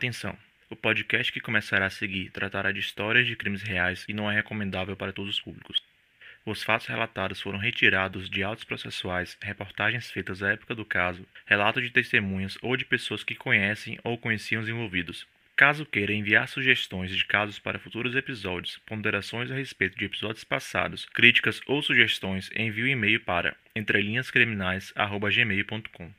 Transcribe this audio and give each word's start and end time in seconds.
Atenção! 0.00 0.34
O 0.70 0.74
podcast 0.74 1.30
que 1.30 1.42
começará 1.42 1.84
a 1.84 1.90
seguir 1.90 2.30
tratará 2.30 2.72
de 2.72 2.80
histórias 2.80 3.26
de 3.26 3.36
crimes 3.36 3.60
reais 3.60 4.06
e 4.08 4.14
não 4.14 4.30
é 4.30 4.34
recomendável 4.34 4.96
para 4.96 5.12
todos 5.12 5.30
os 5.30 5.42
públicos. 5.42 5.82
Os 6.46 6.62
fatos 6.62 6.86
relatados 6.86 7.38
foram 7.38 7.58
retirados 7.58 8.30
de 8.30 8.42
autos 8.42 8.64
processuais, 8.64 9.36
reportagens 9.42 10.10
feitas 10.10 10.42
à 10.42 10.52
época 10.52 10.74
do 10.74 10.86
caso, 10.86 11.26
relatos 11.44 11.82
de 11.82 11.90
testemunhas 11.90 12.56
ou 12.62 12.78
de 12.78 12.86
pessoas 12.86 13.22
que 13.22 13.34
conhecem 13.34 13.98
ou 14.02 14.16
conheciam 14.16 14.62
os 14.62 14.70
envolvidos. 14.70 15.26
Caso 15.54 15.84
queira 15.84 16.14
enviar 16.14 16.48
sugestões 16.48 17.14
de 17.14 17.26
casos 17.26 17.58
para 17.58 17.78
futuros 17.78 18.16
episódios, 18.16 18.78
ponderações 18.86 19.50
a 19.50 19.54
respeito 19.54 19.98
de 19.98 20.06
episódios 20.06 20.44
passados, 20.44 21.04
críticas 21.12 21.60
ou 21.66 21.82
sugestões, 21.82 22.50
envie 22.56 22.84
o 22.84 22.86
um 22.86 22.88
e-mail 22.88 23.20
para 23.20 23.54
entrelinhascriminais@gmail.com. 23.76 26.10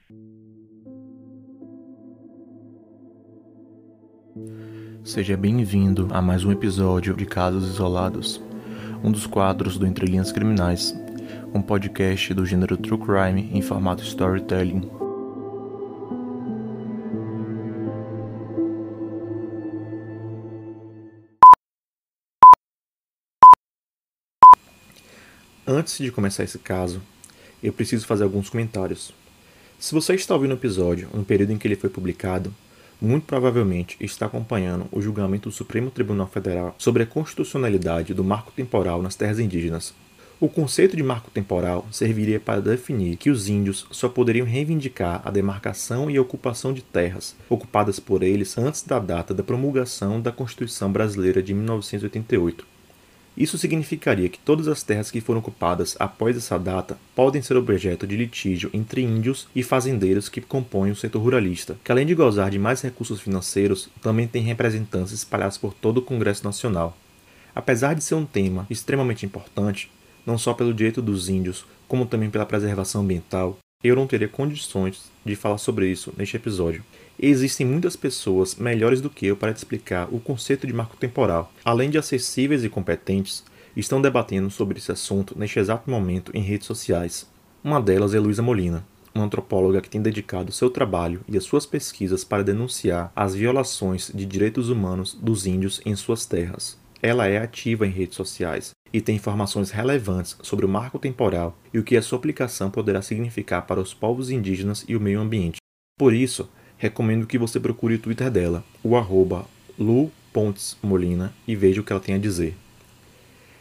Seja 5.03 5.35
bem-vindo 5.35 6.07
a 6.11 6.21
mais 6.21 6.43
um 6.43 6.51
episódio 6.51 7.15
de 7.15 7.25
Casos 7.25 7.67
Isolados, 7.67 8.41
um 9.03 9.11
dos 9.11 9.25
quadros 9.25 9.77
do 9.77 9.85
Entre 9.85 10.05
Linhas 10.05 10.31
Criminais, 10.31 10.95
um 11.53 11.61
podcast 11.61 12.33
do 12.33 12.45
gênero 12.45 12.77
True 12.77 12.99
Crime 12.99 13.49
em 13.51 13.61
formato 13.61 14.03
storytelling. 14.03 14.89
Antes 25.65 25.97
de 25.97 26.11
começar 26.11 26.43
esse 26.43 26.59
caso, 26.59 27.01
eu 27.63 27.73
preciso 27.73 28.05
fazer 28.05 28.23
alguns 28.23 28.49
comentários. 28.49 29.13
Se 29.79 29.93
você 29.93 30.13
está 30.13 30.35
ouvindo 30.35 30.51
o 30.51 30.57
episódio 30.57 31.09
no 31.13 31.25
período 31.25 31.53
em 31.53 31.57
que 31.57 31.67
ele 31.67 31.75
foi 31.75 31.89
publicado, 31.89 32.53
muito 33.01 33.25
provavelmente 33.25 33.97
está 33.99 34.27
acompanhando 34.27 34.85
o 34.91 35.01
julgamento 35.01 35.49
do 35.49 35.55
Supremo 35.55 35.89
Tribunal 35.89 36.27
Federal 36.27 36.75
sobre 36.77 37.01
a 37.01 37.07
constitucionalidade 37.07 38.13
do 38.13 38.23
marco 38.23 38.51
temporal 38.51 39.01
nas 39.01 39.15
terras 39.15 39.39
indígenas. 39.39 39.93
O 40.39 40.49
conceito 40.49 40.95
de 40.95 41.03
marco 41.03 41.29
temporal 41.29 41.85
serviria 41.91 42.39
para 42.39 42.61
definir 42.61 43.15
que 43.15 43.29
os 43.29 43.47
índios 43.47 43.85
só 43.91 44.09
poderiam 44.09 44.45
reivindicar 44.45 45.21
a 45.23 45.29
demarcação 45.29 46.09
e 46.09 46.19
ocupação 46.19 46.73
de 46.73 46.81
terras 46.81 47.35
ocupadas 47.47 47.99
por 47.99 48.23
eles 48.23 48.57
antes 48.57 48.81
da 48.81 48.97
data 48.97 49.33
da 49.33 49.43
promulgação 49.43 50.19
da 50.19 50.31
Constituição 50.31 50.91
Brasileira 50.91 51.43
de 51.43 51.53
1988. 51.53 52.65
Isso 53.35 53.57
significaria 53.57 54.27
que 54.27 54.39
todas 54.39 54.67
as 54.67 54.83
terras 54.83 55.09
que 55.09 55.21
foram 55.21 55.39
ocupadas 55.39 55.95
após 55.99 56.35
essa 56.35 56.59
data 56.59 56.97
podem 57.15 57.41
ser 57.41 57.55
objeto 57.55 58.05
de 58.05 58.17
litígio 58.17 58.69
entre 58.73 59.01
índios 59.01 59.47
e 59.55 59.63
fazendeiros 59.63 60.27
que 60.27 60.41
compõem 60.41 60.91
o 60.91 60.95
setor 60.95 61.19
ruralista, 61.19 61.77
que 61.83 61.91
além 61.91 62.05
de 62.05 62.13
gozar 62.13 62.51
de 62.51 62.59
mais 62.59 62.81
recursos 62.81 63.21
financeiros, 63.21 63.89
também 64.01 64.27
tem 64.27 64.43
representantes 64.43 65.13
espalhados 65.13 65.57
por 65.57 65.73
todo 65.73 65.99
o 65.99 66.01
Congresso 66.01 66.43
Nacional. 66.43 66.97
Apesar 67.55 67.95
de 67.95 68.03
ser 68.03 68.15
um 68.15 68.25
tema 68.25 68.67
extremamente 68.69 69.25
importante, 69.25 69.89
não 70.25 70.37
só 70.37 70.53
pelo 70.53 70.73
direito 70.73 71.01
dos 71.01 71.29
índios, 71.29 71.65
como 71.87 72.05
também 72.05 72.29
pela 72.29 72.45
preservação 72.45 73.01
ambiental, 73.01 73.57
eu 73.83 73.95
não 73.95 74.07
teria 74.07 74.27
condições 74.27 75.09
de 75.25 75.35
falar 75.35 75.57
sobre 75.57 75.89
isso 75.89 76.13
neste 76.17 76.35
episódio. 76.35 76.83
Existem 77.23 77.67
muitas 77.67 77.95
pessoas 77.95 78.55
melhores 78.55 78.99
do 78.99 79.07
que 79.07 79.27
eu 79.27 79.37
para 79.37 79.53
te 79.53 79.57
explicar 79.57 80.11
o 80.11 80.19
conceito 80.19 80.65
de 80.65 80.73
marco 80.73 80.97
temporal. 80.97 81.53
Além 81.63 81.87
de 81.87 81.99
acessíveis 81.99 82.63
e 82.63 82.69
competentes, 82.69 83.43
estão 83.77 84.01
debatendo 84.01 84.49
sobre 84.49 84.79
esse 84.79 84.91
assunto 84.91 85.37
neste 85.37 85.59
exato 85.59 85.87
momento 85.87 86.31
em 86.33 86.41
redes 86.41 86.65
sociais. 86.65 87.29
Uma 87.63 87.79
delas 87.79 88.15
é 88.15 88.19
Luísa 88.19 88.41
Molina, 88.41 88.83
uma 89.13 89.25
antropóloga 89.25 89.81
que 89.81 89.89
tem 89.89 90.01
dedicado 90.01 90.51
seu 90.51 90.67
trabalho 90.67 91.21
e 91.27 91.37
as 91.37 91.43
suas 91.43 91.63
pesquisas 91.63 92.23
para 92.23 92.43
denunciar 92.43 93.11
as 93.15 93.35
violações 93.35 94.11
de 94.11 94.25
direitos 94.25 94.69
humanos 94.69 95.13
dos 95.13 95.45
índios 95.45 95.79
em 95.85 95.95
suas 95.95 96.25
terras. 96.25 96.75
Ela 97.03 97.27
é 97.27 97.37
ativa 97.37 97.85
em 97.85 97.91
redes 97.91 98.15
sociais 98.15 98.71
e 98.91 98.99
tem 98.99 99.17
informações 99.17 99.69
relevantes 99.69 100.37
sobre 100.41 100.65
o 100.65 100.69
marco 100.69 100.97
temporal 100.97 101.55
e 101.71 101.77
o 101.77 101.83
que 101.83 101.95
a 101.95 102.01
sua 102.01 102.17
aplicação 102.17 102.71
poderá 102.71 102.99
significar 102.99 103.67
para 103.67 103.79
os 103.79 103.93
povos 103.93 104.31
indígenas 104.31 104.83
e 104.87 104.95
o 104.95 104.99
meio 104.99 105.19
ambiente. 105.19 105.57
Por 105.99 106.15
isso, 106.15 106.49
recomendo 106.81 107.27
que 107.27 107.37
você 107.37 107.59
procure 107.59 107.93
o 107.93 107.99
Twitter 107.99 108.31
dela, 108.31 108.63
o 108.83 108.97
arroba 108.97 109.45
lupontesmolina, 109.77 111.31
e 111.47 111.55
veja 111.55 111.79
o 111.79 111.83
que 111.83 111.93
ela 111.93 112.01
tem 112.01 112.15
a 112.15 112.17
dizer. 112.17 112.57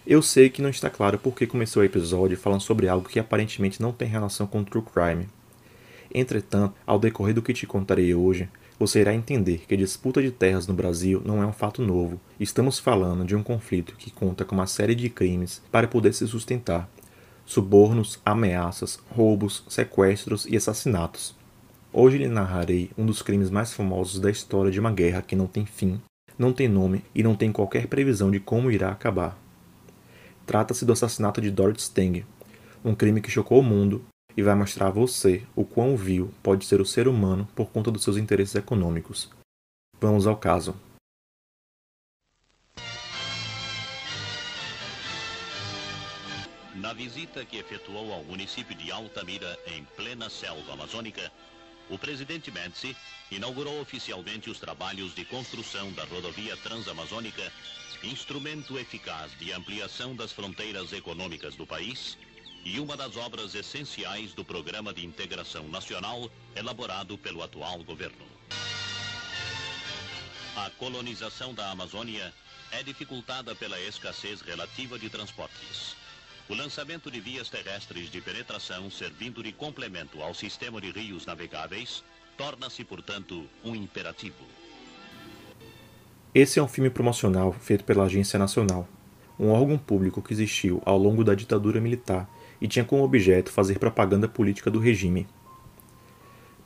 Eu 0.07 0.23
sei 0.23 0.49
que 0.49 0.63
não 0.63 0.71
está 0.71 0.89
claro 0.89 1.19
por 1.19 1.35
que 1.35 1.47
começou 1.47 1.83
o 1.83 1.85
episódio 1.85 2.39
falando 2.39 2.63
sobre 2.63 2.89
algo 2.89 3.07
que 3.07 3.21
aparentemente 3.21 3.83
não 3.83 3.93
tem 3.93 4.09
relação 4.09 4.47
com 4.47 4.65
true 4.65 4.83
crime. 4.83 5.29
Entretanto, 6.15 6.75
ao 6.87 6.99
decorrer 6.99 7.35
do 7.35 7.43
que 7.43 7.53
te 7.53 7.67
contarei 7.67 8.15
hoje, 8.15 8.49
você 8.79 9.01
irá 9.01 9.15
entender 9.15 9.67
que 9.69 9.75
a 9.75 9.77
disputa 9.77 10.23
de 10.23 10.31
terras 10.31 10.67
no 10.67 10.73
Brasil 10.73 11.21
não 11.23 11.43
é 11.43 11.47
um 11.47 11.53
fato 11.53 11.83
novo. 11.83 12.19
Estamos 12.41 12.79
falando 12.79 13.23
de 13.27 13.37
um 13.37 13.43
conflito 13.43 13.97
que 13.97 14.11
conta 14.11 14.47
com 14.47 14.55
uma 14.55 14.67
série 14.67 14.95
de 14.95 15.11
crimes 15.11 15.61
para 15.71 15.87
poder 15.87 16.15
se 16.15 16.27
sustentar: 16.27 16.89
subornos, 17.45 18.19
ameaças, 18.25 18.99
roubos, 19.11 19.63
sequestros 19.69 20.47
e 20.49 20.57
assassinatos. 20.57 21.39
Hoje 21.93 22.19
lhe 22.19 22.29
narrarei 22.29 22.89
um 22.97 23.05
dos 23.05 23.21
crimes 23.21 23.51
mais 23.51 23.73
famosos 23.73 24.21
da 24.21 24.31
história 24.31 24.71
de 24.71 24.79
uma 24.79 24.93
guerra 24.93 25.23
que 25.23 25.35
não 25.35 25.49
tem 25.49 25.67
fim, 25.67 26.01
não 26.39 26.53
tem 26.53 26.69
nome 26.69 27.05
e 27.13 27.21
não 27.21 27.35
tem 27.35 27.51
qualquer 27.51 27.89
previsão 27.89 28.31
de 28.31 28.39
como 28.39 28.71
irá 28.71 28.93
acabar. 28.93 29.37
Trata-se 30.47 30.85
do 30.85 30.93
assassinato 30.93 31.41
de 31.41 31.51
Dorothy 31.51 31.83
Stang, 31.83 32.27
um 32.85 32.95
crime 32.95 33.21
que 33.21 33.29
chocou 33.29 33.59
o 33.59 33.65
mundo 33.65 34.05
e 34.37 34.43
vai 34.43 34.55
mostrar 34.55 34.87
a 34.87 34.91
você 34.91 35.43
o 35.57 35.65
quão 35.65 35.97
vil 35.97 36.33
pode 36.45 36.65
ser 36.65 36.81
o 36.81 36.87
ser 36.87 37.09
humano 37.09 37.49
por 37.57 37.71
conta 37.71 37.91
dos 37.91 38.05
seus 38.05 38.17
interesses 38.17 38.55
econômicos. 38.55 39.29
Vamos 40.01 40.29
ao 40.29 40.37
caso. 40.37 40.77
Na 46.77 46.93
visita 46.93 47.45
que 47.45 47.59
efetuou 47.59 48.13
ao 48.13 48.23
município 48.23 48.77
de 48.77 48.93
Altamira, 48.93 49.59
em 49.67 49.85
plena 49.97 50.31
selva 50.31 50.73
amazônica, 50.73 51.31
o 51.91 51.99
presidente 51.99 52.51
Médici 52.51 52.97
inaugurou 53.31 53.81
oficialmente 53.81 54.49
os 54.49 54.59
trabalhos 54.59 55.15
de 55.15 55.25
construção 55.25 55.93
da 55.93 56.05
rodovia 56.05 56.57
transamazônica, 56.57 57.53
instrumento 58.05 58.79
eficaz 58.79 59.37
de 59.39 59.53
ampliação 59.53 60.15
das 60.15 60.33
fronteiras 60.33 60.93
econômicas 60.93 61.57
do 61.57 61.67
país 61.67 62.17
e 62.65 62.79
uma 62.79 62.97
das 62.97 63.17
obras 63.17 63.55
essenciais 63.55 64.33
do 64.35 64.45
Programa 64.45 64.95
de 64.95 65.05
Integração 65.05 65.69
Nacional 65.69 66.31
elaborado 66.55 67.19
pelo 67.19 67.43
atual 67.43 67.83
governo. 67.83 68.25
A 70.57 70.71
colonização 70.71 71.53
da 71.55 71.71
Amazônia 71.71 72.33
é 72.71 72.83
dificultada 72.83 73.55
pela 73.55 73.81
escassez 73.81 74.41
relativa 74.43 74.99
de 74.99 75.09
transportes. 75.09 76.00
O 76.51 76.55
lançamento 76.55 77.13
de 77.13 77.21
vias 77.21 77.49
terrestres 77.49 78.11
de 78.11 78.21
penetração, 78.21 78.91
servindo 78.91 79.41
de 79.41 79.53
complemento 79.53 80.21
ao 80.21 80.35
sistema 80.35 80.81
de 80.81 80.91
rios 80.91 81.25
navegáveis, 81.25 82.03
torna-se, 82.37 82.83
portanto, 82.83 83.45
um 83.65 83.73
imperativo. 83.73 84.45
Esse 86.35 86.59
é 86.59 86.63
um 86.63 86.67
filme 86.67 86.91
promocional 86.91 87.53
feito 87.53 87.85
pela 87.85 88.03
Agência 88.03 88.37
Nacional, 88.37 88.89
um 89.39 89.51
órgão 89.51 89.79
público 89.79 90.21
que 90.21 90.33
existiu 90.33 90.83
ao 90.85 90.99
longo 90.99 91.23
da 91.23 91.37
ditadura 91.37 91.81
militar 91.81 92.29
e 92.61 92.67
tinha 92.67 92.85
como 92.85 93.05
objeto 93.05 93.53
fazer 93.53 93.79
propaganda 93.79 94.27
política 94.27 94.73
do 94.73 94.81
regime. 94.81 95.29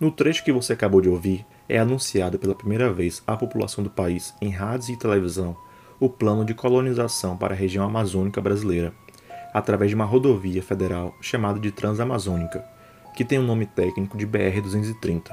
No 0.01 0.11
trecho 0.11 0.45
que 0.45 0.53
você 0.53 0.73
acabou 0.73 1.03
de 1.03 1.11
ouvir, 1.11 1.45
é 1.69 1.79
anunciado 1.79 2.39
pela 2.39 2.55
primeira 2.55 2.91
vez 2.91 3.23
à 3.27 3.37
população 3.37 3.85
do 3.85 3.91
país, 3.91 4.35
em 4.41 4.49
rádios 4.49 4.89
e 4.89 4.97
televisão, 4.97 5.55
o 6.01 6.09
plano 6.09 6.43
de 6.43 6.55
colonização 6.55 7.37
para 7.37 7.53
a 7.53 7.57
região 7.57 7.85
amazônica 7.85 8.41
brasileira, 8.41 8.95
através 9.55 9.89
de 9.89 9.95
uma 9.95 10.05
rodovia 10.05 10.61
federal 10.61 11.15
chamada 11.21 11.61
de 11.61 11.71
Transamazônica, 11.71 12.65
que 13.15 13.25
tem 13.25 13.39
o 13.39 13.43
um 13.43 13.47
nome 13.47 13.65
técnico 13.65 14.19
de 14.19 14.27
BR-230. 14.27 15.31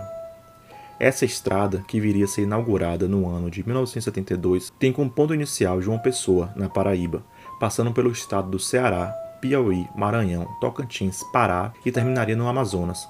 Essa 0.99 1.25
estrada, 1.25 1.83
que 1.87 1.99
viria 1.99 2.25
a 2.25 2.27
ser 2.27 2.43
inaugurada 2.43 3.07
no 3.07 3.27
ano 3.27 3.49
de 3.49 3.65
1972, 3.65 4.71
tem 4.77 4.93
como 4.93 5.09
ponto 5.09 5.33
inicial 5.33 5.81
João 5.81 5.97
Pessoa, 5.97 6.53
na 6.55 6.69
Paraíba, 6.69 7.23
passando 7.59 7.91
pelo 7.91 8.11
estado 8.11 8.51
do 8.51 8.59
Ceará, 8.59 9.11
Piauí, 9.41 9.87
Maranhão, 9.95 10.45
Tocantins, 10.61 11.23
Pará 11.33 11.73
e 11.83 11.91
terminaria 11.91 12.35
no 12.35 12.47
Amazonas. 12.47 13.09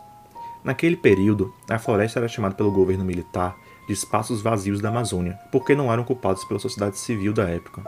Naquele 0.63 0.95
período, 0.95 1.53
a 1.69 1.77
floresta 1.77 2.19
era 2.19 2.29
chamada 2.29 2.55
pelo 2.55 2.71
governo 2.71 3.03
militar 3.03 3.57
de 3.87 3.93
espaços 3.93 4.41
vazios 4.41 4.79
da 4.79 4.87
Amazônia, 4.87 5.37
porque 5.51 5.75
não 5.75 5.91
eram 5.91 6.03
ocupados 6.03 6.45
pela 6.45 6.59
sociedade 6.61 6.97
civil 6.97 7.33
da 7.33 7.49
época. 7.49 7.83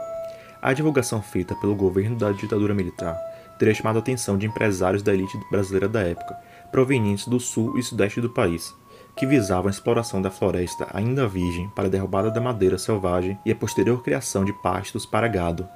A 0.64 0.72
divulgação 0.72 1.20
feita 1.20 1.54
pelo 1.54 1.74
governo 1.74 2.16
da 2.16 2.32
ditadura 2.32 2.72
militar 2.72 3.14
teria 3.58 3.74
chamado 3.74 3.96
a 3.96 3.98
atenção 3.98 4.38
de 4.38 4.46
empresários 4.46 5.02
da 5.02 5.12
elite 5.12 5.38
brasileira 5.50 5.86
da 5.86 6.00
época, 6.00 6.34
provenientes 6.72 7.28
do 7.28 7.38
sul 7.38 7.78
e 7.78 7.82
sudeste 7.82 8.18
do 8.18 8.30
país, 8.30 8.74
que 9.14 9.26
visavam 9.26 9.66
a 9.66 9.70
exploração 9.70 10.22
da 10.22 10.30
floresta 10.30 10.88
ainda 10.94 11.28
virgem 11.28 11.68
para 11.76 11.86
a 11.86 11.90
derrubada 11.90 12.30
da 12.30 12.40
madeira 12.40 12.78
selvagem 12.78 13.38
e 13.44 13.52
a 13.52 13.54
posterior 13.54 14.02
criação 14.02 14.42
de 14.42 14.54
pastos 14.54 15.04
para 15.04 15.28
gado. 15.28 15.68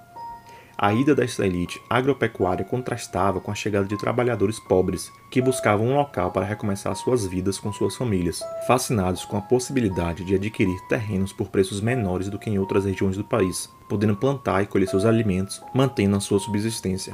A 0.80 0.92
ida 0.92 1.12
desta 1.12 1.44
elite 1.44 1.82
agropecuária 1.90 2.64
contrastava 2.64 3.40
com 3.40 3.50
a 3.50 3.54
chegada 3.54 3.84
de 3.84 3.98
trabalhadores 3.98 4.60
pobres 4.60 5.12
que 5.28 5.42
buscavam 5.42 5.88
um 5.88 5.96
local 5.96 6.30
para 6.30 6.46
recomeçar 6.46 6.94
suas 6.94 7.26
vidas 7.26 7.58
com 7.58 7.72
suas 7.72 7.96
famílias, 7.96 8.44
fascinados 8.64 9.24
com 9.24 9.36
a 9.36 9.40
possibilidade 9.40 10.22
de 10.22 10.36
adquirir 10.36 10.80
terrenos 10.88 11.32
por 11.32 11.48
preços 11.48 11.80
menores 11.80 12.28
do 12.28 12.38
que 12.38 12.48
em 12.48 12.60
outras 12.60 12.84
regiões 12.84 13.16
do 13.16 13.24
país, 13.24 13.68
podendo 13.88 14.14
plantar 14.14 14.62
e 14.62 14.66
colher 14.66 14.86
seus 14.86 15.04
alimentos, 15.04 15.60
mantendo 15.74 16.14
a 16.14 16.20
sua 16.20 16.38
subsistência. 16.38 17.12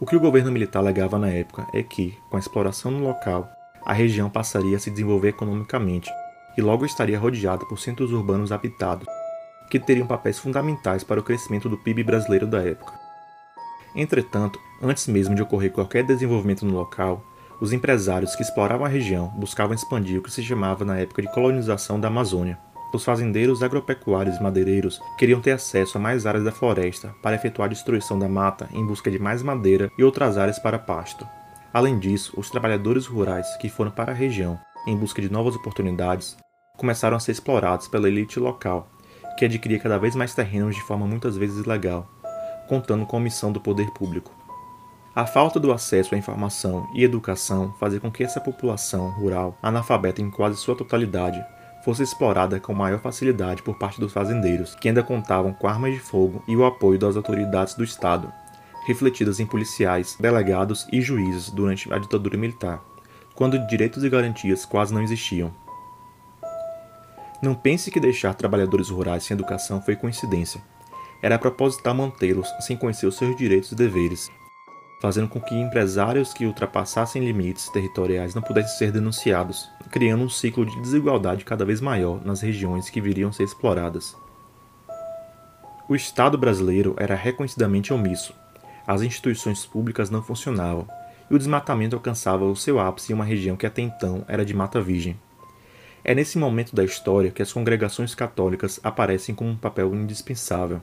O 0.00 0.04
que 0.04 0.16
o 0.16 0.20
governo 0.20 0.50
militar 0.50 0.80
alegava 0.80 1.20
na 1.20 1.28
época 1.28 1.68
é 1.72 1.84
que, 1.84 2.18
com 2.28 2.36
a 2.36 2.40
exploração 2.40 2.90
no 2.90 3.06
local, 3.06 3.48
a 3.86 3.92
região 3.92 4.28
passaria 4.28 4.76
a 4.76 4.80
se 4.80 4.90
desenvolver 4.90 5.28
economicamente 5.28 6.10
e 6.56 6.60
logo 6.60 6.84
estaria 6.84 7.16
rodeada 7.16 7.64
por 7.64 7.78
centros 7.78 8.10
urbanos 8.10 8.50
habitados, 8.50 9.06
que 9.70 9.78
teriam 9.78 10.06
papéis 10.06 10.38
fundamentais 10.38 11.04
para 11.04 11.20
o 11.20 11.22
crescimento 11.22 11.68
do 11.68 11.76
PIB 11.76 12.02
brasileiro 12.02 12.46
da 12.46 12.62
época. 12.62 12.92
Entretanto, 13.94 14.60
antes 14.82 15.06
mesmo 15.06 15.34
de 15.34 15.42
ocorrer 15.42 15.72
qualquer 15.72 16.04
desenvolvimento 16.04 16.64
no 16.64 16.74
local, 16.74 17.24
os 17.60 17.72
empresários 17.72 18.36
que 18.36 18.42
exploravam 18.42 18.86
a 18.86 18.88
região 18.88 19.28
buscavam 19.36 19.74
expandir 19.74 20.18
o 20.18 20.22
que 20.22 20.30
se 20.30 20.42
chamava 20.42 20.84
na 20.84 20.98
época 20.98 21.22
de 21.22 21.32
colonização 21.32 21.98
da 21.98 22.08
Amazônia. 22.08 22.58
Os 22.92 23.04
fazendeiros 23.04 23.62
agropecuários 23.62 24.36
e 24.36 24.42
madeireiros 24.42 25.00
queriam 25.18 25.40
ter 25.40 25.52
acesso 25.52 25.98
a 25.98 26.00
mais 26.00 26.24
áreas 26.24 26.44
da 26.44 26.52
floresta 26.52 27.14
para 27.22 27.36
efetuar 27.36 27.66
a 27.66 27.72
destruição 27.72 28.18
da 28.18 28.28
mata 28.28 28.68
em 28.72 28.86
busca 28.86 29.10
de 29.10 29.18
mais 29.18 29.42
madeira 29.42 29.90
e 29.98 30.04
outras 30.04 30.38
áreas 30.38 30.58
para 30.58 30.78
pasto. 30.78 31.26
Além 31.72 31.98
disso, 31.98 32.32
os 32.36 32.48
trabalhadores 32.48 33.06
rurais 33.06 33.46
que 33.56 33.68
foram 33.68 33.90
para 33.90 34.12
a 34.12 34.14
região 34.14 34.58
em 34.86 34.96
busca 34.96 35.20
de 35.20 35.30
novas 35.30 35.54
oportunidades 35.54 36.36
começaram 36.76 37.16
a 37.16 37.20
ser 37.20 37.32
explorados 37.32 37.88
pela 37.88 38.08
elite 38.08 38.40
local 38.40 38.88
que 39.38 39.44
adquiria 39.44 39.78
cada 39.78 39.98
vez 39.98 40.16
mais 40.16 40.34
terrenos 40.34 40.74
de 40.74 40.82
forma 40.82 41.06
muitas 41.06 41.36
vezes 41.36 41.64
ilegal, 41.64 42.10
contando 42.68 43.06
com 43.06 43.16
a 43.16 43.20
omissão 43.20 43.52
do 43.52 43.60
poder 43.60 43.88
público. 43.92 44.32
A 45.14 45.24
falta 45.26 45.60
do 45.60 45.72
acesso 45.72 46.12
à 46.12 46.18
informação 46.18 46.88
e 46.92 47.04
educação 47.04 47.72
fazia 47.78 48.00
com 48.00 48.10
que 48.10 48.24
essa 48.24 48.40
população 48.40 49.10
rural, 49.10 49.56
analfabeta 49.62 50.20
em 50.20 50.28
quase 50.28 50.56
sua 50.56 50.74
totalidade, 50.74 51.40
fosse 51.84 52.02
explorada 52.02 52.58
com 52.58 52.74
maior 52.74 52.98
facilidade 52.98 53.62
por 53.62 53.78
parte 53.78 54.00
dos 54.00 54.12
fazendeiros, 54.12 54.74
que 54.74 54.88
ainda 54.88 55.04
contavam 55.04 55.52
com 55.52 55.68
armas 55.68 55.94
de 55.94 56.00
fogo 56.00 56.42
e 56.48 56.56
o 56.56 56.64
apoio 56.64 56.98
das 56.98 57.16
autoridades 57.16 57.74
do 57.74 57.84
Estado, 57.84 58.32
refletidas 58.88 59.38
em 59.38 59.46
policiais, 59.46 60.16
delegados 60.18 60.84
e 60.92 61.00
juízes 61.00 61.48
durante 61.48 61.92
a 61.92 61.98
ditadura 61.98 62.36
militar, 62.36 62.82
quando 63.36 63.64
direitos 63.68 64.02
e 64.02 64.10
garantias 64.10 64.64
quase 64.64 64.92
não 64.92 65.00
existiam. 65.00 65.52
Não 67.40 67.54
pense 67.54 67.90
que 67.90 68.00
deixar 68.00 68.34
trabalhadores 68.34 68.88
rurais 68.88 69.22
sem 69.22 69.34
educação 69.34 69.80
foi 69.80 69.94
coincidência. 69.94 70.60
Era 71.22 71.38
proposital 71.38 71.94
mantê-los 71.94 72.48
sem 72.60 72.76
conhecer 72.76 73.06
os 73.06 73.16
seus 73.16 73.36
direitos 73.36 73.70
e 73.70 73.76
deveres, 73.76 74.28
fazendo 75.00 75.28
com 75.28 75.40
que 75.40 75.54
empresários 75.54 76.32
que 76.32 76.46
ultrapassassem 76.46 77.24
limites 77.24 77.68
territoriais 77.68 78.34
não 78.34 78.42
pudessem 78.42 78.76
ser 78.76 78.92
denunciados, 78.92 79.68
criando 79.90 80.24
um 80.24 80.28
ciclo 80.28 80.66
de 80.66 80.80
desigualdade 80.80 81.44
cada 81.44 81.64
vez 81.64 81.80
maior 81.80 82.24
nas 82.24 82.40
regiões 82.40 82.90
que 82.90 83.00
viriam 83.00 83.32
ser 83.32 83.44
exploradas. 83.44 84.16
O 85.88 85.94
Estado 85.94 86.36
brasileiro 86.36 86.94
era 86.98 87.14
reconhecidamente 87.14 87.92
omisso, 87.92 88.34
as 88.86 89.02
instituições 89.02 89.64
públicas 89.64 90.10
não 90.10 90.22
funcionavam, 90.22 90.88
e 91.30 91.34
o 91.34 91.38
desmatamento 91.38 91.94
alcançava 91.94 92.44
o 92.44 92.56
seu 92.56 92.80
ápice 92.80 93.12
em 93.12 93.14
uma 93.14 93.24
região 93.24 93.56
que 93.56 93.66
até 93.66 93.82
então 93.82 94.24
era 94.26 94.44
de 94.44 94.54
mata 94.54 94.80
virgem. 94.80 95.18
É 96.04 96.14
nesse 96.14 96.38
momento 96.38 96.74
da 96.74 96.84
história 96.84 97.30
que 97.30 97.42
as 97.42 97.52
congregações 97.52 98.14
católicas 98.14 98.78
aparecem 98.82 99.34
como 99.34 99.50
um 99.50 99.56
papel 99.56 99.94
indispensável. 99.94 100.80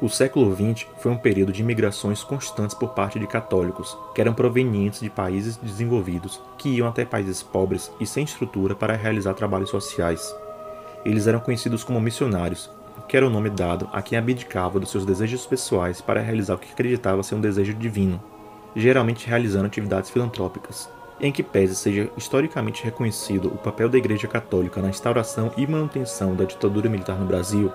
O 0.00 0.08
século 0.08 0.54
XX 0.54 0.86
foi 0.98 1.10
um 1.10 1.18
período 1.18 1.52
de 1.52 1.60
imigrações 1.60 2.22
constantes 2.22 2.74
por 2.74 2.90
parte 2.90 3.18
de 3.18 3.26
católicos, 3.26 3.98
que 4.14 4.20
eram 4.20 4.32
provenientes 4.32 5.00
de 5.00 5.10
países 5.10 5.56
desenvolvidos, 5.56 6.40
que 6.56 6.68
iam 6.68 6.86
até 6.86 7.04
países 7.04 7.42
pobres 7.42 7.90
e 7.98 8.06
sem 8.06 8.22
estrutura 8.22 8.76
para 8.76 8.94
realizar 8.94 9.34
trabalhos 9.34 9.70
sociais. 9.70 10.34
Eles 11.04 11.26
eram 11.26 11.40
conhecidos 11.40 11.82
como 11.82 12.00
missionários 12.00 12.70
que 13.06 13.16
era 13.16 13.26
o 13.26 13.30
nome 13.30 13.50
dado 13.50 13.88
a 13.92 14.02
quem 14.02 14.18
abdicava 14.18 14.80
dos 14.80 14.90
seus 14.90 15.04
desejos 15.04 15.46
pessoais 15.46 16.00
para 16.00 16.20
realizar 16.20 16.54
o 16.54 16.58
que 16.58 16.72
acreditava 16.72 17.22
ser 17.22 17.34
um 17.34 17.40
desejo 17.40 17.74
divino, 17.74 18.22
geralmente 18.74 19.26
realizando 19.26 19.66
atividades 19.66 20.10
filantrópicas. 20.10 20.88
Em 21.20 21.32
que 21.32 21.42
pese 21.42 21.74
seja 21.74 22.10
historicamente 22.16 22.84
reconhecido 22.84 23.48
o 23.48 23.58
papel 23.58 23.88
da 23.88 23.98
Igreja 23.98 24.28
Católica 24.28 24.80
na 24.80 24.88
instauração 24.88 25.52
e 25.56 25.66
manutenção 25.66 26.34
da 26.34 26.44
ditadura 26.44 26.88
militar 26.88 27.18
no 27.18 27.26
Brasil, 27.26 27.72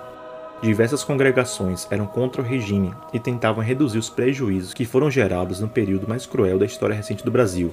diversas 0.62 1.04
congregações 1.04 1.86
eram 1.90 2.06
contra 2.06 2.40
o 2.40 2.44
regime 2.44 2.94
e 3.12 3.20
tentavam 3.20 3.62
reduzir 3.62 3.98
os 3.98 4.08
prejuízos 4.08 4.72
que 4.72 4.86
foram 4.86 5.10
gerados 5.10 5.60
no 5.60 5.68
período 5.68 6.08
mais 6.08 6.24
cruel 6.24 6.58
da 6.58 6.64
história 6.64 6.96
recente 6.96 7.24
do 7.24 7.30
Brasil, 7.30 7.72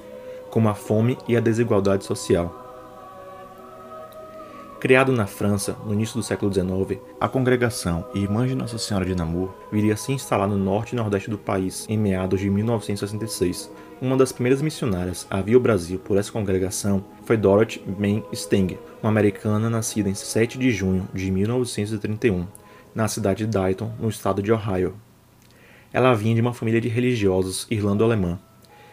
como 0.50 0.68
a 0.68 0.74
fome 0.74 1.16
e 1.26 1.36
a 1.36 1.40
desigualdade 1.40 2.04
social. 2.04 2.61
Criado 4.82 5.12
na 5.12 5.28
França 5.28 5.76
no 5.86 5.94
início 5.94 6.16
do 6.16 6.24
século 6.24 6.52
XIX, 6.52 7.00
a 7.20 7.28
congregação 7.28 8.04
Irmã 8.16 8.48
de 8.48 8.56
Nossa 8.56 8.78
Senhora 8.78 9.06
de 9.06 9.14
Namur 9.14 9.54
viria 9.70 9.94
a 9.94 9.96
se 9.96 10.10
instalar 10.10 10.48
no 10.48 10.58
norte 10.58 10.90
e 10.90 10.96
nordeste 10.96 11.30
do 11.30 11.38
país 11.38 11.86
em 11.88 11.96
meados 11.96 12.40
de 12.40 12.50
1966. 12.50 13.70
Uma 14.00 14.16
das 14.16 14.32
primeiras 14.32 14.60
missionárias 14.60 15.24
a 15.30 15.40
vir 15.40 15.54
ao 15.54 15.60
Brasil 15.60 16.00
por 16.00 16.18
essa 16.18 16.32
congregação 16.32 17.04
foi 17.24 17.36
Dorothy 17.36 17.80
May 17.96 18.24
Steng, 18.34 18.76
uma 19.00 19.08
americana 19.08 19.70
nascida 19.70 20.08
em 20.08 20.14
7 20.14 20.58
de 20.58 20.72
junho 20.72 21.08
de 21.14 21.30
1931, 21.30 22.44
na 22.92 23.06
cidade 23.06 23.46
de 23.46 23.52
Dayton, 23.52 23.92
no 24.00 24.08
estado 24.08 24.42
de 24.42 24.50
Ohio. 24.50 24.96
Ela 25.92 26.12
vinha 26.12 26.34
de 26.34 26.40
uma 26.40 26.52
família 26.52 26.80
de 26.80 26.88
religiosos 26.88 27.68
irlando-alemã, 27.70 28.36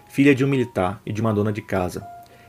filha 0.08 0.36
de 0.36 0.46
um 0.46 0.50
militar 0.50 1.02
e 1.04 1.12
de 1.12 1.20
uma 1.20 1.34
dona 1.34 1.52
de 1.52 1.64
casa. 1.64 2.06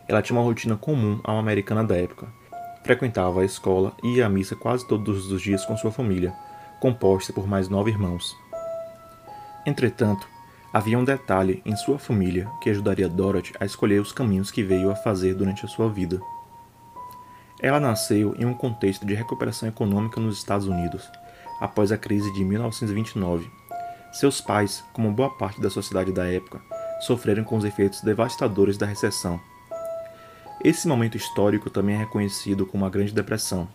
Ela 0.06 0.20
tinha 0.20 0.38
uma 0.38 0.44
rotina 0.44 0.76
comum 0.76 1.20
a 1.24 1.32
uma 1.32 1.40
americana 1.40 1.82
da 1.82 1.96
época, 1.96 2.38
Frequentava 2.82 3.42
a 3.42 3.44
escola 3.44 3.92
e 4.02 4.16
ia 4.16 4.26
à 4.26 4.28
missa 4.28 4.56
quase 4.56 4.86
todos 4.86 5.30
os 5.30 5.42
dias 5.42 5.64
com 5.64 5.76
sua 5.76 5.92
família, 5.92 6.32
composta 6.80 7.32
por 7.32 7.46
mais 7.46 7.68
nove 7.68 7.90
irmãos. 7.90 8.36
Entretanto, 9.66 10.26
havia 10.72 10.98
um 10.98 11.04
detalhe 11.04 11.62
em 11.64 11.76
sua 11.76 11.98
família 11.98 12.50
que 12.60 12.70
ajudaria 12.70 13.08
Dorothy 13.08 13.52
a 13.60 13.66
escolher 13.66 14.00
os 14.00 14.12
caminhos 14.12 14.50
que 14.50 14.62
veio 14.62 14.90
a 14.90 14.96
fazer 14.96 15.34
durante 15.34 15.64
a 15.64 15.68
sua 15.68 15.90
vida. 15.90 16.20
Ela 17.60 17.78
nasceu 17.78 18.34
em 18.38 18.46
um 18.46 18.54
contexto 18.54 19.04
de 19.04 19.14
recuperação 19.14 19.68
econômica 19.68 20.18
nos 20.18 20.38
Estados 20.38 20.66
Unidos, 20.66 21.06
após 21.60 21.92
a 21.92 21.98
crise 21.98 22.32
de 22.32 22.42
1929. 22.42 23.50
Seus 24.12 24.40
pais, 24.40 24.82
como 24.94 25.12
boa 25.12 25.28
parte 25.28 25.60
da 25.60 25.68
sociedade 25.68 26.10
da 26.10 26.26
época, 26.26 26.60
sofreram 27.00 27.44
com 27.44 27.56
os 27.56 27.64
efeitos 27.64 28.00
devastadores 28.00 28.78
da 28.78 28.86
recessão 28.86 29.38
esse 30.62 30.86
momento 30.86 31.16
histórico 31.16 31.70
também 31.70 31.94
é 31.94 31.98
reconhecido 31.98 32.66
como 32.66 32.84
a 32.84 32.90
Grande 32.90 33.14
Depressão 33.14 33.66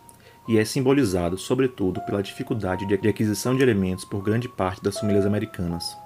e 0.46 0.58
é 0.58 0.64
simbolizado, 0.64 1.36
sobretudo, 1.36 2.00
pela 2.02 2.22
dificuldade 2.22 2.86
de 2.86 3.08
aquisição 3.08 3.56
de 3.56 3.62
alimentos 3.62 4.04
por 4.04 4.22
grande 4.22 4.48
parte 4.48 4.82
das 4.82 4.98
famílias 4.98 5.26
americanas. 5.26 5.96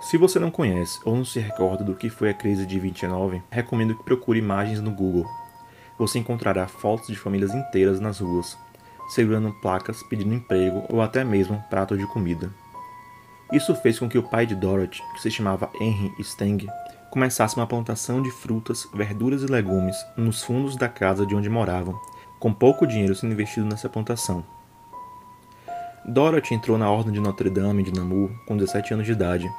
Se 0.00 0.16
você 0.16 0.38
não 0.38 0.50
conhece 0.50 0.98
ou 1.04 1.14
não 1.14 1.24
se 1.24 1.38
recorda 1.38 1.84
do 1.84 1.94
que 1.94 2.08
foi 2.08 2.30
a 2.30 2.34
crise 2.34 2.64
de 2.64 2.80
29, 2.80 3.42
recomendo 3.50 3.94
que 3.94 4.02
procure 4.02 4.38
imagens 4.38 4.80
no 4.80 4.90
Google. 4.90 5.26
Você 5.98 6.18
encontrará 6.18 6.66
fotos 6.66 7.08
de 7.08 7.16
famílias 7.16 7.54
inteiras 7.54 8.00
nas 8.00 8.20
ruas, 8.20 8.56
segurando 9.10 9.52
placas 9.60 10.02
pedindo 10.04 10.34
emprego 10.34 10.84
ou 10.88 11.02
até 11.02 11.22
mesmo 11.22 11.62
prato 11.68 11.98
de 11.98 12.06
comida. 12.06 12.50
Isso 13.52 13.74
fez 13.74 13.98
com 13.98 14.08
que 14.08 14.16
o 14.16 14.22
pai 14.22 14.46
de 14.46 14.54
Dorothy, 14.54 15.02
que 15.12 15.20
se 15.20 15.30
chamava 15.30 15.70
Henry 15.78 16.10
Steng, 16.22 16.66
começasse 17.10 17.56
uma 17.56 17.66
plantação 17.66 18.22
de 18.22 18.30
frutas, 18.30 18.88
verduras 18.94 19.42
e 19.42 19.46
legumes 19.46 19.96
nos 20.16 20.42
fundos 20.42 20.76
da 20.76 20.88
casa 20.88 21.26
de 21.26 21.34
onde 21.34 21.48
moravam, 21.48 21.98
com 22.38 22.52
pouco 22.52 22.86
dinheiro 22.86 23.14
sendo 23.14 23.32
investido 23.32 23.66
nessa 23.66 23.88
plantação. 23.88 24.44
Dorothy 26.04 26.54
entrou 26.54 26.78
na 26.78 26.90
Ordem 26.90 27.12
de 27.12 27.20
Notre 27.20 27.50
Dame 27.50 27.82
de 27.82 27.92
Namur 27.92 28.30
com 28.46 28.56
17 28.56 28.94
anos 28.94 29.06
de 29.06 29.12
idade. 29.12 29.50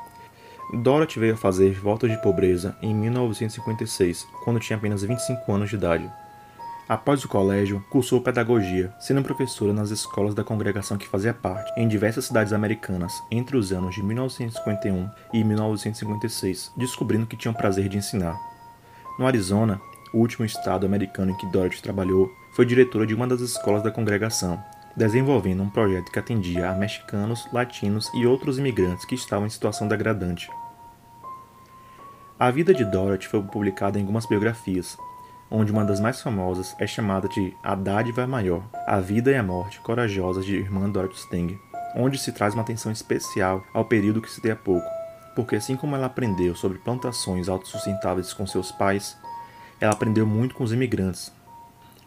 Dorothy 0.74 1.20
veio 1.20 1.34
a 1.34 1.38
fazer 1.38 1.74
votos 1.74 2.10
de 2.10 2.22
pobreza 2.22 2.76
em 2.82 2.96
1956, 2.96 4.28
quando 4.44 4.60
tinha 4.60 4.78
apenas 4.78 5.04
25 5.04 5.52
anos 5.52 5.70
de 5.70 5.76
idade. 5.76 6.12
Após 6.92 7.24
o 7.24 7.28
colégio, 7.30 7.82
cursou 7.90 8.20
pedagogia, 8.20 8.94
sendo 9.00 9.24
professora 9.24 9.72
nas 9.72 9.92
escolas 9.92 10.36
da 10.36 10.44
congregação 10.44 10.98
que 10.98 11.08
fazia 11.08 11.34
parte, 11.34 11.72
em 11.78 11.88
diversas 11.88 12.26
cidades 12.26 12.52
americanas, 12.52 13.14
entre 13.32 13.56
os 13.56 13.72
anos 13.72 13.96
de 13.96 14.04
1951 14.04 15.10
e 15.32 15.42
1956, 15.42 16.74
descobrindo 16.76 17.26
que 17.26 17.38
tinha 17.38 17.54
o 17.54 17.56
prazer 17.56 17.88
de 17.88 17.98
ensinar. 17.98 18.38
No 19.18 19.26
Arizona, 19.26 19.80
o 20.14 20.18
último 20.18 20.46
estado 20.46 20.86
americano 20.86 21.32
em 21.32 21.38
que 21.38 21.50
Dorothy 21.50 21.82
trabalhou, 21.82 22.30
foi 22.52 22.66
diretora 22.66 23.08
de 23.08 23.16
uma 23.16 23.26
das 23.26 23.40
escolas 23.40 23.82
da 23.82 23.90
congregação, 23.90 24.62
desenvolvendo 24.94 25.64
um 25.64 25.70
projeto 25.70 26.12
que 26.12 26.20
atendia 26.20 26.70
a 26.70 26.76
mexicanos, 26.76 27.48
latinos 27.54 28.12
e 28.14 28.28
outros 28.28 28.60
imigrantes 28.60 29.06
que 29.06 29.16
estavam 29.16 29.46
em 29.46 29.50
situação 29.50 29.88
degradante. 29.88 30.52
A 32.38 32.52
vida 32.52 32.74
de 32.74 32.84
Dorothy 32.84 33.30
foi 33.30 33.42
publicada 33.44 33.98
em 33.98 34.02
algumas 34.02 34.26
biografias, 34.26 34.98
onde 35.52 35.72
uma 35.72 35.84
das 35.84 36.00
mais 36.00 36.22
famosas 36.22 36.74
é 36.80 36.88
chamada 36.88 37.28
de 37.28 37.54
A 37.62 37.76
Dádiva 37.76 38.26
Maior, 38.26 38.64
A 38.88 39.02
Vida 39.02 39.30
e 39.30 39.36
a 39.36 39.44
Morte 39.44 39.82
Corajosas 39.82 40.46
de 40.46 40.56
Irmã 40.56 40.90
Dorothy 40.90 41.20
Steng, 41.20 41.60
onde 41.94 42.18
se 42.18 42.32
traz 42.32 42.54
uma 42.54 42.64
atenção 42.64 42.92
especial 42.92 43.62
ao 43.74 43.84
período 43.84 44.22
que 44.22 44.32
se 44.32 44.50
há 44.50 44.56
pouco, 44.56 44.88
porque 45.36 45.58
assim 45.58 45.76
como 45.76 45.96
ela 45.96 46.06
aprendeu 46.06 46.56
sobre 46.56 46.78
plantações 46.78 47.50
autossustentáveis 47.50 48.34
com 48.34 48.48
seus 48.48 48.72
pais, 48.72 49.18
ela 49.80 49.92
aprendeu 49.92 50.26
muito 50.26 50.56
com 50.56 50.64
os 50.64 50.72
imigrantes. 50.72 51.32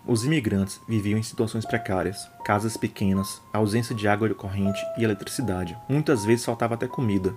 Os 0.06 0.24
imigrantes 0.24 0.80
viviam 0.88 1.18
em 1.18 1.22
situações 1.22 1.66
precárias, 1.66 2.28
casas 2.44 2.76
pequenas, 2.76 3.40
ausência 3.52 3.94
de 3.94 4.06
água 4.08 4.32
corrente 4.34 4.80
e 4.98 5.04
eletricidade. 5.04 5.76
Muitas 5.88 6.24
vezes 6.24 6.44
faltava 6.44 6.74
até 6.74 6.86
comida, 6.86 7.34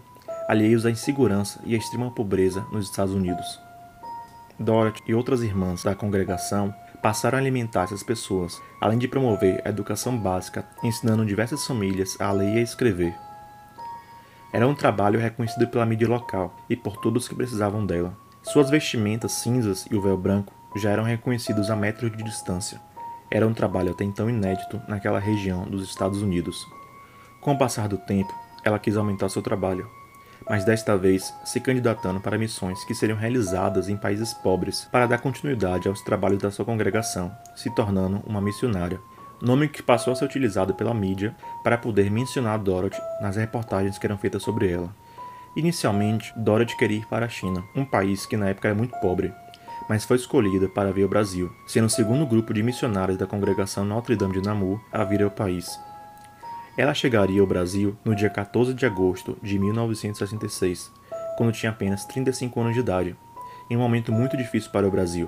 alheios 0.47 0.85
à 0.85 0.91
insegurança 0.91 1.59
e 1.65 1.75
à 1.75 1.77
extrema 1.77 2.11
pobreza 2.11 2.65
nos 2.71 2.89
Estados 2.89 3.13
Unidos. 3.13 3.66
Dorothy 4.59 5.03
e 5.07 5.13
outras 5.13 5.41
irmãs 5.43 5.83
da 5.83 5.95
congregação 5.95 6.73
passaram 7.01 7.37
a 7.37 7.41
alimentar 7.41 7.83
essas 7.83 8.03
pessoas, 8.03 8.61
além 8.81 8.97
de 8.97 9.07
promover 9.07 9.61
a 9.63 9.69
educação 9.69 10.17
básica, 10.17 10.65
ensinando 10.83 11.25
diversas 11.25 11.65
famílias 11.65 12.19
a 12.19 12.31
ler 12.31 12.55
e 12.55 12.59
a 12.59 12.61
escrever. 12.61 13.13
Era 14.51 14.67
um 14.67 14.73
trabalho 14.73 15.19
reconhecido 15.19 15.67
pela 15.67 15.85
mídia 15.85 16.07
local 16.07 16.55
e 16.69 16.75
por 16.75 16.97
todos 16.97 17.27
que 17.27 17.35
precisavam 17.35 17.85
dela. 17.85 18.17
Suas 18.41 18.69
vestimentas 18.69 19.33
cinzas 19.33 19.85
e 19.91 19.95
o 19.95 20.01
véu 20.01 20.17
branco 20.17 20.53
já 20.75 20.89
eram 20.89 21.03
reconhecidos 21.03 21.69
a 21.69 21.75
metros 21.75 22.15
de 22.15 22.23
distância. 22.23 22.79
Era 23.29 23.45
um 23.45 23.53
trabalho 23.53 23.91
até 23.91 24.03
então 24.03 24.29
inédito 24.29 24.81
naquela 24.87 25.19
região 25.19 25.65
dos 25.65 25.83
Estados 25.83 26.21
Unidos. 26.21 26.65
Com 27.41 27.53
o 27.53 27.57
passar 27.57 27.87
do 27.87 27.97
tempo, 27.97 28.33
ela 28.63 28.79
quis 28.79 28.95
aumentar 28.95 29.29
seu 29.29 29.41
trabalho, 29.41 29.89
mas 30.49 30.63
desta 30.63 30.97
vez 30.97 31.33
se 31.43 31.59
candidatando 31.59 32.19
para 32.19 32.37
missões 32.37 32.83
que 32.85 32.95
seriam 32.95 33.17
realizadas 33.17 33.89
em 33.89 33.97
países 33.97 34.33
pobres 34.33 34.87
para 34.91 35.05
dar 35.05 35.19
continuidade 35.19 35.87
aos 35.87 36.01
trabalhos 36.01 36.41
da 36.41 36.51
sua 36.51 36.65
congregação, 36.65 37.31
se 37.55 37.73
tornando 37.73 38.21
uma 38.25 38.41
missionária. 38.41 38.99
Nome 39.41 39.67
que 39.67 39.83
passou 39.83 40.13
a 40.13 40.15
ser 40.15 40.25
utilizado 40.25 40.73
pela 40.73 40.93
mídia 40.93 41.35
para 41.63 41.77
poder 41.77 42.09
mencionar 42.09 42.57
Dorothy 42.57 42.99
nas 43.21 43.35
reportagens 43.35 43.97
que 43.97 44.05
eram 44.05 44.17
feitas 44.17 44.41
sobre 44.41 44.71
ela. 44.71 44.89
Inicialmente, 45.55 46.33
Dorothy 46.35 46.75
queria 46.77 46.97
ir 46.97 47.07
para 47.07 47.25
a 47.25 47.29
China, 47.29 47.63
um 47.75 47.85
país 47.85 48.25
que 48.25 48.37
na 48.37 48.49
época 48.49 48.67
era 48.67 48.75
muito 48.75 48.95
pobre, 48.99 49.33
mas 49.89 50.05
foi 50.05 50.17
escolhida 50.17 50.67
para 50.67 50.91
vir 50.91 51.03
ao 51.03 51.09
Brasil, 51.09 51.51
sendo 51.65 51.85
o 51.85 51.89
segundo 51.89 52.25
grupo 52.25 52.53
de 52.53 52.61
missionários 52.61 53.17
da 53.17 53.25
congregação 53.25 53.85
Notre 53.85 54.15
Dame 54.15 54.33
de 54.33 54.41
Namur 54.41 54.79
a 54.91 55.03
vir 55.03 55.23
ao 55.23 55.31
país. 55.31 55.79
Ela 56.77 56.93
chegaria 56.93 57.41
ao 57.41 57.47
Brasil 57.47 57.97
no 58.05 58.13
dia 58.13 58.29
14 58.29 58.71
de 58.71 58.85
agosto 58.85 59.35
de 59.41 59.57
1966, 59.57 60.91
quando 61.35 61.51
tinha 61.51 61.71
apenas 61.71 62.05
35 62.05 62.61
anos 62.61 62.75
de 62.75 62.81
idade, 62.81 63.15
em 63.67 63.75
um 63.75 63.79
momento 63.79 64.11
muito 64.11 64.37
difícil 64.37 64.69
para 64.69 64.87
o 64.87 64.91
Brasil, 64.91 65.27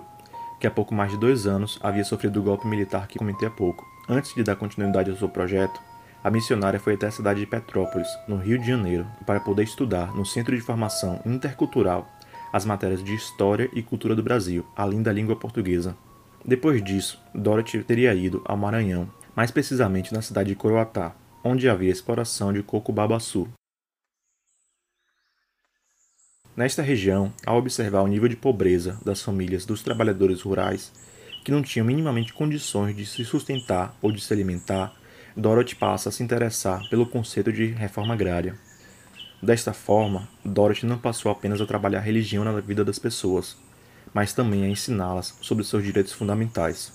que 0.60 0.68
há 0.68 0.72
pouco 0.72 0.94
mais 0.94 1.10
de 1.10 1.18
dois 1.18 1.48
anos 1.48 1.79
havia 1.82 2.03
sofrido 2.03 2.39
o 2.39 2.44
golpe 2.44 2.68
militar 2.68 3.08
que 3.08 3.18
comentei 3.18 3.48
há 3.48 3.51
pouco. 3.51 3.84
Antes 4.08 4.36
de 4.36 4.44
dar 4.44 4.58
continuidade 4.58 5.10
ao 5.10 5.18
seu 5.18 5.27
projeto, 5.27 5.82
a 6.24 6.29
missionária 6.29 6.79
foi 6.79 6.94
até 6.94 7.08
a 7.08 7.12
cidade 7.12 7.39
de 7.39 7.48
Petrópolis, 7.48 8.08
no 8.27 8.38
Rio 8.38 8.60
de 8.60 8.68
Janeiro, 8.68 9.08
para 9.25 9.39
poder 9.39 9.63
estudar 9.63 10.13
no 10.13 10.27
Centro 10.27 10.56
de 10.56 10.62
Formação 10.62 11.20
Intercultural 11.25 12.08
as 12.53 12.63
matérias 12.63 13.03
de 13.03 13.15
História 13.15 13.68
e 13.74 13.82
Cultura 13.82 14.15
do 14.15 14.22
Brasil, 14.22 14.63
além 14.75 15.01
da 15.01 15.12
língua 15.12 15.36
portuguesa. 15.36 15.98
Depois 16.46 16.84
disso, 16.84 17.20
Dorothy 17.34 17.84
teria 17.84 18.13
ido 18.13 18.44
ao 18.46 18.58
Maranhão, 18.58 19.10
mais 19.36 19.50
precisamente 19.50 20.13
na 20.13 20.22
cidade 20.22 20.50
de 20.50 20.56
Coroatá, 20.56 21.13
onde 21.43 21.69
havia 21.69 21.91
exploração 21.91 22.51
de 22.51 22.62
coco-babaçu. 22.63 23.48
Nesta 26.55 26.81
região, 26.81 27.34
ao 27.46 27.58
observar 27.58 28.01
o 28.01 28.08
nível 28.08 28.27
de 28.27 28.36
pobreza 28.36 29.00
das 29.05 29.22
famílias 29.22 29.65
dos 29.65 29.81
trabalhadores 29.81 30.41
rurais, 30.41 30.91
que 31.43 31.51
não 31.51 31.62
tinham 31.62 31.86
minimamente 31.86 32.34
condições 32.34 32.96
de 32.96 33.05
se 33.05 33.24
sustentar 33.24 33.96
ou 34.01 34.12
de 34.12 34.19
se 34.19 34.34
alimentar, 34.34 34.93
Dorothy 35.38 35.75
passa 35.75 36.10
a 36.10 36.12
se 36.12 36.22
interessar 36.22 36.88
pelo 36.89 37.05
conceito 37.05 37.53
de 37.53 37.67
reforma 37.67 38.13
agrária. 38.13 38.58
Desta 39.41 39.72
forma, 39.72 40.27
Dorothy 40.43 40.86
não 40.86 40.98
passou 40.98 41.31
apenas 41.31 41.62
a 41.62 41.65
trabalhar 41.65 42.01
religião 42.01 42.43
na 42.43 42.60
vida 42.60 42.84
das 42.84 43.00
pessoas, 43.00 43.55
mas 44.13 44.34
também 44.34 44.65
a 44.65 44.67
ensiná-las 44.67 45.38
sobre 45.41 45.63
seus 45.63 45.81
direitos 45.81 46.12
fundamentais. 46.12 46.91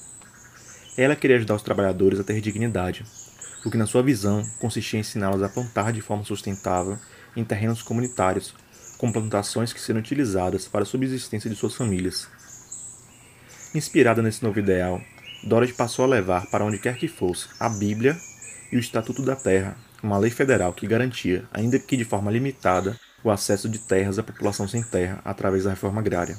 Ela 0.96 1.16
queria 1.16 1.36
ajudar 1.36 1.54
os 1.54 1.62
trabalhadores 1.62 2.20
a 2.20 2.24
ter 2.24 2.40
dignidade, 2.40 3.04
o 3.64 3.70
que 3.70 3.78
na 3.78 3.86
sua 3.86 4.02
visão 4.02 4.44
consistia 4.58 4.98
em 4.98 5.00
ensiná-los 5.00 5.42
a 5.42 5.48
plantar 5.48 5.92
de 5.92 6.00
forma 6.00 6.24
sustentável 6.24 6.98
em 7.34 7.44
terrenos 7.44 7.82
comunitários, 7.82 8.54
com 8.98 9.10
plantações 9.10 9.72
que 9.72 9.80
seriam 9.80 10.00
utilizadas 10.00 10.68
para 10.68 10.82
a 10.82 10.86
subsistência 10.86 11.48
de 11.48 11.56
suas 11.56 11.74
famílias. 11.74 12.28
Inspirada 13.74 14.22
nesse 14.22 14.42
novo 14.42 14.58
ideal, 14.58 15.00
Dorothy 15.42 15.72
passou 15.72 16.04
a 16.04 16.08
levar 16.08 16.46
para 16.46 16.64
onde 16.64 16.78
quer 16.78 16.96
que 16.96 17.08
fosse 17.08 17.48
a 17.58 17.68
Bíblia 17.68 18.16
e 18.70 18.76
o 18.76 18.80
Estatuto 18.80 19.22
da 19.22 19.34
Terra, 19.34 19.76
uma 20.02 20.18
lei 20.18 20.30
federal 20.30 20.72
que 20.72 20.86
garantia, 20.86 21.44
ainda 21.52 21.78
que 21.78 21.96
de 21.96 22.04
forma 22.04 22.30
limitada, 22.30 22.98
o 23.22 23.30
acesso 23.30 23.68
de 23.68 23.78
terras 23.78 24.18
à 24.18 24.22
população 24.22 24.68
sem 24.68 24.82
terra 24.82 25.20
através 25.24 25.64
da 25.64 25.70
reforma 25.70 26.00
agrária. 26.00 26.36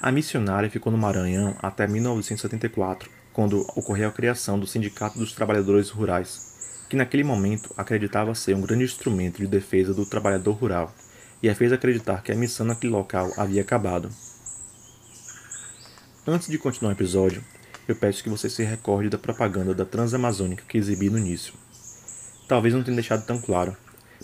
A 0.00 0.12
missionária 0.12 0.68
ficou 0.68 0.92
no 0.92 0.98
Maranhão 0.98 1.56
até 1.62 1.86
1974 1.86 3.21
quando 3.32 3.62
ocorreu 3.74 4.08
a 4.08 4.12
criação 4.12 4.58
do 4.58 4.66
Sindicato 4.66 5.18
dos 5.18 5.32
Trabalhadores 5.32 5.88
Rurais, 5.88 6.86
que 6.88 6.96
naquele 6.96 7.24
momento 7.24 7.72
acreditava 7.76 8.34
ser 8.34 8.54
um 8.54 8.60
grande 8.60 8.84
instrumento 8.84 9.38
de 9.38 9.46
defesa 9.46 9.94
do 9.94 10.04
trabalhador 10.04 10.52
rural 10.52 10.94
e 11.42 11.48
a 11.48 11.54
fez 11.54 11.72
acreditar 11.72 12.22
que 12.22 12.30
a 12.30 12.36
missão 12.36 12.66
naquele 12.66 12.92
local 12.92 13.32
havia 13.36 13.62
acabado. 13.62 14.10
Antes 16.26 16.48
de 16.48 16.58
continuar 16.58 16.90
o 16.90 16.94
episódio, 16.94 17.42
eu 17.88 17.96
peço 17.96 18.22
que 18.22 18.28
você 18.28 18.48
se 18.48 18.62
recorde 18.62 19.08
da 19.08 19.18
propaganda 19.18 19.74
da 19.74 19.84
Transamazônica 19.84 20.64
que 20.68 20.78
exibi 20.78 21.10
no 21.10 21.18
início. 21.18 21.54
Talvez 22.46 22.74
não 22.74 22.82
tenha 22.82 22.94
deixado 22.94 23.26
tão 23.26 23.40
claro, 23.40 23.76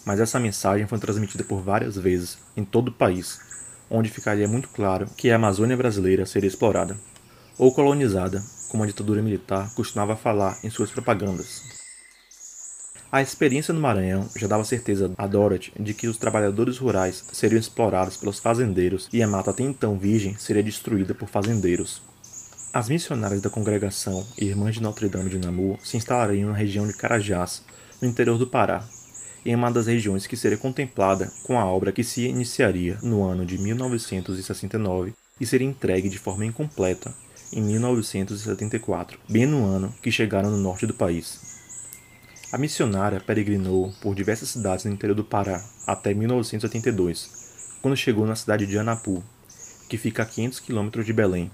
mas 0.04 0.20
essa 0.20 0.38
mensagem 0.38 0.86
foi 0.86 0.98
transmitida 0.98 1.42
por 1.42 1.60
várias 1.60 1.96
vezes 1.96 2.38
em 2.56 2.64
todo 2.64 2.88
o 2.88 2.92
país, 2.92 3.40
onde 3.90 4.10
ficaria 4.10 4.46
muito 4.46 4.68
claro 4.68 5.08
que 5.16 5.30
a 5.30 5.36
Amazônia 5.36 5.76
brasileira 5.76 6.24
seria 6.26 6.46
explorada 6.46 6.96
ou 7.58 7.72
colonizada 7.72 8.42
como 8.68 8.82
a 8.82 8.86
ditadura 8.86 9.22
militar 9.22 9.72
costumava 9.74 10.14
falar 10.14 10.58
em 10.62 10.70
suas 10.70 10.90
propagandas. 10.90 11.62
A 13.10 13.22
experiência 13.22 13.72
no 13.72 13.80
Maranhão 13.80 14.28
já 14.36 14.46
dava 14.46 14.64
certeza 14.64 15.10
a 15.16 15.26
Dorothy 15.26 15.72
de 15.80 15.94
que 15.94 16.06
os 16.06 16.18
trabalhadores 16.18 16.76
rurais 16.76 17.24
seriam 17.32 17.58
explorados 17.58 18.18
pelos 18.18 18.38
fazendeiros 18.38 19.08
e 19.10 19.22
a 19.22 19.26
mata 19.26 19.50
até 19.50 19.62
então 19.62 19.98
virgem 19.98 20.36
seria 20.36 20.62
destruída 20.62 21.14
por 21.14 21.26
fazendeiros. 21.26 22.02
As 22.70 22.90
missionárias 22.90 23.40
da 23.40 23.48
congregação 23.48 24.26
Irmãs 24.36 24.74
de 24.74 24.82
Notre 24.82 25.08
Dame 25.08 25.30
de 25.30 25.38
Namur 25.38 25.78
se 25.82 25.96
instalariam 25.96 26.50
na 26.50 26.56
região 26.56 26.86
de 26.86 26.92
Carajás, 26.92 27.62
no 28.00 28.06
interior 28.06 28.36
do 28.36 28.46
Pará, 28.46 28.84
em 29.42 29.54
uma 29.54 29.70
das 29.70 29.86
regiões 29.86 30.26
que 30.26 30.36
seria 30.36 30.58
contemplada 30.58 31.32
com 31.44 31.58
a 31.58 31.64
obra 31.64 31.92
que 31.92 32.04
se 32.04 32.26
iniciaria 32.26 32.98
no 33.02 33.24
ano 33.24 33.46
de 33.46 33.56
1969 33.56 35.14
e 35.40 35.46
seria 35.46 35.66
entregue 35.66 36.10
de 36.10 36.18
forma 36.18 36.44
incompleta 36.44 37.14
em 37.52 37.62
1974, 37.62 39.18
bem 39.28 39.46
no 39.46 39.64
ano 39.64 39.94
que 40.02 40.12
chegaram 40.12 40.50
no 40.50 40.56
norte 40.58 40.86
do 40.86 40.94
país. 40.94 41.48
A 42.52 42.58
missionária 42.58 43.20
peregrinou 43.20 43.92
por 44.00 44.14
diversas 44.14 44.50
cidades 44.50 44.84
no 44.84 44.92
interior 44.92 45.14
do 45.14 45.24
Pará 45.24 45.62
até 45.86 46.14
1982, 46.14 47.78
quando 47.82 47.96
chegou 47.96 48.26
na 48.26 48.36
cidade 48.36 48.66
de 48.66 48.78
Anapu, 48.78 49.22
que 49.88 49.96
fica 49.98 50.22
a 50.22 50.26
500 50.26 50.60
quilômetros 50.60 51.06
de 51.06 51.12
Belém. 51.12 51.50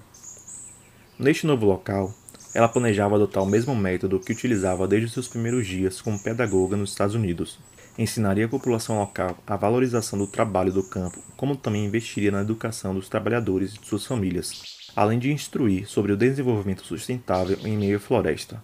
Neste 1.19 1.47
novo 1.47 1.67
local, 1.67 2.13
ela 2.55 2.69
planejava 2.69 3.17
adotar 3.17 3.43
o 3.43 3.47
mesmo 3.47 3.75
método 3.75 4.21
que 4.21 4.33
utilizava 4.33 4.87
desde 4.87 5.11
seus 5.11 5.29
primeiros 5.29 5.67
dias 5.67 6.01
como 6.01 6.23
pedagoga 6.23 6.77
nos 6.77 6.91
Estados 6.91 7.15
Unidos. 7.15 7.59
Ensinaria 7.97 8.47
a 8.47 8.49
população 8.49 8.99
local 8.99 9.37
a 9.47 9.57
valorização 9.57 10.19
do 10.19 10.27
trabalho 10.27 10.73
do 10.73 10.83
campo, 10.83 11.21
como 11.37 11.57
também 11.57 11.85
investiria 11.85 12.33
na 12.33 12.41
educação 12.41 12.95
dos 12.95 13.09
trabalhadores 13.09 13.75
e 13.75 13.79
de 13.79 13.87
suas 13.87 14.05
famílias, 14.05 14.74
além 14.97 15.19
de 15.19 15.33
instruir 15.33 15.89
sobre 15.89 16.13
o 16.13 16.17
desenvolvimento 16.17 16.85
sustentável 16.85 17.59
em 17.65 17.77
meio 17.77 17.97
à 17.97 18.01
floresta. 18.01 18.63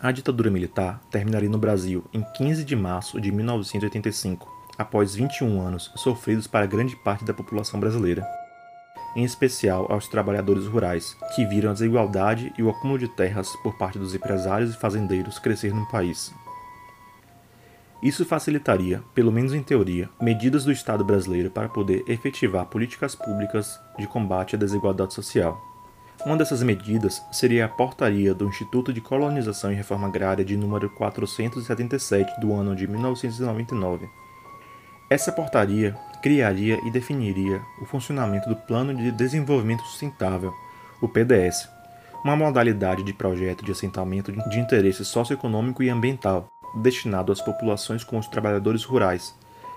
A 0.00 0.12
ditadura 0.12 0.50
militar 0.50 1.00
terminaria 1.10 1.48
no 1.48 1.58
Brasil 1.58 2.04
em 2.12 2.22
15 2.36 2.64
de 2.64 2.76
março 2.76 3.20
de 3.20 3.32
1985, 3.32 4.52
após 4.76 5.14
21 5.14 5.60
anos 5.60 5.90
sofridos 5.96 6.46
para 6.46 6.66
grande 6.66 6.94
parte 6.96 7.24
da 7.24 7.32
população 7.32 7.80
brasileira, 7.80 8.26
em 9.16 9.24
especial 9.24 9.90
aos 9.90 10.08
trabalhadores 10.08 10.66
rurais, 10.66 11.16
que 11.34 11.46
viram 11.46 11.70
a 11.70 11.72
desigualdade 11.72 12.52
e 12.58 12.62
o 12.62 12.68
acúmulo 12.68 12.98
de 12.98 13.08
terras 13.08 13.48
por 13.62 13.78
parte 13.78 13.98
dos 13.98 14.14
empresários 14.14 14.74
e 14.74 14.78
fazendeiros 14.78 15.38
crescer 15.38 15.72
no 15.72 15.88
país. 15.88 16.34
Isso 18.04 18.22
facilitaria, 18.26 19.02
pelo 19.14 19.32
menos 19.32 19.54
em 19.54 19.62
teoria, 19.62 20.10
medidas 20.20 20.62
do 20.62 20.70
Estado 20.70 21.02
brasileiro 21.02 21.50
para 21.50 21.70
poder 21.70 22.04
efetivar 22.06 22.66
políticas 22.66 23.14
públicas 23.14 23.80
de 23.98 24.06
combate 24.06 24.54
à 24.54 24.58
desigualdade 24.58 25.14
social. 25.14 25.58
Uma 26.26 26.36
dessas 26.36 26.62
medidas 26.62 27.22
seria 27.32 27.64
a 27.64 27.68
portaria 27.68 28.34
do 28.34 28.46
Instituto 28.46 28.92
de 28.92 29.00
Colonização 29.00 29.72
e 29.72 29.74
Reforma 29.74 30.06
Agrária 30.06 30.44
de 30.44 30.54
número 30.54 30.90
477 30.90 32.42
do 32.42 32.52
ano 32.52 32.76
de 32.76 32.86
1999. 32.86 34.06
Essa 35.08 35.32
portaria 35.32 35.96
criaria 36.22 36.78
e 36.86 36.90
definiria 36.90 37.62
o 37.80 37.86
funcionamento 37.86 38.50
do 38.50 38.56
Plano 38.56 38.94
de 38.94 39.12
Desenvolvimento 39.12 39.82
Sustentável, 39.82 40.52
o 41.00 41.08
PDS, 41.08 41.70
uma 42.22 42.36
modalidade 42.36 43.02
de 43.02 43.14
projeto 43.14 43.64
de 43.64 43.72
assentamento 43.72 44.30
de 44.30 44.60
interesse 44.60 45.06
socioeconômico 45.06 45.82
e 45.82 45.88
ambiental 45.88 46.48
destinado 46.76 47.32
às 47.32 47.40
populações 47.40 48.04
como 48.04 48.20
os 48.20 48.26
trabalhadores 48.26 48.84
rurais, 48.84 49.34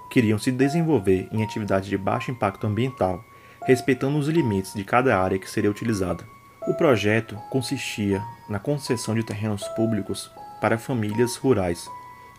que 0.09 0.19
iriam 0.19 0.39
se 0.39 0.51
desenvolver 0.51 1.27
em 1.31 1.43
atividades 1.43 1.89
de 1.89 1.97
baixo 1.97 2.31
impacto 2.31 2.65
ambiental, 2.65 3.23
respeitando 3.65 4.17
os 4.17 4.27
limites 4.27 4.73
de 4.73 4.83
cada 4.83 5.19
área 5.19 5.37
que 5.37 5.49
seria 5.49 5.69
utilizada. 5.69 6.23
O 6.67 6.73
projeto 6.73 7.37
consistia 7.49 8.23
na 8.49 8.59
concessão 8.59 9.15
de 9.15 9.23
terrenos 9.23 9.67
públicos 9.69 10.31
para 10.59 10.77
famílias 10.77 11.35
rurais, 11.35 11.89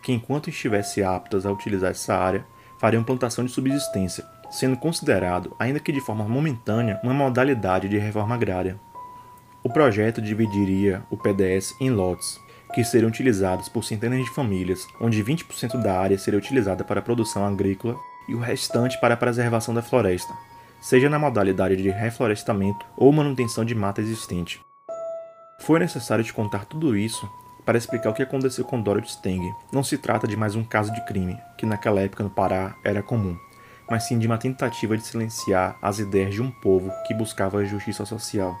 que 0.01 0.11
enquanto 0.11 0.49
estivessem 0.49 1.03
aptas 1.03 1.45
a 1.45 1.51
utilizar 1.51 1.91
essa 1.91 2.15
área, 2.15 2.45
fariam 2.79 3.03
plantação 3.03 3.43
de 3.43 3.51
subsistência, 3.51 4.25
sendo 4.49 4.77
considerado, 4.77 5.55
ainda 5.59 5.79
que 5.79 5.91
de 5.91 6.01
forma 6.01 6.27
momentânea, 6.27 6.99
uma 7.03 7.13
modalidade 7.13 7.89
de 7.89 7.97
reforma 7.97 8.35
agrária. 8.35 8.79
O 9.63 9.69
projeto 9.69 10.21
dividiria 10.21 11.03
o 11.09 11.17
PDS 11.17 11.75
em 11.81 11.89
lotes, 11.89 12.39
que 12.73 12.83
seriam 12.83 13.09
utilizados 13.09 13.67
por 13.67 13.83
centenas 13.83 14.23
de 14.23 14.29
famílias, 14.31 14.87
onde 14.99 15.23
20% 15.23 15.81
da 15.81 15.99
área 15.99 16.17
seria 16.17 16.37
utilizada 16.37 16.83
para 16.83 16.99
a 16.99 17.03
produção 17.03 17.45
agrícola 17.45 17.97
e 18.27 18.35
o 18.35 18.39
restante 18.39 18.99
para 18.99 19.15
a 19.15 19.17
preservação 19.17 19.73
da 19.73 19.81
floresta, 19.81 20.33
seja 20.79 21.09
na 21.09 21.17
modalidade 21.17 21.75
de 21.75 21.89
reflorestamento 21.89 22.85
ou 22.95 23.11
manutenção 23.11 23.65
de 23.65 23.73
mata 23.73 24.01
existente. 24.01 24.61
Foi 25.59 25.79
necessário 25.79 26.23
te 26.23 26.33
contar 26.33 26.65
tudo 26.65 26.95
isso 26.95 27.29
para 27.65 27.77
explicar 27.77 28.09
o 28.09 28.13
que 28.13 28.23
aconteceu 28.23 28.63
com 28.63 28.81
Dorothy 28.81 29.11
Steng. 29.11 29.53
Não 29.71 29.83
se 29.83 29.97
trata 29.97 30.27
de 30.27 30.37
mais 30.37 30.55
um 30.55 30.63
caso 30.63 30.91
de 30.93 31.05
crime, 31.05 31.37
que 31.57 31.65
naquela 31.65 32.01
época 32.01 32.23
no 32.23 32.29
Pará 32.29 32.75
era 32.83 33.03
comum, 33.03 33.37
mas 33.89 34.03
sim 34.03 34.17
de 34.17 34.27
uma 34.27 34.37
tentativa 34.37 34.95
de 34.95 35.05
silenciar 35.05 35.77
as 35.81 35.99
ideias 35.99 36.33
de 36.33 36.41
um 36.41 36.49
povo 36.49 36.91
que 37.05 37.13
buscava 37.13 37.59
a 37.59 37.65
justiça 37.65 38.05
social. 38.05 38.57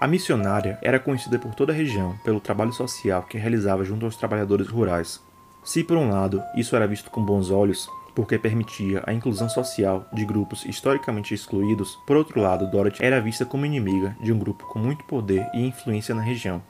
A 0.00 0.06
missionária 0.06 0.78
era 0.80 0.98
conhecida 0.98 1.38
por 1.38 1.54
toda 1.54 1.74
a 1.74 1.76
região 1.76 2.16
pelo 2.24 2.40
trabalho 2.40 2.72
social 2.72 3.22
que 3.24 3.36
realizava 3.36 3.84
junto 3.84 4.06
aos 4.06 4.16
trabalhadores 4.16 4.66
rurais. 4.66 5.20
Se, 5.62 5.84
por 5.84 5.98
um 5.98 6.08
lado, 6.08 6.42
isso 6.56 6.74
era 6.74 6.86
visto 6.86 7.10
com 7.10 7.22
bons 7.22 7.50
olhos, 7.50 7.86
porque 8.14 8.38
permitia 8.38 9.02
a 9.06 9.12
inclusão 9.12 9.50
social 9.50 10.06
de 10.10 10.24
grupos 10.24 10.64
historicamente 10.64 11.34
excluídos, 11.34 11.98
por 12.06 12.16
outro 12.16 12.40
lado, 12.40 12.70
Dorothy 12.70 13.04
era 13.04 13.20
vista 13.20 13.44
como 13.44 13.66
inimiga 13.66 14.16
de 14.22 14.32
um 14.32 14.38
grupo 14.38 14.64
com 14.68 14.78
muito 14.78 15.04
poder 15.04 15.46
e 15.52 15.66
influência 15.66 16.14
na 16.14 16.22
região: 16.22 16.62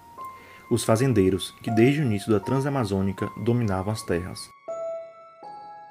os 0.69 0.83
fazendeiros, 0.83 1.55
que 1.63 1.71
desde 1.71 2.01
o 2.01 2.05
início 2.05 2.33
da 2.33 2.41
Transamazônica 2.41 3.31
dominavam 3.45 3.93
as 3.93 4.03
terras. 4.03 4.41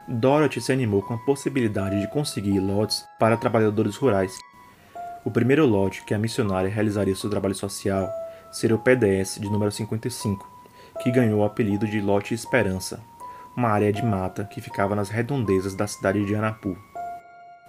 Dorothy 0.10 0.60
se 0.60 0.74
animou 0.74 1.02
com 1.04 1.14
a 1.14 1.20
possibilidade 1.20 2.02
de 2.02 2.08
conseguir 2.10 2.60
lotes 2.60 3.06
para 3.18 3.38
trabalhadores 3.38 3.96
rurais 3.96 4.38
o 5.26 5.32
primeiro 5.32 5.66
lote 5.66 6.04
que 6.04 6.14
a 6.14 6.20
missionária 6.20 6.70
realizaria 6.70 7.16
seu 7.16 7.30
trabalho 7.30 7.56
social 7.56 8.10
seria 8.52 8.76
o 8.76 8.80
PDS 8.80 9.40
de 9.40 9.50
número 9.50 9.72
55, 9.72 10.48
que 11.02 11.12
ganhou 11.12 11.42
o 11.42 11.44
apelido 11.44 11.88
de 11.88 12.00
Lote 12.00 12.34
Esperança, 12.34 13.02
uma 13.56 13.70
área 13.70 13.92
de 13.92 14.04
mata 14.04 14.46
que 14.46 14.62
ficava 14.62 14.96
nas 14.96 15.10
redondezas 15.10 15.76
da 15.76 15.88
cidade 15.88 16.26
de 16.26 16.36
Anapu. 16.36 16.78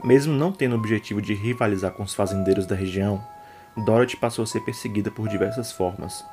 Mesmo 0.02 0.33
não 0.33 0.52
tendo 0.52 0.73
o 0.73 0.78
objetivo 0.78 1.21
de 1.21 1.35
rivalizar 1.35 1.92
com 1.92 2.02
os 2.02 2.14
fazendeiros 2.14 2.66
da 2.66 2.75
região, 2.75 3.23
Dorothy 3.85 4.16
passou 4.16 4.45
a 4.45 4.47
ser 4.47 4.61
perseguida 4.61 5.11
por 5.11 5.28
diversas 5.28 5.73
formas. 5.73 6.25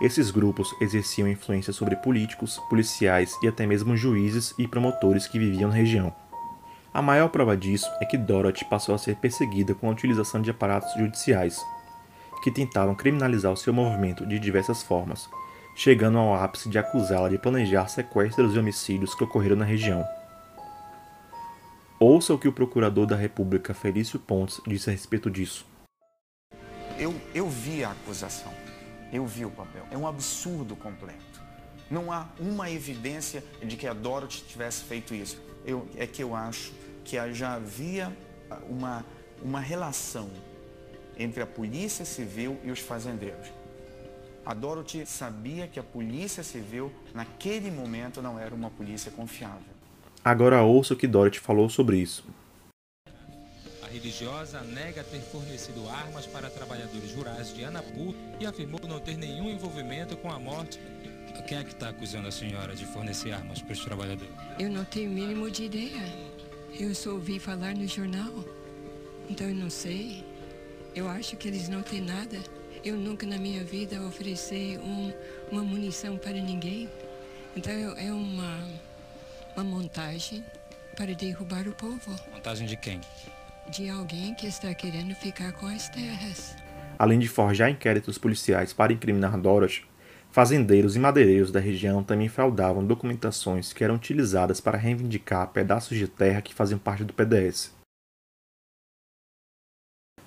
Esses 0.00 0.30
grupos 0.30 0.74
exerciam 0.80 1.28
influência 1.28 1.72
sobre 1.72 1.96
políticos, 1.96 2.58
policiais 2.70 3.36
e 3.42 3.48
até 3.48 3.66
mesmo 3.66 3.96
juízes 3.96 4.54
e 4.58 4.66
promotores 4.66 5.26
que 5.26 5.38
viviam 5.38 5.68
na 5.68 5.76
região. 5.76 6.14
A 6.92 7.00
maior 7.00 7.28
prova 7.28 7.56
disso 7.56 7.88
é 8.00 8.04
que 8.04 8.18
Dorothy 8.18 8.64
passou 8.64 8.96
a 8.96 8.98
ser 8.98 9.14
perseguida 9.14 9.74
com 9.76 9.88
a 9.88 9.92
utilização 9.92 10.42
de 10.42 10.50
aparatos 10.50 10.92
judiciais, 10.94 11.64
que 12.42 12.50
tentavam 12.50 12.96
criminalizar 12.96 13.52
o 13.52 13.56
seu 13.56 13.72
movimento 13.72 14.26
de 14.26 14.40
diversas 14.40 14.82
formas, 14.82 15.28
chegando 15.76 16.18
ao 16.18 16.34
ápice 16.34 16.68
de 16.68 16.80
acusá-la 16.80 17.28
de 17.28 17.38
planejar 17.38 17.86
sequestros 17.86 18.56
e 18.56 18.58
homicídios 18.58 19.14
que 19.14 19.22
ocorreram 19.22 19.54
na 19.54 19.64
região. 19.64 20.04
Ouça 22.00 22.34
o 22.34 22.38
que 22.38 22.48
o 22.48 22.52
procurador 22.52 23.06
da 23.06 23.14
República 23.14 23.72
Felício 23.72 24.18
Pontes 24.18 24.60
disse 24.66 24.90
a 24.90 24.92
respeito 24.92 25.30
disso. 25.30 25.64
Eu, 26.98 27.14
eu 27.32 27.48
vi 27.48 27.84
a 27.84 27.92
acusação, 27.92 28.52
eu 29.12 29.24
vi 29.26 29.44
o 29.44 29.50
papel. 29.50 29.86
É 29.92 29.96
um 29.96 30.08
absurdo 30.08 30.74
completo. 30.74 31.40
Não 31.88 32.10
há 32.10 32.26
uma 32.40 32.68
evidência 32.68 33.44
de 33.62 33.76
que 33.76 33.86
a 33.86 33.92
Dorothy 33.92 34.42
tivesse 34.48 34.82
feito 34.84 35.14
isso 35.14 35.49
eu, 35.64 35.86
é 35.96 36.06
que 36.06 36.22
eu 36.22 36.34
acho 36.34 36.72
que 37.04 37.16
já 37.32 37.54
havia 37.54 38.12
uma, 38.68 39.04
uma 39.42 39.60
relação 39.60 40.28
entre 41.18 41.42
a 41.42 41.46
polícia 41.46 42.04
civil 42.04 42.58
e 42.64 42.70
os 42.70 42.78
fazendeiros. 42.78 43.48
A 44.44 44.54
Dorothy 44.54 45.04
sabia 45.04 45.66
que 45.66 45.78
a 45.78 45.82
polícia 45.82 46.42
civil, 46.42 46.90
naquele 47.14 47.70
momento, 47.70 48.22
não 48.22 48.38
era 48.38 48.54
uma 48.54 48.70
polícia 48.70 49.10
confiável. 49.10 49.80
Agora 50.24 50.62
ouça 50.62 50.94
o 50.94 50.96
que 50.96 51.06
Dorothy 51.06 51.38
falou 51.38 51.68
sobre 51.68 51.98
isso. 51.98 52.24
A 53.82 53.86
religiosa 53.92 54.60
nega 54.62 55.04
ter 55.04 55.20
fornecido 55.20 55.88
armas 55.88 56.26
para 56.26 56.48
trabalhadores 56.48 57.12
rurais 57.12 57.54
de 57.54 57.64
Anapu 57.64 58.14
e 58.38 58.46
afirmou 58.46 58.80
não 58.88 59.00
ter 59.00 59.16
nenhum 59.16 59.50
envolvimento 59.50 60.16
com 60.16 60.30
a 60.30 60.38
morte 60.38 60.78
quem 61.32 61.58
é 61.58 61.64
que 61.64 61.72
está 61.72 61.88
acusando 61.88 62.28
a 62.28 62.32
senhora 62.32 62.74
de 62.74 62.84
fornecer 62.86 63.32
armas 63.32 63.60
para 63.60 63.72
os 63.72 63.84
trabalhadores? 63.84 64.32
Eu 64.58 64.70
não 64.70 64.84
tenho 64.84 65.10
o 65.10 65.14
mínimo 65.14 65.50
de 65.50 65.64
ideia. 65.64 66.02
Eu 66.78 66.94
só 66.94 67.10
ouvi 67.10 67.38
falar 67.38 67.74
no 67.74 67.86
jornal. 67.86 68.44
Então 69.28 69.48
eu 69.48 69.54
não 69.54 69.70
sei. 69.70 70.24
Eu 70.94 71.08
acho 71.08 71.36
que 71.36 71.48
eles 71.48 71.68
não 71.68 71.82
têm 71.82 72.00
nada. 72.00 72.38
Eu 72.84 72.96
nunca 72.96 73.26
na 73.26 73.36
minha 73.36 73.62
vida 73.64 74.00
ofereci 74.02 74.78
um, 74.82 75.12
uma 75.50 75.62
munição 75.62 76.16
para 76.16 76.32
ninguém. 76.32 76.88
Então 77.56 77.72
é 77.72 78.12
uma, 78.12 78.68
uma 79.56 79.64
montagem 79.64 80.44
para 80.96 81.14
derrubar 81.14 81.66
o 81.66 81.72
povo. 81.72 82.16
Montagem 82.32 82.66
de 82.66 82.76
quem? 82.76 83.00
De 83.68 83.88
alguém 83.88 84.34
que 84.34 84.46
está 84.46 84.72
querendo 84.74 85.14
ficar 85.14 85.52
com 85.52 85.66
as 85.66 85.88
terras. 85.88 86.56
Além 86.98 87.18
de 87.18 87.28
forjar 87.28 87.70
inquéritos 87.70 88.18
policiais 88.18 88.72
para 88.72 88.92
incriminar 88.92 89.38
Dorothy, 89.40 89.89
Fazendeiros 90.32 90.94
e 90.94 90.98
madeireiros 91.00 91.50
da 91.50 91.58
região 91.58 92.04
também 92.04 92.28
fraudavam 92.28 92.86
documentações 92.86 93.72
que 93.72 93.82
eram 93.82 93.96
utilizadas 93.96 94.60
para 94.60 94.78
reivindicar 94.78 95.48
pedaços 95.48 95.98
de 95.98 96.06
terra 96.06 96.40
que 96.40 96.54
faziam 96.54 96.78
parte 96.78 97.02
do 97.02 97.12
PDS. 97.12 97.74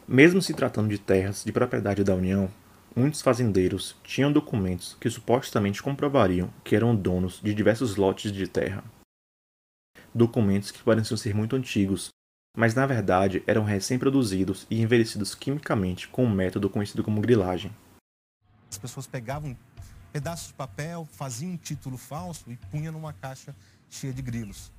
Mesmo 0.05 0.41
se 0.41 0.53
tratando 0.53 0.89
de 0.89 0.99
terras 0.99 1.45
de 1.45 1.53
propriedade 1.53 2.03
da 2.03 2.13
União, 2.13 2.51
muitos 2.93 3.21
fazendeiros 3.21 3.95
tinham 4.03 4.29
documentos 4.29 4.97
que 4.99 5.09
supostamente 5.09 5.81
comprovariam 5.81 6.53
que 6.65 6.75
eram 6.75 6.93
donos 6.93 7.39
de 7.41 7.53
diversos 7.53 7.95
lotes 7.95 8.33
de 8.33 8.45
terra. 8.45 8.83
Documentos 10.13 10.69
que 10.69 10.83
pareciam 10.83 11.15
ser 11.15 11.33
muito 11.33 11.55
antigos, 11.55 12.09
mas 12.57 12.75
na 12.75 12.85
verdade 12.85 13.41
eram 13.47 13.63
recém-produzidos 13.63 14.67
e 14.69 14.81
envelhecidos 14.81 15.33
quimicamente 15.33 16.09
com 16.09 16.25
um 16.25 16.29
método 16.29 16.69
conhecido 16.69 17.05
como 17.05 17.21
grilagem. 17.21 17.71
As 18.69 18.77
pessoas 18.77 19.07
pegavam 19.07 19.55
pedaços 20.13 20.49
de 20.49 20.53
papel, 20.53 21.07
fazia 21.11 21.47
um 21.47 21.57
título 21.57 21.97
falso 21.97 22.51
e 22.51 22.55
punha 22.55 22.91
numa 22.91 23.11
caixa 23.11 23.55
cheia 23.89 24.13
de 24.13 24.21
grilos. 24.21 24.71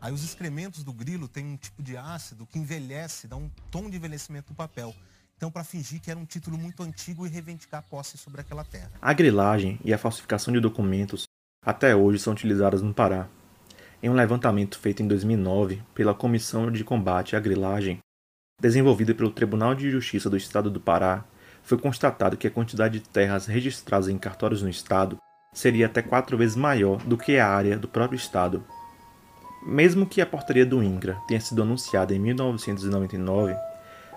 Aí 0.00 0.12
os 0.12 0.22
excrementos 0.22 0.84
do 0.84 0.92
grilo 0.92 1.26
têm 1.26 1.44
um 1.44 1.56
tipo 1.56 1.82
de 1.82 1.96
ácido 1.96 2.46
que 2.46 2.60
envelhece, 2.60 3.26
dá 3.26 3.34
um 3.34 3.50
tom 3.72 3.90
de 3.90 3.96
envelhecimento 3.96 4.52
do 4.52 4.56
papel. 4.56 4.94
Então, 5.36 5.50
para 5.50 5.64
fingir 5.64 6.00
que 6.00 6.10
era 6.10 6.18
um 6.18 6.24
título 6.24 6.56
muito 6.56 6.82
antigo 6.84 7.26
e 7.26 7.28
reivindicar 7.28 7.82
posse 7.82 8.16
sobre 8.16 8.40
aquela 8.40 8.64
terra. 8.64 8.92
A 9.02 9.12
grilagem 9.12 9.80
e 9.84 9.92
a 9.92 9.98
falsificação 9.98 10.54
de 10.54 10.60
documentos 10.60 11.24
até 11.64 11.94
hoje 11.94 12.20
são 12.20 12.32
utilizadas 12.32 12.80
no 12.80 12.94
Pará. 12.94 13.28
Em 14.00 14.08
um 14.08 14.14
levantamento 14.14 14.78
feito 14.78 15.02
em 15.02 15.08
2009 15.08 15.82
pela 15.92 16.14
Comissão 16.14 16.70
de 16.70 16.84
Combate 16.84 17.34
à 17.34 17.40
Grilagem, 17.40 17.98
desenvolvida 18.60 19.12
pelo 19.12 19.30
Tribunal 19.30 19.74
de 19.74 19.90
Justiça 19.90 20.30
do 20.30 20.36
Estado 20.36 20.70
do 20.70 20.80
Pará, 20.80 21.24
foi 21.68 21.78
constatado 21.78 22.36
que 22.36 22.46
a 22.46 22.50
quantidade 22.50 22.98
de 22.98 23.08
terras 23.08 23.46
registradas 23.46 24.08
em 24.08 24.16
cartórios 24.16 24.62
no 24.62 24.70
estado 24.70 25.18
seria 25.52 25.86
até 25.86 26.00
quatro 26.00 26.36
vezes 26.36 26.56
maior 26.56 26.96
do 27.02 27.18
que 27.18 27.38
a 27.38 27.46
área 27.46 27.78
do 27.78 27.86
próprio 27.86 28.16
estado. 28.16 28.64
Mesmo 29.66 30.06
que 30.06 30.22
a 30.22 30.26
portaria 30.26 30.64
do 30.64 30.82
INCRA 30.82 31.20
tenha 31.28 31.40
sido 31.40 31.60
anunciada 31.60 32.14
em 32.14 32.18
1999, 32.18 33.54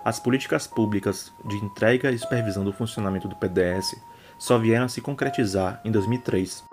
as 0.02 0.18
políticas 0.18 0.66
públicas 0.66 1.30
de 1.44 1.56
entrega 1.56 2.10
e 2.10 2.18
supervisão 2.18 2.64
do 2.64 2.72
funcionamento 2.72 3.28
do 3.28 3.36
PDS 3.36 3.94
só 4.38 4.56
vieram 4.56 4.86
a 4.86 4.88
se 4.88 5.02
concretizar 5.02 5.80
em 5.84 5.92
2003, 5.92 6.64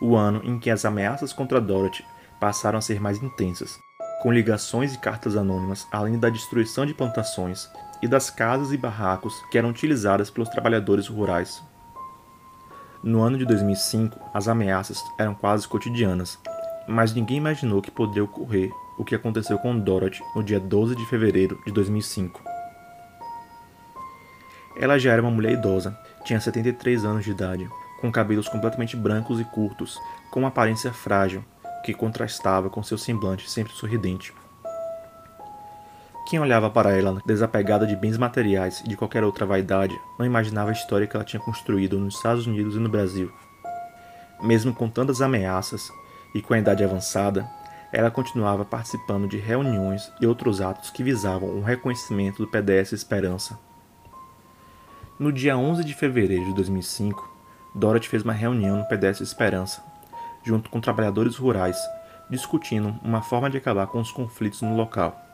o 0.00 0.14
ano 0.14 0.40
em 0.44 0.60
que 0.60 0.70
as 0.70 0.84
ameaças 0.84 1.32
contra 1.32 1.60
Dorothy 1.60 2.04
passaram 2.38 2.78
a 2.78 2.82
ser 2.82 3.00
mais 3.00 3.20
intensas, 3.20 3.76
com 4.22 4.32
ligações 4.32 4.94
e 4.94 4.98
cartas 4.98 5.36
anônimas, 5.36 5.86
além 5.90 6.18
da 6.18 6.30
destruição 6.30 6.86
de 6.86 6.94
plantações 6.94 7.68
e 8.02 8.08
das 8.08 8.30
casas 8.30 8.72
e 8.72 8.76
barracos 8.76 9.34
que 9.50 9.58
eram 9.58 9.70
utilizadas 9.70 10.30
pelos 10.30 10.48
trabalhadores 10.48 11.06
rurais. 11.06 11.62
No 13.02 13.22
ano 13.22 13.38
de 13.38 13.46
2005, 13.46 14.18
as 14.34 14.48
ameaças 14.48 15.02
eram 15.18 15.34
quase 15.34 15.66
cotidianas, 15.66 16.38
mas 16.86 17.14
ninguém 17.14 17.38
imaginou 17.38 17.80
que 17.80 17.90
poderia 17.90 18.24
ocorrer 18.24 18.70
o 18.98 19.04
que 19.04 19.14
aconteceu 19.14 19.58
com 19.58 19.78
Dorothy 19.78 20.22
no 20.34 20.42
dia 20.42 20.60
12 20.60 20.94
de 20.94 21.06
fevereiro 21.06 21.58
de 21.64 21.72
2005. 21.72 22.42
Ela 24.76 24.98
já 24.98 25.12
era 25.12 25.22
uma 25.22 25.30
mulher 25.30 25.52
idosa, 25.52 25.98
tinha 26.24 26.40
73 26.40 27.04
anos 27.04 27.24
de 27.24 27.30
idade, 27.30 27.68
com 28.00 28.12
cabelos 28.12 28.48
completamente 28.48 28.96
brancos 28.96 29.40
e 29.40 29.44
curtos, 29.44 29.98
com 30.30 30.40
uma 30.40 30.48
aparência 30.48 30.92
frágil 30.92 31.44
que 31.84 31.94
contrastava 31.94 32.68
com 32.68 32.82
seu 32.82 32.98
semblante 32.98 33.48
sempre 33.50 33.72
sorridente. 33.72 34.32
Quem 36.30 36.38
olhava 36.38 36.70
para 36.70 36.96
ela, 36.96 37.20
desapegada 37.26 37.84
de 37.84 37.96
bens 37.96 38.16
materiais 38.16 38.80
e 38.84 38.88
de 38.88 38.96
qualquer 38.96 39.24
outra 39.24 39.44
vaidade, 39.44 40.00
não 40.16 40.24
imaginava 40.24 40.70
a 40.70 40.72
história 40.72 41.04
que 41.04 41.16
ela 41.16 41.24
tinha 41.24 41.42
construído 41.42 41.98
nos 41.98 42.14
Estados 42.14 42.46
Unidos 42.46 42.76
e 42.76 42.78
no 42.78 42.88
Brasil. 42.88 43.32
Mesmo 44.40 44.72
com 44.72 44.88
tantas 44.88 45.20
ameaças 45.20 45.90
e 46.32 46.40
com 46.40 46.54
a 46.54 46.58
idade 46.60 46.84
avançada, 46.84 47.50
ela 47.92 48.12
continuava 48.12 48.64
participando 48.64 49.26
de 49.26 49.38
reuniões 49.38 50.08
e 50.20 50.26
outros 50.28 50.60
atos 50.60 50.88
que 50.90 51.02
visavam 51.02 51.48
o 51.48 51.62
reconhecimento 51.62 52.44
do 52.44 52.48
PDS 52.48 52.92
Esperança. 52.92 53.58
No 55.18 55.32
dia 55.32 55.58
11 55.58 55.82
de 55.82 55.94
fevereiro 55.94 56.44
de 56.44 56.54
2005, 56.54 57.28
Dorothy 57.74 58.08
fez 58.08 58.22
uma 58.22 58.32
reunião 58.32 58.76
no 58.76 58.84
PDS 58.84 59.20
Esperança, 59.20 59.82
junto 60.44 60.70
com 60.70 60.80
trabalhadores 60.80 61.34
rurais, 61.34 61.76
discutindo 62.30 62.94
uma 63.02 63.20
forma 63.20 63.50
de 63.50 63.58
acabar 63.58 63.88
com 63.88 63.98
os 64.00 64.12
conflitos 64.12 64.62
no 64.62 64.76
local. 64.76 65.29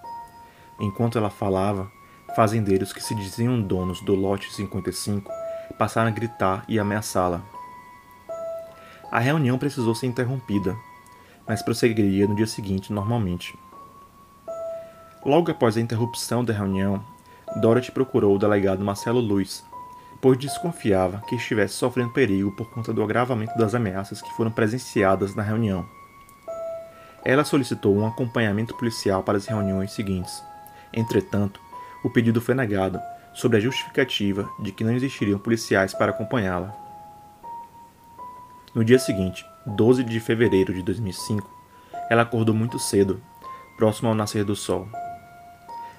Enquanto 0.78 1.18
ela 1.18 1.30
falava, 1.30 1.90
fazendeiros 2.34 2.92
que 2.92 3.02
se 3.02 3.14
diziam 3.14 3.60
donos 3.60 4.00
do 4.00 4.14
lote 4.14 4.52
55 4.52 5.30
passaram 5.78 6.08
a 6.08 6.12
gritar 6.12 6.64
e 6.68 6.78
ameaçá-la. 6.78 7.42
A 9.10 9.18
reunião 9.18 9.56
precisou 9.56 9.94
ser 9.94 10.06
interrompida, 10.06 10.76
mas 11.46 11.62
prosseguiria 11.62 12.26
no 12.26 12.34
dia 12.34 12.46
seguinte 12.46 12.92
normalmente. 12.92 13.58
Logo 15.24 15.50
após 15.50 15.76
a 15.76 15.80
interrupção 15.80 16.44
da 16.44 16.52
reunião, 16.52 17.02
Dorothy 17.60 17.92
procurou 17.92 18.34
o 18.34 18.38
delegado 18.38 18.84
Marcelo 18.84 19.20
Luiz, 19.20 19.64
pois 20.20 20.38
desconfiava 20.38 21.22
que 21.26 21.36
estivesse 21.36 21.74
sofrendo 21.74 22.12
perigo 22.12 22.52
por 22.52 22.68
conta 22.70 22.92
do 22.92 23.02
agravamento 23.02 23.56
das 23.56 23.74
ameaças 23.74 24.20
que 24.20 24.32
foram 24.34 24.50
presenciadas 24.50 25.34
na 25.34 25.42
reunião. 25.42 25.86
Ela 27.24 27.44
solicitou 27.44 27.96
um 27.96 28.06
acompanhamento 28.06 28.76
policial 28.76 29.22
para 29.22 29.38
as 29.38 29.46
reuniões 29.46 29.92
seguintes. 29.92 30.42
Entretanto, 30.96 31.60
o 32.02 32.08
pedido 32.08 32.40
foi 32.40 32.54
negado, 32.54 32.98
sob 33.34 33.54
a 33.54 33.60
justificativa 33.60 34.48
de 34.58 34.72
que 34.72 34.82
não 34.82 34.94
existiriam 34.94 35.38
policiais 35.38 35.92
para 35.92 36.10
acompanhá-la. 36.10 36.74
No 38.74 38.82
dia 38.82 38.98
seguinte, 38.98 39.44
12 39.66 40.02
de 40.02 40.18
fevereiro 40.18 40.72
de 40.72 40.82
2005, 40.82 41.48
ela 42.08 42.22
acordou 42.22 42.54
muito 42.54 42.78
cedo, 42.78 43.20
próximo 43.76 44.08
ao 44.08 44.14
nascer 44.14 44.42
do 44.42 44.56
sol. 44.56 44.88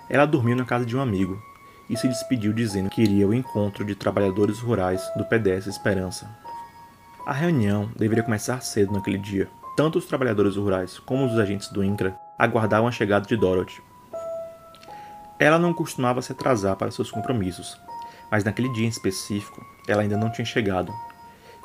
Ela 0.10 0.26
dormiu 0.26 0.56
na 0.56 0.66
casa 0.66 0.86
de 0.86 0.98
um 0.98 1.02
amigo 1.02 1.40
e 1.90 1.96
se 1.96 2.08
despediu 2.08 2.54
dizendo 2.54 2.90
que 2.90 3.02
iria 3.02 3.26
ao 3.26 3.34
encontro 3.34 3.86
de 3.86 3.94
trabalhadores 3.94 4.60
rurais 4.60 5.02
do 5.16 5.26
PDS 5.26 5.68
Esperança. 5.68 6.30
A 7.26 7.34
reunião 7.34 7.92
deveria 7.96 8.24
começar 8.24 8.62
cedo 8.62 8.94
naquele 8.94 9.18
dia. 9.18 9.50
Tanto 9.76 10.00
os 10.00 10.06
trabalhadores 10.06 10.56
rurais 10.56 10.98
como 10.98 11.26
os 11.26 11.38
agentes 11.38 11.68
do 11.70 11.84
INCRA 11.84 12.18
aguardavam 12.40 12.88
a 12.88 12.92
chegada 12.92 13.28
de 13.28 13.36
Dorothy. 13.36 13.82
Ela 15.40 15.60
não 15.60 15.74
costumava 15.74 16.22
se 16.22 16.32
atrasar 16.32 16.76
para 16.76 16.90
seus 16.90 17.12
compromissos, 17.12 17.80
mas 18.32 18.44
naquele 18.44 18.70
dia 18.70 18.86
em 18.86 18.90
específico 18.90 19.66
ela 19.88 20.02
ainda 20.02 20.18
não 20.18 20.32
tinha 20.32 20.46
chegado 20.46 20.94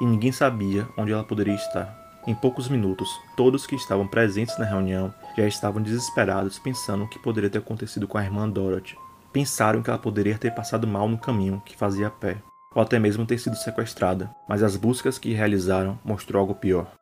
e 0.00 0.04
ninguém 0.04 0.32
sabia 0.32 0.86
onde 0.96 1.12
ela 1.12 1.24
poderia 1.24 1.54
estar. 1.54 2.00
Em 2.26 2.34
poucos 2.34 2.68
minutos, 2.68 3.08
todos 3.36 3.66
que 3.66 3.74
estavam 3.74 4.06
presentes 4.06 4.58
na 4.58 4.64
reunião 4.64 5.12
já 5.36 5.46
estavam 5.46 5.82
desesperados 5.82 6.58
pensando 6.58 7.04
o 7.04 7.08
que 7.08 7.18
poderia 7.18 7.50
ter 7.50 7.58
acontecido 7.58 8.06
com 8.06 8.18
a 8.18 8.22
irmã 8.22 8.48
Dorothy. 8.48 8.96
Pensaram 9.32 9.82
que 9.82 9.90
ela 9.90 9.98
poderia 9.98 10.38
ter 10.38 10.52
passado 10.52 10.86
mal 10.86 11.08
no 11.08 11.18
caminho 11.18 11.62
que 11.64 11.76
fazia 11.76 12.08
a 12.08 12.10
pé, 12.10 12.36
ou 12.74 12.82
até 12.82 12.98
mesmo 12.98 13.26
ter 13.26 13.38
sido 13.38 13.56
sequestrada, 13.56 14.30
mas 14.48 14.62
as 14.62 14.76
buscas 14.76 15.18
que 15.18 15.32
realizaram 15.32 15.98
mostrou 16.04 16.40
algo 16.40 16.54
pior. 16.54 16.92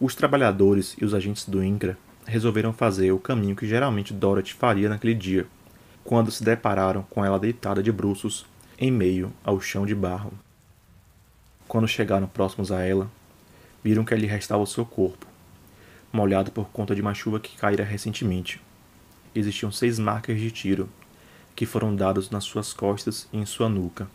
Os 0.00 0.14
trabalhadores 0.14 0.96
e 1.00 1.04
os 1.04 1.14
agentes 1.14 1.48
do 1.48 1.62
INCRA 1.62 1.96
resolveram 2.26 2.72
fazer 2.72 3.12
o 3.12 3.18
caminho 3.18 3.56
que 3.56 3.66
geralmente 3.66 4.12
Dorothy 4.12 4.54
faria 4.54 4.88
naquele 4.88 5.14
dia, 5.14 5.46
quando 6.02 6.30
se 6.30 6.44
depararam 6.44 7.02
com 7.08 7.24
ela 7.24 7.38
deitada 7.38 7.82
de 7.82 7.92
bruços 7.92 8.46
em 8.78 8.90
meio 8.90 9.32
ao 9.42 9.60
chão 9.60 9.86
de 9.86 9.94
barro. 9.94 10.32
Quando 11.66 11.88
chegaram 11.88 12.26
próximos 12.26 12.70
a 12.70 12.82
ela, 12.82 13.10
viram 13.82 14.04
que 14.04 14.14
ali 14.14 14.26
restava 14.26 14.62
o 14.62 14.66
seu 14.66 14.84
corpo, 14.84 15.26
molhado 16.12 16.50
por 16.50 16.68
conta 16.68 16.94
de 16.94 17.00
uma 17.00 17.14
chuva 17.14 17.40
que 17.40 17.56
caíra 17.56 17.84
recentemente. 17.84 18.60
Existiam 19.34 19.72
seis 19.72 19.98
marcas 19.98 20.38
de 20.38 20.50
tiro, 20.50 20.88
que 21.56 21.66
foram 21.66 21.94
dadas 21.94 22.30
nas 22.30 22.44
suas 22.44 22.72
costas 22.72 23.28
e 23.32 23.38
em 23.38 23.46
sua 23.46 23.68
nuca. 23.68 24.08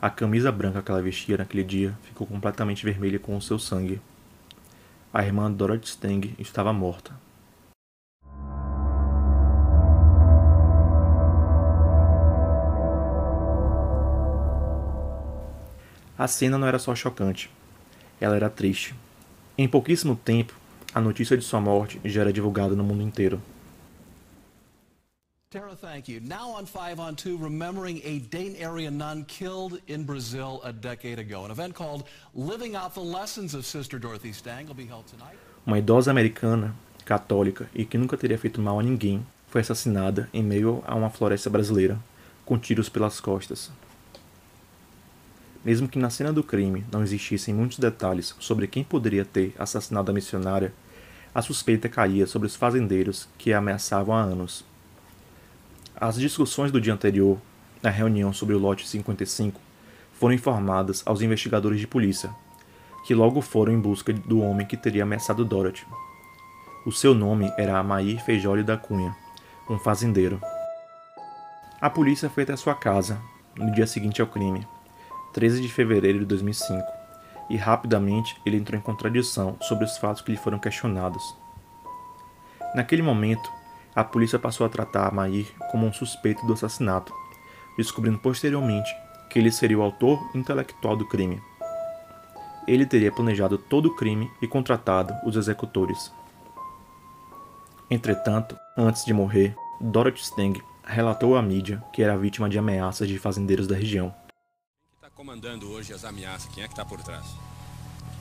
A 0.00 0.10
camisa 0.10 0.52
branca 0.52 0.82
que 0.82 0.90
ela 0.90 1.02
vestia 1.02 1.38
naquele 1.38 1.64
dia 1.64 1.96
ficou 2.02 2.26
completamente 2.26 2.84
vermelha 2.84 3.18
com 3.18 3.36
o 3.36 3.42
seu 3.42 3.58
sangue. 3.58 4.00
A 5.12 5.24
irmã 5.24 5.50
Dorothy 5.50 5.88
Stang 5.88 6.34
estava 6.38 6.72
morta. 6.72 7.25
A 16.18 16.26
cena 16.26 16.56
não 16.56 16.66
era 16.66 16.78
só 16.78 16.94
chocante, 16.94 17.50
ela 18.20 18.36
era 18.36 18.48
triste. 18.48 18.94
Em 19.58 19.68
pouquíssimo 19.68 20.16
tempo, 20.16 20.54
a 20.94 21.00
notícia 21.00 21.36
de 21.36 21.44
sua 21.44 21.60
morte 21.60 22.00
já 22.04 22.22
era 22.22 22.32
divulgada 22.32 22.74
no 22.74 22.82
mundo 22.82 23.02
inteiro. 23.02 23.40
Tara, 25.50 25.76
thank 25.76 26.10
you. 26.10 26.20
Now 26.20 26.50
on 26.50 26.66
5 26.66 26.98
on 26.98 27.14
2, 27.14 27.36
remembering 27.36 28.02
a 28.04 28.18
Dane 28.30 28.56
area 28.58 28.90
nun 28.90 29.24
killed 29.24 29.80
in 29.86 30.04
Brazil 30.04 30.60
a 30.64 30.72
decade 30.72 31.20
ago. 31.20 31.44
An 31.44 31.50
event 31.50 31.74
called 31.74 32.04
Living 32.34 32.74
Out 32.74 32.94
the 32.94 33.00
Lessons 33.00 33.54
of 33.54 33.64
Sister 33.64 33.98
Dorothy 33.98 34.32
Stang 34.32 34.66
will 34.66 34.74
be 34.74 34.86
held 34.86 35.06
tonight. 35.06 35.38
Uma 35.64 35.78
idosa 35.78 36.10
americana, 36.10 36.74
católica 37.04 37.70
e 37.74 37.84
que 37.84 37.96
nunca 37.96 38.16
teria 38.16 38.38
feito 38.38 38.60
mal 38.60 38.80
a 38.80 38.82
ninguém, 38.82 39.24
foi 39.46 39.60
assassinada 39.60 40.28
em 40.32 40.42
meio 40.42 40.82
a 40.86 40.94
uma 40.94 41.10
floresta 41.10 41.48
brasileira, 41.48 41.98
com 42.44 42.58
tiros 42.58 42.88
pelas 42.88 43.20
costas. 43.20 43.70
Mesmo 45.66 45.88
que 45.88 45.98
na 45.98 46.10
cena 46.10 46.32
do 46.32 46.44
crime 46.44 46.86
não 46.92 47.02
existissem 47.02 47.52
muitos 47.52 47.80
detalhes 47.80 48.36
sobre 48.38 48.68
quem 48.68 48.84
poderia 48.84 49.24
ter 49.24 49.52
assassinado 49.58 50.12
a 50.12 50.14
missionária, 50.14 50.72
a 51.34 51.42
suspeita 51.42 51.88
caía 51.88 52.24
sobre 52.24 52.46
os 52.46 52.54
fazendeiros 52.54 53.28
que 53.36 53.52
a 53.52 53.58
ameaçavam 53.58 54.14
há 54.14 54.20
anos. 54.20 54.64
As 55.96 56.14
discussões 56.14 56.70
do 56.70 56.80
dia 56.80 56.94
anterior, 56.94 57.36
na 57.82 57.90
reunião 57.90 58.32
sobre 58.32 58.54
o 58.54 58.60
lote 58.60 58.86
55, 58.86 59.60
foram 60.12 60.36
informadas 60.36 61.02
aos 61.04 61.20
investigadores 61.20 61.80
de 61.80 61.88
polícia, 61.88 62.30
que 63.04 63.12
logo 63.12 63.40
foram 63.40 63.72
em 63.72 63.80
busca 63.80 64.12
do 64.12 64.40
homem 64.40 64.64
que 64.64 64.76
teria 64.76 65.02
ameaçado 65.02 65.44
Dorothy. 65.44 65.84
O 66.86 66.92
seu 66.92 67.12
nome 67.12 67.52
era 67.58 67.76
Amair 67.76 68.24
Feijoli 68.24 68.62
da 68.62 68.76
Cunha, 68.76 69.16
um 69.68 69.80
fazendeiro. 69.80 70.40
A 71.80 71.90
polícia 71.90 72.30
foi 72.30 72.44
até 72.44 72.54
sua 72.54 72.76
casa, 72.76 73.20
no 73.56 73.72
dia 73.72 73.88
seguinte 73.88 74.20
ao 74.20 74.28
crime, 74.28 74.64
13 75.36 75.60
de 75.60 75.68
fevereiro 75.68 76.20
de 76.20 76.24
2005, 76.24 76.82
e 77.50 77.58
rapidamente 77.58 78.40
ele 78.46 78.56
entrou 78.56 78.80
em 78.80 78.82
contradição 78.82 79.54
sobre 79.60 79.84
os 79.84 79.98
fatos 79.98 80.22
que 80.22 80.32
lhe 80.32 80.38
foram 80.38 80.58
questionados. 80.58 81.36
Naquele 82.74 83.02
momento, 83.02 83.52
a 83.94 84.02
polícia 84.02 84.38
passou 84.38 84.64
a 84.64 84.70
tratar 84.70 85.12
Mair 85.12 85.46
como 85.70 85.86
um 85.86 85.92
suspeito 85.92 86.46
do 86.46 86.54
assassinato, 86.54 87.12
descobrindo 87.76 88.18
posteriormente 88.18 88.90
que 89.28 89.38
ele 89.38 89.52
seria 89.52 89.78
o 89.78 89.82
autor 89.82 90.18
intelectual 90.34 90.96
do 90.96 91.06
crime. 91.06 91.38
Ele 92.66 92.86
teria 92.86 93.12
planejado 93.12 93.58
todo 93.58 93.90
o 93.90 93.94
crime 93.94 94.30
e 94.40 94.48
contratado 94.48 95.14
os 95.22 95.36
executores. 95.36 96.10
Entretanto, 97.90 98.56
antes 98.74 99.04
de 99.04 99.12
morrer, 99.12 99.54
Dorothy 99.82 100.22
Stang 100.22 100.64
relatou 100.82 101.36
à 101.36 101.42
mídia 101.42 101.84
que 101.92 102.02
era 102.02 102.16
vítima 102.16 102.48
de 102.48 102.58
ameaças 102.58 103.06
de 103.06 103.18
fazendeiros 103.18 103.66
da 103.66 103.76
região 103.76 104.14
comandando 105.16 105.70
hoje 105.70 105.94
as 105.94 106.04
ameaças? 106.04 106.52
Quem 106.52 106.62
é 106.62 106.66
que 106.66 106.74
está 106.74 106.84
por 106.84 107.02
trás? 107.02 107.24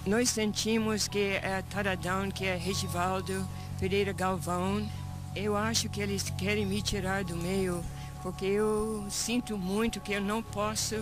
Nós 0.08 0.30
sentimos 0.30 1.10
que 1.10 1.20
é 1.20 1.62
Taradão, 1.70 2.32
que 2.32 2.46
é 2.46 2.56
Regivaldo, 2.56 3.46
Pereira 3.78 4.14
Galvão. 4.14 4.88
Eu 5.36 5.58
acho 5.58 5.90
que 5.90 6.00
eles 6.00 6.30
querem 6.38 6.66
me 6.66 6.82
tirar 6.82 7.26
do 7.26 7.36
meio, 7.36 7.84
porque 8.24 8.46
eu 8.46 9.06
sinto 9.10 9.58
muito 9.58 10.00
que 10.00 10.14
eu 10.14 10.22
não 10.22 10.42
posso, 10.42 10.96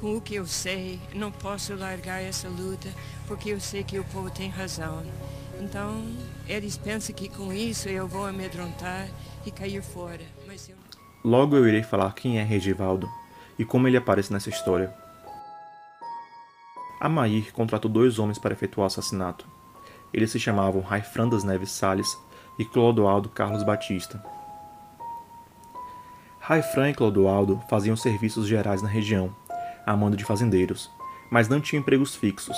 com 0.00 0.16
o 0.16 0.20
que 0.20 0.36
eu 0.36 0.46
sei, 0.46 1.00
não 1.12 1.32
posso 1.32 1.74
largar 1.74 2.22
essa 2.22 2.48
luta, 2.48 2.88
porque 3.26 3.50
eu 3.50 3.60
sei 3.60 3.82
que 3.82 3.98
o 3.98 4.04
povo 4.04 4.30
tem 4.30 4.48
razão. 4.48 5.02
Então, 5.60 6.04
eles 6.46 6.76
pensam 6.76 7.14
que 7.14 7.28
com 7.28 7.52
isso 7.52 7.88
eu 7.88 8.06
vou 8.06 8.26
amedrontar 8.26 9.08
e 9.44 9.50
cair 9.50 9.82
fora. 9.82 10.22
Eu... 10.68 10.76
Logo 11.24 11.56
eu 11.56 11.66
irei 11.66 11.82
falar 11.82 12.14
quem 12.14 12.38
é 12.38 12.44
Regivaldo 12.44 13.08
e 13.58 13.64
como 13.64 13.88
ele 13.88 13.96
aparece 13.96 14.32
nessa 14.32 14.48
história. 14.50 15.01
Amair 17.04 17.52
contratou 17.52 17.90
dois 17.90 18.20
homens 18.20 18.38
para 18.38 18.52
efetuar 18.52 18.84
o 18.84 18.86
assassinato. 18.86 19.44
Eles 20.14 20.30
se 20.30 20.38
chamavam 20.38 20.80
Raifran 20.80 21.28
das 21.28 21.42
Neves 21.42 21.72
Salles 21.72 22.16
e 22.56 22.64
Clodoaldo 22.64 23.28
Carlos 23.28 23.64
Batista. 23.64 24.24
Raifran 26.38 26.90
e 26.90 26.94
Clodoaldo 26.94 27.60
faziam 27.68 27.96
serviços 27.96 28.46
gerais 28.46 28.82
na 28.82 28.88
região, 28.88 29.34
a 29.84 29.96
mando 29.96 30.16
de 30.16 30.24
fazendeiros, 30.24 30.88
mas 31.28 31.48
não 31.48 31.60
tinham 31.60 31.80
empregos 31.80 32.14
fixos, 32.14 32.56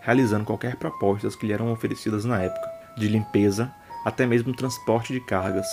realizando 0.00 0.46
qualquer 0.46 0.76
propostas 0.76 1.36
que 1.36 1.46
lhe 1.46 1.52
eram 1.52 1.70
oferecidas 1.70 2.24
na 2.24 2.40
época, 2.40 2.72
de 2.96 3.08
limpeza 3.08 3.70
até 4.06 4.24
mesmo 4.24 4.54
transporte 4.54 5.12
de 5.12 5.20
cargas. 5.20 5.66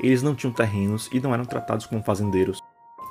Eles 0.00 0.20
não 0.20 0.34
tinham 0.34 0.52
terrenos 0.52 1.08
e 1.12 1.20
não 1.20 1.32
eram 1.32 1.44
tratados 1.44 1.86
como 1.86 2.02
fazendeiros. 2.02 2.60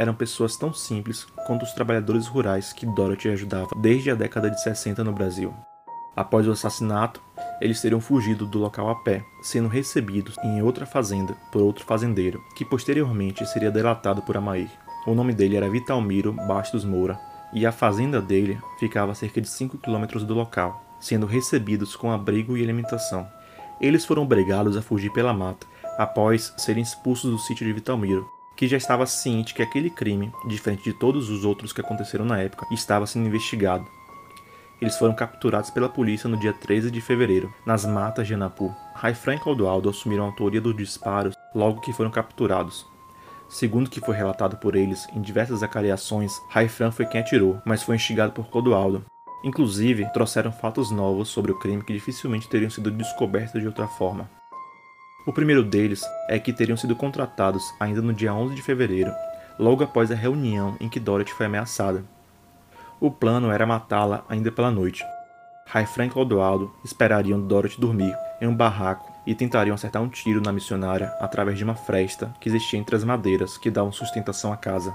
Eram 0.02 0.16
pessoas 0.16 0.58
tão 0.58 0.74
simples 0.74 1.28
quanto 1.46 1.62
os 1.62 1.74
trabalhadores 1.74 2.26
rurais 2.26 2.74
que 2.74 2.88
Dorothy 2.88 3.30
ajudava 3.30 3.70
desde 3.76 4.10
a 4.10 4.16
década 4.16 4.50
de 4.50 4.60
60 4.60 5.04
no 5.04 5.12
Brasil. 5.12 5.54
Após 6.16 6.48
o 6.48 6.52
assassinato, 6.52 7.22
eles 7.62 7.80
teriam 7.80 8.02
fugido 8.02 8.48
do 8.48 8.58
local 8.58 8.90
a 8.90 8.96
pé, 8.96 9.24
sendo 9.44 9.68
recebidos 9.68 10.36
em 10.44 10.60
outra 10.60 10.88
fazenda 10.88 11.36
por 11.52 11.62
outro 11.62 11.86
fazendeiro, 11.86 12.42
que 12.56 12.66
posteriormente 12.66 13.46
seria 13.46 13.70
delatado 13.70 14.24
por 14.24 14.36
Amair. 14.36 14.72
O 15.06 15.14
nome 15.14 15.34
dele 15.34 15.56
era 15.56 15.70
Vitalmiro 15.70 16.34
Bastos 16.34 16.84
Moura, 16.84 17.20
e 17.54 17.64
a 17.64 17.72
fazenda 17.72 18.20
dele 18.20 18.60
ficava 18.80 19.12
a 19.12 19.16
cerca 19.16 19.40
de 19.40 19.48
5 19.48 19.78
quilômetros 19.78 20.24
do 20.24 20.34
local, 20.34 20.84
sendo 21.00 21.28
recebidos 21.28 21.96
com 21.96 22.12
abrigo 22.12 22.58
e 22.58 22.64
alimentação. 22.64 23.30
Eles 23.80 24.04
foram 24.04 24.24
obrigados 24.24 24.76
a 24.76 24.82
fugir 24.82 25.12
pela 25.14 25.32
mata, 25.32 25.68
após 25.96 26.56
serem 26.58 26.82
expulsos 26.82 27.30
do 27.30 27.38
sítio 27.38 27.68
de 27.68 27.74
Vitalmiro, 27.74 28.28
que 28.62 28.68
já 28.68 28.78
estava 28.78 29.08
ciente 29.08 29.56
que 29.56 29.64
aquele 29.64 29.90
crime, 29.90 30.32
diferente 30.46 30.84
de 30.84 30.94
todos 30.94 31.32
os 31.32 31.44
outros 31.44 31.74
que 31.74 31.82
aconteceram 31.82 32.24
na 32.24 32.38
época, 32.38 32.68
estava 32.70 33.08
sendo 33.08 33.26
investigado. 33.26 33.88
Eles 34.80 34.96
foram 35.00 35.16
capturados 35.16 35.72
pela 35.72 35.90
polícia 35.90 36.30
no 36.30 36.38
dia 36.38 36.54
13 36.54 36.92
de 36.92 37.02
fevereiro, 37.02 37.52
nas 37.66 37.86
matas 37.86 38.28
de 38.28 38.36
Anapu. 38.36 38.72
Raifran 38.94 39.34
e 39.34 39.40
Clodoaldo 39.40 39.90
assumiram 39.90 40.26
a 40.26 40.28
autoria 40.28 40.62
dos 40.62 40.78
disparos 40.78 41.34
logo 41.56 41.82
que 41.82 41.92
foram 41.92 42.12
capturados. 42.12 42.86
Segundo 43.50 43.88
o 43.88 43.90
que 43.90 44.00
foi 44.00 44.16
relatado 44.16 44.56
por 44.58 44.76
eles 44.76 45.08
em 45.12 45.24
diversas 45.24 45.64
acariações, 45.64 46.32
Raifran 46.48 46.92
foi 46.92 47.08
quem 47.08 47.22
atirou, 47.22 47.60
mas 47.66 47.82
foi 47.82 47.96
instigado 47.96 48.32
por 48.32 48.48
Clodoaldo. 48.52 49.04
Inclusive, 49.44 50.08
trouxeram 50.14 50.52
fatos 50.52 50.92
novos 50.92 51.30
sobre 51.30 51.52
o 51.52 51.58
crime 51.58 51.84
que 51.84 51.94
dificilmente 51.94 52.48
teriam 52.48 52.70
sido 52.70 52.92
descobertos 52.92 53.60
de 53.60 53.66
outra 53.66 53.88
forma. 53.88 54.30
O 55.26 55.32
primeiro 55.32 55.64
deles 55.64 56.04
é 56.28 56.40
que 56.40 56.52
teriam 56.52 56.76
sido 56.76 56.96
contratados 56.96 57.72
ainda 57.80 58.02
no 58.02 58.12
dia 58.12 58.34
11 58.34 58.56
de 58.56 58.62
fevereiro, 58.64 59.14
logo 59.60 59.84
após 59.84 60.12
a 60.12 60.16
reunião 60.16 60.76
em 60.80 60.90
que 60.90 61.00
Dorothy 61.00 61.32
foi 61.32 61.46
ameaçada. 61.46 62.04
O 63.00 63.12
plano 63.12 63.52
era 63.52 63.66
matá-la 63.66 64.26
ainda 64.28 64.52
pela 64.52 64.72
noite. 64.72 65.04
Raifran 65.68 66.08
e 66.08 66.10
Clodoaldo 66.10 66.74
esperariam 66.84 67.40
Dorothy 67.40 67.80
dormir 67.80 68.16
em 68.42 68.48
um 68.48 68.56
barraco 68.56 69.12
e 69.26 69.36
tentariam 69.36 69.76
acertar 69.76 70.02
um 70.02 70.10
tiro 70.10 70.42
na 70.42 70.52
missionária 70.52 71.14
através 71.20 71.56
de 71.56 71.64
uma 71.64 71.76
fresta 71.76 72.34
que 72.42 72.50
existia 72.50 72.80
entre 72.80 72.96
as 72.96 73.04
madeiras 73.04 73.60
que 73.60 73.70
davam 73.70 73.92
sustentação 73.92 74.52
à 74.52 74.58
casa. 74.58 74.92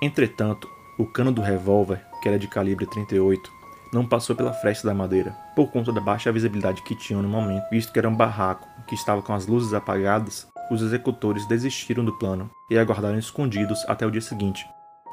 Entretanto, 0.00 0.68
o 0.96 1.04
cano 1.04 1.32
do 1.32 1.42
revólver, 1.42 2.00
que 2.22 2.28
era 2.28 2.38
de 2.38 2.46
calibre 2.46 2.86
38, 2.86 3.50
não 3.92 4.06
passou 4.06 4.36
pela 4.36 4.52
fresta 4.52 4.86
da 4.86 4.94
madeira, 4.94 5.36
por 5.58 5.72
conta 5.72 5.92
da 5.92 6.00
baixa 6.00 6.30
visibilidade 6.30 6.82
que 6.82 6.94
tinham 6.94 7.20
no 7.20 7.28
momento, 7.28 7.68
visto 7.68 7.92
que 7.92 7.98
era 7.98 8.08
um 8.08 8.14
barraco 8.14 8.68
que 8.86 8.94
estava 8.94 9.20
com 9.20 9.34
as 9.34 9.48
luzes 9.48 9.74
apagadas, 9.74 10.46
os 10.70 10.80
executores 10.80 11.48
desistiram 11.48 12.04
do 12.04 12.16
plano 12.16 12.48
e 12.70 12.78
aguardaram 12.78 13.18
escondidos 13.18 13.84
até 13.88 14.06
o 14.06 14.10
dia 14.12 14.20
seguinte, 14.20 14.64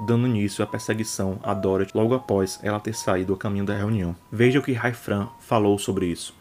dando 0.05 0.27
início 0.27 0.63
à 0.63 0.67
perseguição 0.67 1.39
a 1.41 1.51
Dorothy 1.51 1.97
logo 1.97 2.13
após 2.13 2.59
ela 2.61 2.79
ter 2.79 2.93
saído 2.93 3.33
a 3.33 3.37
caminho 3.37 3.65
da 3.65 3.75
reunião. 3.75 4.15
Veja 4.31 4.59
o 4.59 4.61
que 4.61 4.71
Raifran 4.71 5.29
falou 5.39 5.79
sobre 5.79 6.05
isso. 6.05 6.35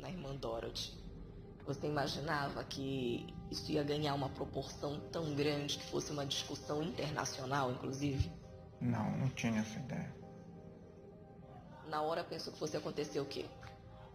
Na 0.00 0.10
irmã 0.10 0.34
Dorothy. 0.34 0.92
Você 1.68 1.86
imaginava 1.86 2.64
que 2.64 3.32
isso 3.48 3.70
ia 3.70 3.84
ganhar 3.84 4.14
uma 4.14 4.28
proporção 4.28 4.98
tão 5.12 5.36
grande 5.36 5.78
que 5.78 5.88
fosse 5.88 6.10
uma 6.10 6.26
discussão 6.26 6.82
internacional, 6.82 7.70
inclusive? 7.70 8.28
Não, 8.80 9.08
não 9.18 9.28
tinha 9.28 9.60
essa 9.60 9.78
ideia. 9.78 10.23
Na 11.88 12.00
hora 12.02 12.24
pensou 12.24 12.52
que 12.52 12.58
fosse 12.58 12.76
acontecer 12.76 13.20
o 13.20 13.24
quê? 13.24 13.44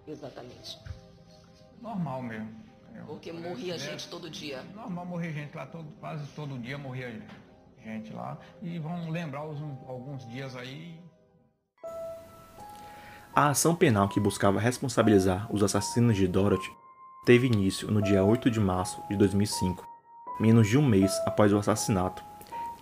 Exatamente. 0.08 0.78
Normal 1.82 2.22
mesmo. 2.22 2.50
Eu- 2.96 3.06
Porque 3.06 3.32
morria 3.32 3.76
é, 3.76 3.78
gente 3.78 4.08
todo 4.10 4.30
dia. 4.30 4.62
Normal 4.76 5.06
morrer 5.06 5.32
gente 5.32 5.56
lá, 5.56 5.66
todo, 5.66 5.86
quase 6.00 6.26
todo 6.36 6.58
dia 6.58 6.78
morria 6.78 7.22
gente 7.84 8.12
lá. 8.12 8.38
E 8.62 8.80
vão 8.80 9.10
lembrar 9.10 9.46
os- 9.46 9.60
alguns 9.88 10.26
dias 10.28 10.56
aí. 10.56 11.00
A 13.34 13.50
ação 13.50 13.76
penal 13.76 14.10
que 14.10 14.20
buscava 14.20 14.60
responsabilizar 14.60 15.48
os 15.54 15.64
assassinos 15.64 16.18
de 16.18 16.28
Dorothy 16.28 16.70
teve 17.26 17.48
início 17.48 17.90
no 17.90 18.02
dia 18.02 18.24
8 18.24 18.50
de 18.50 18.60
março 18.60 19.02
de 19.08 19.16
2005, 19.16 19.88
menos 20.40 20.68
de 20.68 20.78
um 20.78 20.86
mês 20.86 21.14
após 21.26 21.54
o 21.54 21.58
assassinato. 21.58 22.24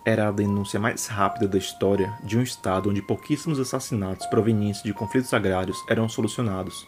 Era 0.08 0.28
a 0.28 0.32
denúncia 0.32 0.80
mais 0.80 1.06
rápida 1.06 1.46
da 1.46 1.58
história 1.58 2.18
de 2.24 2.38
um 2.38 2.42
estado 2.42 2.88
onde 2.88 3.02
pouquíssimos 3.02 3.60
assassinatos 3.60 4.24
provenientes 4.28 4.82
de 4.82 4.94
conflitos 4.94 5.34
agrários 5.34 5.84
eram 5.86 6.08
solucionados. 6.08 6.86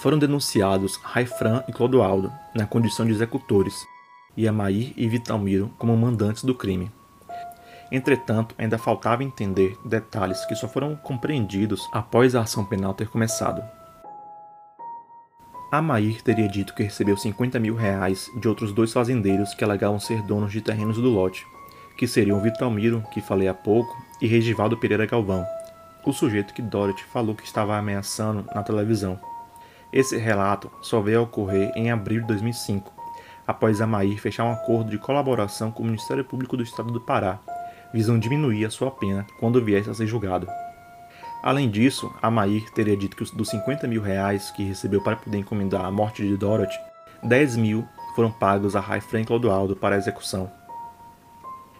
Foram 0.00 0.16
denunciados 0.16 0.94
Raifran 1.02 1.64
e 1.66 1.72
Clodoaldo 1.72 2.32
na 2.54 2.66
condição 2.66 3.04
de 3.04 3.10
executores, 3.10 3.74
e 4.36 4.46
Amair 4.46 4.92
e 4.96 5.08
Vitalmiro 5.08 5.74
como 5.76 5.96
mandantes 5.96 6.44
do 6.44 6.54
crime. 6.54 6.88
Entretanto, 7.90 8.54
ainda 8.56 8.78
faltava 8.78 9.24
entender 9.24 9.76
detalhes 9.84 10.44
que 10.44 10.54
só 10.54 10.68
foram 10.68 10.94
compreendidos 10.94 11.88
após 11.92 12.36
a 12.36 12.42
ação 12.42 12.64
penal 12.64 12.94
ter 12.94 13.08
começado. 13.08 13.60
Amair 15.70 16.22
teria 16.22 16.48
dito 16.48 16.74
que 16.74 16.84
recebeu 16.84 17.14
50 17.14 17.60
mil 17.60 17.74
reais 17.74 18.30
de 18.40 18.48
outros 18.48 18.72
dois 18.72 18.90
fazendeiros 18.90 19.52
que 19.52 19.62
alegavam 19.62 20.00
ser 20.00 20.22
donos 20.22 20.50
de 20.50 20.62
terrenos 20.62 20.96
do 20.96 21.10
lote, 21.10 21.46
que 21.94 22.06
seriam 22.06 22.40
Vitalmiro, 22.40 23.04
que 23.12 23.20
falei 23.20 23.48
há 23.48 23.54
pouco, 23.54 23.94
e 24.18 24.26
Regivaldo 24.26 24.78
Pereira 24.78 25.04
Galvão, 25.04 25.44
o 26.06 26.12
sujeito 26.12 26.54
que 26.54 26.62
Dorothy 26.62 27.04
falou 27.12 27.34
que 27.34 27.44
estava 27.44 27.76
ameaçando 27.76 28.46
na 28.54 28.62
televisão. 28.62 29.20
Esse 29.92 30.16
relato 30.16 30.70
só 30.80 31.02
veio 31.02 31.18
a 31.18 31.22
ocorrer 31.24 31.70
em 31.76 31.90
abril 31.90 32.22
de 32.22 32.28
2005, 32.28 32.90
após 33.46 33.82
Amair 33.82 34.18
fechar 34.18 34.44
um 34.44 34.52
acordo 34.52 34.90
de 34.90 34.96
colaboração 34.96 35.70
com 35.70 35.82
o 35.82 35.86
Ministério 35.86 36.24
Público 36.24 36.56
do 36.56 36.62
Estado 36.62 36.90
do 36.90 37.00
Pará, 37.00 37.40
visando 37.92 38.20
diminuir 38.20 38.64
a 38.64 38.70
sua 38.70 38.90
pena 38.90 39.26
quando 39.38 39.62
viesse 39.62 39.90
a 39.90 39.94
ser 39.94 40.06
julgado. 40.06 40.48
Além 41.42 41.70
disso, 41.70 42.12
Amair 42.20 42.70
teria 42.72 42.96
dito 42.96 43.16
que 43.16 43.22
os- 43.22 43.30
dos 43.30 43.48
50 43.48 43.86
mil 43.86 44.02
reais 44.02 44.50
que 44.50 44.64
recebeu 44.64 45.00
para 45.00 45.16
poder 45.16 45.38
encomendar 45.38 45.84
a 45.84 45.90
morte 45.90 46.26
de 46.26 46.36
Dorothy, 46.36 46.78
10 47.22 47.56
mil 47.56 47.86
foram 48.14 48.30
pagos 48.30 48.74
a 48.74 48.80
Raifran 48.80 49.24
Clodoaldo 49.24 49.76
para 49.76 49.94
a 49.94 49.98
execução. 49.98 50.50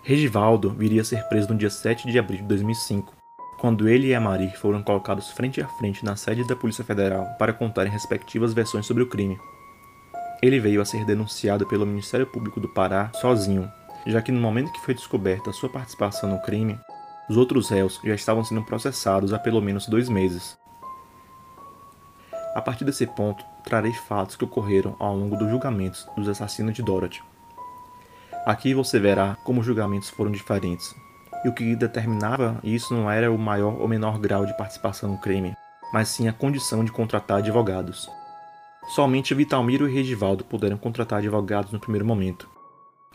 Regivaldo 0.02 0.70
viria 0.70 1.02
a 1.02 1.04
ser 1.04 1.24
preso 1.24 1.48
no 1.48 1.58
dia 1.58 1.70
7 1.70 2.10
de 2.10 2.18
abril 2.18 2.38
de 2.38 2.44
2005, 2.44 3.12
quando 3.58 3.88
ele 3.88 4.06
e 4.06 4.14
Amarir 4.14 4.56
foram 4.56 4.82
colocados 4.82 5.32
frente 5.32 5.60
a 5.60 5.66
frente 5.66 6.04
na 6.04 6.14
sede 6.14 6.46
da 6.46 6.54
Polícia 6.54 6.84
Federal 6.84 7.26
para 7.38 7.52
contarem 7.52 7.92
respectivas 7.92 8.54
versões 8.54 8.86
sobre 8.86 9.02
o 9.02 9.08
crime. 9.08 9.38
Ele 10.40 10.60
veio 10.60 10.80
a 10.80 10.84
ser 10.84 11.04
denunciado 11.04 11.66
pelo 11.66 11.84
Ministério 11.84 12.26
Público 12.26 12.60
do 12.60 12.68
Pará 12.68 13.10
sozinho, 13.14 13.68
já 14.06 14.22
que 14.22 14.30
no 14.30 14.40
momento 14.40 14.72
que 14.72 14.80
foi 14.80 14.94
descoberta 14.94 15.52
sua 15.52 15.68
participação 15.68 16.30
no 16.30 16.40
crime, 16.40 16.78
os 17.28 17.36
outros 17.36 17.68
réus 17.68 18.00
já 18.02 18.14
estavam 18.14 18.42
sendo 18.42 18.62
processados 18.62 19.32
há 19.32 19.38
pelo 19.38 19.60
menos 19.60 19.86
dois 19.86 20.08
meses. 20.08 20.56
A 22.54 22.62
partir 22.62 22.84
desse 22.84 23.06
ponto, 23.06 23.44
trarei 23.62 23.92
fatos 23.92 24.34
que 24.34 24.44
ocorreram 24.44 24.96
ao 24.98 25.14
longo 25.16 25.36
dos 25.36 25.50
julgamentos 25.50 26.08
dos 26.16 26.28
assassinos 26.28 26.74
de 26.74 26.82
Dorothy. 26.82 27.22
Aqui 28.46 28.72
você 28.72 28.98
verá 28.98 29.36
como 29.44 29.60
os 29.60 29.66
julgamentos 29.66 30.08
foram 30.08 30.30
diferentes, 30.30 30.94
e 31.44 31.48
o 31.48 31.52
que 31.52 31.76
determinava 31.76 32.58
isso 32.64 32.94
não 32.94 33.10
era 33.10 33.30
o 33.30 33.38
maior 33.38 33.80
ou 33.80 33.86
menor 33.86 34.18
grau 34.18 34.46
de 34.46 34.56
participação 34.56 35.10
no 35.10 35.18
crime, 35.18 35.54
mas 35.92 36.08
sim 36.08 36.28
a 36.28 36.32
condição 36.32 36.84
de 36.84 36.90
contratar 36.90 37.38
advogados. 37.38 38.10
Somente 38.88 39.34
Vitalmiro 39.34 39.88
e 39.88 39.92
Regivaldo 39.92 40.44
puderam 40.44 40.78
contratar 40.78 41.18
advogados 41.18 41.72
no 41.72 41.78
primeiro 41.78 42.06
momento, 42.06 42.48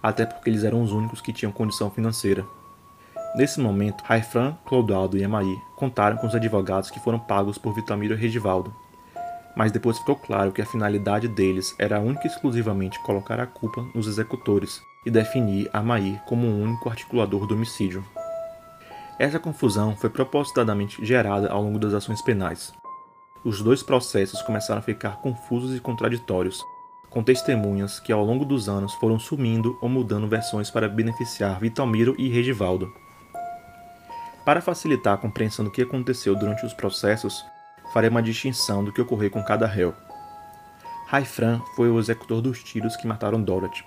até 0.01 0.25
porque 0.25 0.49
eles 0.49 0.63
eram 0.63 0.83
os 0.83 0.91
únicos 0.91 1.19
que 1.19 1.33
tinham 1.33 1.51
condição 1.51 1.89
financeira. 1.89 2.45
Nesse 3.35 3.59
momento, 3.59 4.03
Raifran, 4.03 4.55
Clodoaldo 4.63 5.17
e 5.17 5.23
Amaí 5.23 5.59
contaram 5.75 6.17
com 6.17 6.27
os 6.27 6.35
advogados 6.35 6.91
que 6.91 6.99
foram 6.99 7.17
pagos 7.17 7.57
por 7.57 7.73
Vitamiro 7.73 8.13
e 8.13 8.17
Regivaldo. 8.17 8.71
Mas 9.55 9.71
depois 9.71 9.97
ficou 9.97 10.15
claro 10.15 10.51
que 10.51 10.61
a 10.61 10.65
finalidade 10.65 11.27
deles 11.27 11.75
era 11.79 11.99
única 11.99 12.27
e 12.27 12.29
exclusivamente 12.29 13.01
colocar 13.03 13.39
a 13.39 13.47
culpa 13.47 13.83
nos 13.95 14.07
executores 14.07 14.79
e 15.03 15.09
definir 15.09 15.67
Amaí 15.73 16.19
como 16.27 16.45
o 16.45 16.61
único 16.61 16.87
articulador 16.89 17.47
do 17.47 17.55
homicídio. 17.55 18.05
Essa 19.17 19.39
confusão 19.39 19.95
foi 19.95 20.11
propositadamente 20.11 21.03
gerada 21.03 21.49
ao 21.49 21.61
longo 21.61 21.79
das 21.79 21.93
ações 21.93 22.21
penais. 22.21 22.71
Os 23.43 23.61
dois 23.61 23.81
processos 23.81 24.41
começaram 24.43 24.79
a 24.79 24.83
ficar 24.83 25.17
confusos 25.21 25.75
e 25.75 25.79
contraditórios, 25.79 26.63
com 27.09 27.23
testemunhas 27.23 27.99
que 27.99 28.11
ao 28.11 28.23
longo 28.23 28.45
dos 28.45 28.69
anos 28.69 28.93
foram 28.95 29.17
sumindo 29.17 29.77
ou 29.81 29.89
mudando 29.89 30.27
versões 30.27 30.69
para 30.69 30.87
beneficiar 30.87 31.59
Vitalmiro 31.59 32.15
e 32.17 32.29
Regivaldo. 32.29 33.02
Para 34.45 34.61
facilitar 34.61 35.13
a 35.13 35.17
compreensão 35.17 35.63
do 35.63 35.71
que 35.71 35.81
aconteceu 35.81 36.35
durante 36.35 36.65
os 36.65 36.73
processos, 36.73 37.45
farei 37.93 38.09
uma 38.09 38.21
distinção 38.21 38.83
do 38.83 38.91
que 38.91 39.01
ocorreu 39.01 39.31
com 39.31 39.41
cada 39.41 39.65
réu. 39.65 39.93
Raifran 41.07 41.61
foi 41.75 41.89
o 41.89 41.97
executor 41.97 42.41
dos 42.41 42.61
tiros 42.61 42.97
que 42.97 43.07
mataram 43.07 43.41
Dorothy. 43.41 43.85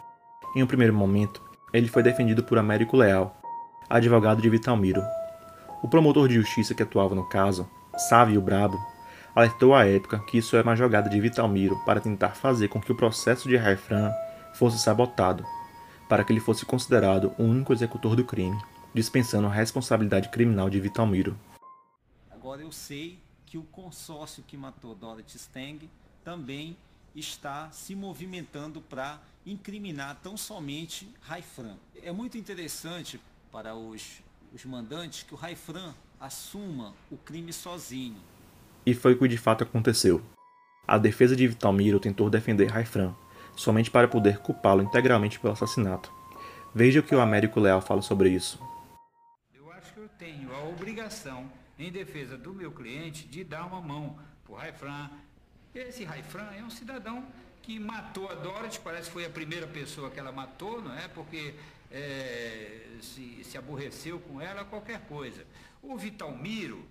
Em 0.54 0.62
um 0.62 0.66
primeiro 0.66 0.94
momento, 0.94 1.42
ele 1.74 1.88
foi 1.88 2.02
defendido 2.02 2.42
por 2.42 2.56
Américo 2.56 2.96
Leal, 2.96 3.36
advogado 3.90 4.40
de 4.40 4.48
Vitalmiro. 4.48 5.02
O 5.82 5.88
promotor 5.88 6.26
de 6.26 6.36
justiça 6.36 6.74
que 6.74 6.82
atuava 6.82 7.14
no 7.14 7.28
caso, 7.28 7.68
Sávio 8.08 8.40
Brabo, 8.40 8.78
alertou 9.34 9.74
à 9.74 9.84
época 9.84 10.18
que 10.20 10.38
isso 10.38 10.56
era 10.56 10.66
uma 10.66 10.74
jogada 10.74 11.10
de 11.10 11.20
Vitalmiro 11.20 11.76
para 11.84 12.00
tentar 12.00 12.30
fazer 12.30 12.68
com 12.68 12.80
que 12.80 12.90
o 12.90 12.96
processo 12.96 13.46
de 13.46 13.56
Raifran 13.56 14.10
fosse 14.54 14.78
sabotado, 14.78 15.44
para 16.08 16.24
que 16.24 16.32
ele 16.32 16.40
fosse 16.40 16.64
considerado 16.64 17.34
o 17.36 17.42
único 17.42 17.74
executor 17.74 18.16
do 18.16 18.24
crime, 18.24 18.56
dispensando 18.96 19.46
a 19.46 19.52
responsabilidade 19.52 20.30
criminal 20.30 20.70
de 20.70 20.80
Vitalmiro. 20.80 21.38
Agora 22.30 22.62
eu 22.62 22.72
sei 22.72 23.18
que 23.44 23.58
o 23.58 23.62
consórcio 23.64 24.42
que 24.46 24.56
matou 24.56 24.94
Dorothy 24.94 25.36
Stang 25.36 25.90
também 26.24 26.74
está 27.14 27.70
se 27.72 27.94
movimentando 27.94 28.80
para 28.80 29.20
incriminar 29.44 30.16
tão 30.22 30.34
somente 30.34 31.14
Raifran. 31.20 31.76
É 32.02 32.10
muito 32.10 32.38
interessante 32.38 33.20
para 33.52 33.74
os, 33.74 34.22
os 34.54 34.64
mandantes 34.64 35.24
que 35.24 35.34
o 35.34 35.36
Raifran 35.36 35.92
assuma 36.18 36.94
o 37.10 37.18
crime 37.18 37.52
sozinho. 37.52 38.16
E 38.86 38.94
foi 38.94 39.12
o 39.12 39.18
que 39.18 39.28
de 39.28 39.36
fato 39.36 39.62
aconteceu. 39.62 40.22
A 40.88 40.96
defesa 40.96 41.36
de 41.36 41.46
Vitalmiro 41.46 42.00
tentou 42.00 42.30
defender 42.30 42.70
Raifran, 42.70 43.14
somente 43.54 43.90
para 43.90 44.08
poder 44.08 44.38
culpá-lo 44.38 44.82
integralmente 44.82 45.38
pelo 45.38 45.52
assassinato. 45.52 46.10
Veja 46.74 47.00
o 47.00 47.02
que 47.02 47.14
o 47.14 47.20
Américo 47.20 47.60
Leal 47.60 47.82
fala 47.82 48.00
sobre 48.00 48.30
isso. 48.30 48.58
Obrigação, 50.96 51.52
em 51.78 51.92
defesa 51.92 52.38
do 52.38 52.54
meu 52.54 52.72
cliente, 52.72 53.28
de 53.28 53.44
dar 53.44 53.66
uma 53.66 53.82
mão 53.82 54.18
para 54.44 54.52
o 54.54 54.56
Raifran. 54.56 55.10
Esse 55.74 56.04
Raifran 56.04 56.50
é 56.56 56.62
um 56.62 56.70
cidadão 56.70 57.26
que 57.62 57.78
matou 57.78 58.30
a 58.30 58.34
Dorothy, 58.34 58.80
parece 58.82 59.08
que 59.08 59.12
foi 59.12 59.26
a 59.26 59.30
primeira 59.30 59.66
pessoa 59.66 60.10
que 60.10 60.18
ela 60.18 60.32
matou, 60.32 60.80
não 60.80 60.96
é? 60.96 61.06
Porque 61.08 61.54
é, 61.90 62.86
se, 63.02 63.44
se 63.44 63.58
aborreceu 63.58 64.18
com 64.20 64.40
ela, 64.40 64.64
qualquer 64.64 65.00
coisa. 65.00 65.44
O 65.82 65.98
Vitalmiro, 65.98 66.82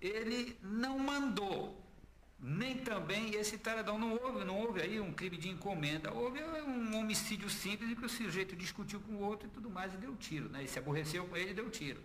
ele 0.00 0.56
não 0.62 0.98
mandou, 0.98 1.78
nem 2.40 2.78
também 2.78 3.34
esse 3.34 3.58
taradão, 3.58 3.98
não 3.98 4.12
houve, 4.14 4.42
não 4.42 4.58
houve 4.58 4.80
aí 4.80 4.98
um 4.98 5.12
crime 5.12 5.36
de 5.36 5.50
encomenda, 5.50 6.10
houve 6.14 6.42
um 6.42 6.98
homicídio 6.98 7.50
simples 7.50 7.90
em 7.90 7.94
que 7.94 8.06
o 8.06 8.08
sujeito 8.08 8.56
discutiu 8.56 9.00
com 9.00 9.16
o 9.16 9.20
outro 9.20 9.48
e 9.48 9.50
tudo 9.50 9.68
mais 9.68 9.92
e 9.92 9.98
deu 9.98 10.16
tiro, 10.16 10.48
né? 10.48 10.64
E 10.64 10.68
se 10.68 10.78
aborreceu 10.78 11.26
com 11.26 11.36
ele 11.36 11.50
e 11.50 11.54
deu 11.54 11.68
tiro. 11.68 12.00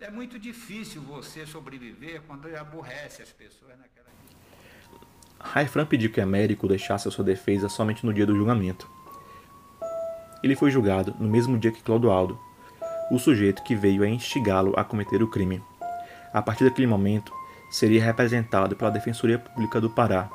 É 0.00 0.10
muito 0.10 0.38
difícil 0.38 1.00
você 1.02 1.46
sobreviver 1.46 2.22
quando 2.26 2.54
aborrece 2.56 3.22
as 3.22 3.30
pessoas 3.30 3.72
naquela. 3.78 4.06
Raifran 5.38 5.86
pediu 5.86 6.10
que 6.10 6.20
Américo 6.20 6.68
deixasse 6.68 7.08
a 7.08 7.10
sua 7.10 7.24
defesa 7.24 7.68
somente 7.68 8.04
no 8.04 8.12
dia 8.12 8.26
do 8.26 8.34
julgamento. 8.34 8.88
Ele 10.42 10.56
foi 10.56 10.70
julgado 10.70 11.14
no 11.18 11.28
mesmo 11.28 11.58
dia 11.58 11.70
que 11.70 11.82
Clodoaldo, 11.82 12.38
o 13.10 13.18
sujeito 13.18 13.62
que 13.62 13.74
veio 13.74 14.02
a 14.02 14.08
instigá-lo 14.08 14.72
a 14.76 14.84
cometer 14.84 15.22
o 15.22 15.28
crime. 15.28 15.62
A 16.32 16.40
partir 16.40 16.64
daquele 16.64 16.86
momento, 16.86 17.32
seria 17.70 18.02
representado 18.02 18.74
pela 18.74 18.90
Defensoria 18.90 19.38
Pública 19.38 19.80
do 19.80 19.90
Pará, 19.90 20.30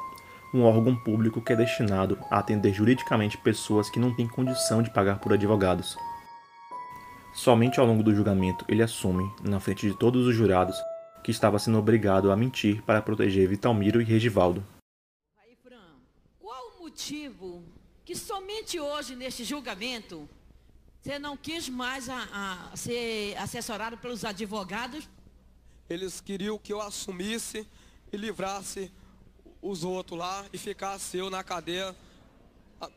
um 0.54 0.64
órgão 0.64 0.96
público 0.96 1.42
que 1.42 1.54
é 1.54 1.56
destinado 1.56 2.18
a 2.30 2.40
atender 2.40 2.74
juridicamente 2.74 3.38
pessoas 3.38 3.90
que 3.90 4.00
não 4.00 4.14
têm 4.14 4.28
condição 4.28 4.82
de 4.82 4.90
pagar 4.90 5.20
por 5.20 5.34
advogados. 5.34 5.98
Somente 7.38 7.80
ao 7.80 7.86
longo 7.86 8.02
do 8.02 8.16
julgamento 8.16 8.66
ele 8.68 8.82
assume, 8.82 9.32
na 9.44 9.60
frente 9.60 9.88
de 9.88 9.96
todos 9.96 10.26
os 10.26 10.36
jurados, 10.36 10.76
que 11.24 11.30
estava 11.30 11.60
sendo 11.60 11.78
obrigado 11.78 12.32
a 12.32 12.36
mentir 12.36 12.82
para 12.82 13.00
proteger 13.00 13.48
Vitalmiro 13.48 14.02
e 14.02 14.04
Regivaldo. 14.04 14.66
Qual 16.40 16.68
o 16.70 16.80
motivo 16.80 17.64
que 18.04 18.16
somente 18.16 18.80
hoje, 18.80 19.16
neste 19.16 19.44
julgamento, 19.44 20.28
você 21.00 21.20
não 21.20 21.38
quis 21.38 21.70
mais 21.70 22.10
a, 22.10 22.72
a 22.74 22.76
ser 22.76 23.38
assessorado 23.38 24.00
pelos 24.00 24.26
advogados? 24.26 25.08
Eles 25.88 26.20
queriam 26.20 26.58
que 26.58 26.74
eu 26.74 26.82
assumisse 26.82 27.68
e 28.12 28.18
livrasse 28.18 28.92
os 29.62 29.84
outros 29.84 30.20
lá 30.20 30.44
e 30.52 30.58
ficasse 30.58 31.18
eu 31.20 31.30
na 31.30 31.44
cadeia 31.44 31.96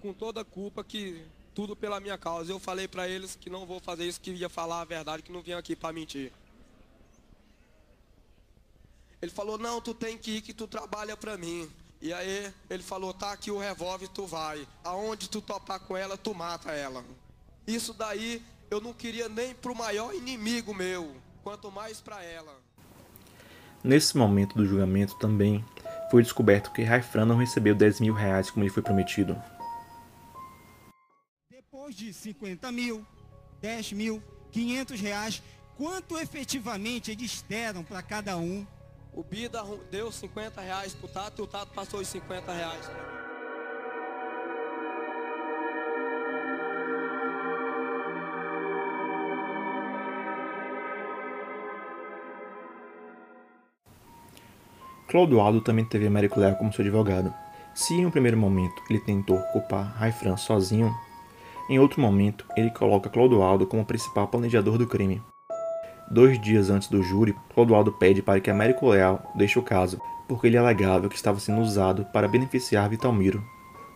com 0.01 0.15
toda 0.15 0.41
a 0.41 0.45
culpa 0.47 0.83
que 0.83 1.23
tudo 1.61 1.77
pela 1.77 2.01
minha 2.01 2.17
causa. 2.17 2.51
Eu 2.51 2.59
falei 2.59 2.89
para 2.89 3.07
eles 3.07 3.37
que 3.37 3.51
não 3.51 3.67
vou 3.67 3.81
fazer 3.81 4.07
isso, 4.07 4.19
que 4.19 4.31
ia 4.31 4.49
falar 4.49 4.81
a 4.81 4.85
verdade, 4.87 5.23
que 5.23 5.31
não 5.31 5.43
vim 5.43 5.53
aqui 5.53 5.77
para 5.77 5.93
mentir. 5.93 6.33
Ele 9.21 9.31
falou, 9.31 9.59
não, 9.59 9.79
tu 9.79 9.93
tem 9.93 10.17
que 10.17 10.39
ir 10.39 10.41
que 10.41 10.55
tu 10.55 10.67
trabalha 10.67 11.19
para 11.19 11.37
mim. 11.37 11.69
E 12.01 12.15
aí 12.15 12.51
ele 12.71 12.83
falou, 12.83 13.13
tá 13.13 13.33
aqui 13.33 13.51
o 13.51 13.59
revólver, 13.59 14.09
tu 14.09 14.27
vai. 14.27 14.67
Aonde 14.83 15.29
tu 15.29 15.43
topar 15.43 15.81
com 15.81 15.95
ela, 15.95 16.17
tu 16.17 16.35
mata 16.35 16.73
ela. 16.73 17.05
Isso 17.67 17.93
daí 17.93 18.43
eu 18.71 18.81
não 18.81 18.95
queria 18.95 19.29
nem 19.29 19.55
pro 19.55 19.75
maior 19.75 20.15
inimigo 20.15 20.73
meu, 20.73 21.15
quanto 21.43 21.71
mais 21.71 22.01
para 22.01 22.25
ela. 22.25 22.57
Nesse 23.85 24.17
momento 24.17 24.57
do 24.57 24.65
julgamento 24.65 25.15
também 25.17 25.63
foi 26.11 26.23
descoberto 26.23 26.73
que 26.73 26.83
Raifran 26.83 27.27
não 27.27 27.37
recebeu 27.37 27.75
10 27.75 28.01
mil 28.01 28.15
reais 28.15 28.51
como 28.51 28.65
lhe 28.65 28.71
foi 28.71 28.83
prometido. 28.83 29.37
Depois 31.91 31.97
de 31.97 32.13
50 32.13 32.71
mil, 32.71 33.05
10 33.61 33.93
mil, 33.95 34.23
500 34.53 35.01
reais, 35.01 35.43
quanto 35.77 36.17
efetivamente 36.19 37.11
eles 37.11 37.45
deram 37.49 37.83
para 37.83 38.01
cada 38.01 38.37
um? 38.37 38.65
O 39.13 39.25
Bida 39.25 39.61
deu 39.91 40.13
50 40.13 40.61
reais 40.61 40.95
pro 40.95 41.09
Tato 41.09 41.43
e 41.43 41.45
o 41.45 41.47
Tato 41.49 41.73
passou 41.75 41.99
os 41.99 42.07
50 42.07 42.53
reais 42.53 42.87
pra 42.87 42.95
mim. 42.95 43.21
Clodoaldo 55.09 55.61
também 55.61 55.85
teve 55.85 56.07
Américo 56.07 56.39
Leal 56.39 56.55
como 56.55 56.73
seu 56.73 56.85
advogado. 56.85 57.35
Se 57.75 57.95
em 57.95 58.07
um 58.07 58.13
primeiro 58.13 58.37
momento 58.37 58.81
ele 58.89 59.01
tentou 59.01 59.41
culpar 59.53 59.93
Raifran 59.97 60.37
sozinho, 60.37 60.95
em 61.71 61.79
outro 61.79 62.01
momento 62.01 62.45
ele 62.57 62.69
coloca 62.71 63.09
Clodoaldo 63.09 63.65
como 63.65 63.87
principal 63.87 64.27
planejador 64.27 64.77
do 64.77 64.89
crime. 64.89 65.23
Dois 66.11 66.41
dias 66.41 66.69
antes 66.69 66.89
do 66.89 67.01
júri, 67.01 67.33
Clodoaldo 67.55 67.93
pede 67.93 68.21
para 68.21 68.41
que 68.41 68.51
Américo 68.51 68.89
Leal 68.89 69.33
deixe 69.37 69.57
o 69.57 69.63
caso, 69.63 70.01
porque 70.27 70.49
ele 70.49 70.59
alegava 70.59 71.09
que 71.09 71.15
estava 71.15 71.39
sendo 71.39 71.61
usado 71.61 72.05
para 72.07 72.27
beneficiar 72.27 72.91
Vitalmiro. 72.91 73.41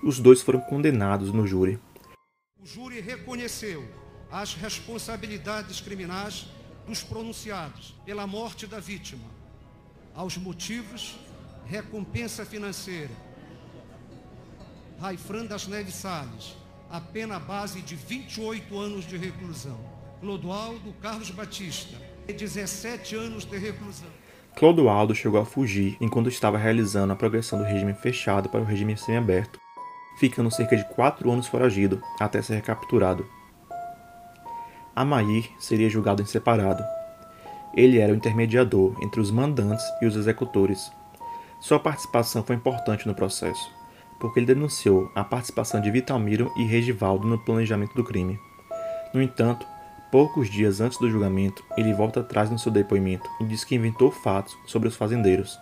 Os 0.04 0.20
dois 0.20 0.40
foram 0.40 0.60
condenados 0.60 1.32
no 1.32 1.44
júri. 1.44 1.80
O 2.62 2.64
júri 2.64 3.00
reconheceu 3.00 3.84
as 4.30 4.54
responsabilidades 4.54 5.80
criminais 5.80 6.46
dos 6.86 7.02
pronunciados 7.02 7.96
pela 8.06 8.26
morte 8.26 8.68
da 8.68 8.78
vítima, 8.78 9.24
aos 10.14 10.36
motivos, 10.36 11.18
recompensa 11.66 12.44
financeira. 12.44 13.10
Raifran 15.00 15.46
das 15.46 15.66
Neves 15.66 15.94
Salles, 15.94 16.56
a 16.94 17.00
pena 17.00 17.40
base 17.40 17.80
de 17.80 17.96
28 17.96 18.78
anos 18.78 19.04
de 19.04 19.16
reclusão. 19.16 19.76
Clodoaldo 20.20 20.92
Carlos 21.02 21.28
Batista, 21.28 21.96
17 22.24 23.16
anos 23.16 23.44
de 23.44 23.58
reclusão. 23.58 24.06
Clodoaldo 24.54 25.12
chegou 25.12 25.40
a 25.40 25.44
fugir 25.44 25.96
enquanto 26.00 26.28
estava 26.28 26.56
realizando 26.56 27.12
a 27.12 27.16
progressão 27.16 27.58
do 27.58 27.64
regime 27.64 27.94
fechado 27.94 28.48
para 28.48 28.60
o 28.60 28.64
regime 28.64 28.96
semiaberto, 28.96 29.58
ficando 30.20 30.52
cerca 30.52 30.76
de 30.76 30.84
quatro 30.84 31.32
anos 31.32 31.48
foragido 31.48 32.00
até 32.20 32.40
ser 32.40 32.54
recapturado. 32.54 33.26
Amair 34.94 35.50
seria 35.58 35.90
julgado 35.90 36.22
em 36.22 36.26
separado, 36.26 36.84
ele 37.74 37.98
era 37.98 38.12
o 38.12 38.16
intermediador 38.16 38.96
entre 39.02 39.20
os 39.20 39.32
mandantes 39.32 39.84
e 40.00 40.06
os 40.06 40.14
executores. 40.14 40.92
Sua 41.60 41.80
participação 41.80 42.44
foi 42.44 42.54
importante 42.54 43.08
no 43.08 43.16
processo, 43.16 43.68
porque 44.18 44.38
ele 44.38 44.46
denunciou 44.46 45.10
a 45.14 45.24
participação 45.24 45.80
de 45.80 45.90
Vitalmiro 45.90 46.52
e 46.56 46.64
Regivaldo 46.64 47.26
no 47.26 47.38
planejamento 47.38 47.94
do 47.94 48.04
crime. 48.04 48.38
No 49.12 49.22
entanto, 49.22 49.66
poucos 50.10 50.50
dias 50.50 50.80
antes 50.80 50.98
do 50.98 51.10
julgamento, 51.10 51.64
ele 51.76 51.92
volta 51.92 52.20
atrás 52.20 52.50
no 52.50 52.58
seu 52.58 52.70
depoimento 52.70 53.28
e 53.40 53.44
diz 53.44 53.64
que 53.64 53.74
inventou 53.74 54.10
fatos 54.10 54.56
sobre 54.66 54.88
os 54.88 54.96
fazendeiros. 54.96 55.58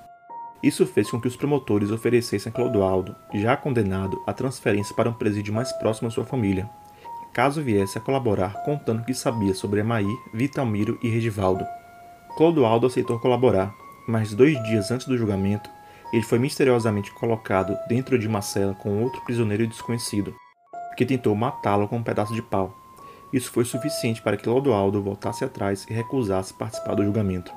Isso 0.62 0.86
fez 0.86 1.10
com 1.10 1.20
que 1.20 1.26
os 1.26 1.36
promotores 1.36 1.90
oferecessem 1.90 2.50
a 2.50 2.54
Clodoaldo, 2.54 3.16
já 3.34 3.56
condenado, 3.56 4.22
a 4.26 4.32
transferência 4.32 4.94
para 4.94 5.10
um 5.10 5.12
presídio 5.12 5.52
mais 5.52 5.72
próximo 5.72 6.08
à 6.08 6.10
sua 6.10 6.24
família, 6.24 6.70
caso 7.32 7.62
viesse 7.62 7.98
a 7.98 8.00
colaborar 8.00 8.62
contando 8.62 9.04
que 9.04 9.14
sabia 9.14 9.54
sobre 9.54 9.80
Amair, 9.80 10.14
Vitalmiro 10.32 10.98
e 11.02 11.08
Regivaldo. 11.08 11.66
Clodoaldo 12.36 12.86
aceitou 12.86 13.18
colaborar, 13.18 13.74
mas 14.06 14.34
dois 14.34 14.62
dias 14.64 14.90
antes 14.90 15.06
do 15.06 15.18
julgamento, 15.18 15.68
ele 16.12 16.22
foi 16.22 16.38
misteriosamente 16.38 17.10
colocado 17.12 17.76
dentro 17.88 18.18
de 18.18 18.26
uma 18.28 18.42
cela 18.42 18.74
com 18.74 19.02
outro 19.02 19.20
prisioneiro 19.22 19.66
desconhecido, 19.66 20.34
que 20.96 21.06
tentou 21.06 21.34
matá-lo 21.34 21.88
com 21.88 21.96
um 21.96 22.02
pedaço 22.02 22.34
de 22.34 22.42
pau. 22.42 22.76
Isso 23.32 23.50
foi 23.50 23.64
suficiente 23.64 24.20
para 24.20 24.36
que 24.36 24.44
Clodoaldo 24.44 25.02
voltasse 25.02 25.44
atrás 25.44 25.86
e 25.88 25.94
recusasse 25.94 26.52
participar 26.52 26.94
do 26.94 27.04
julgamento. 27.04 27.50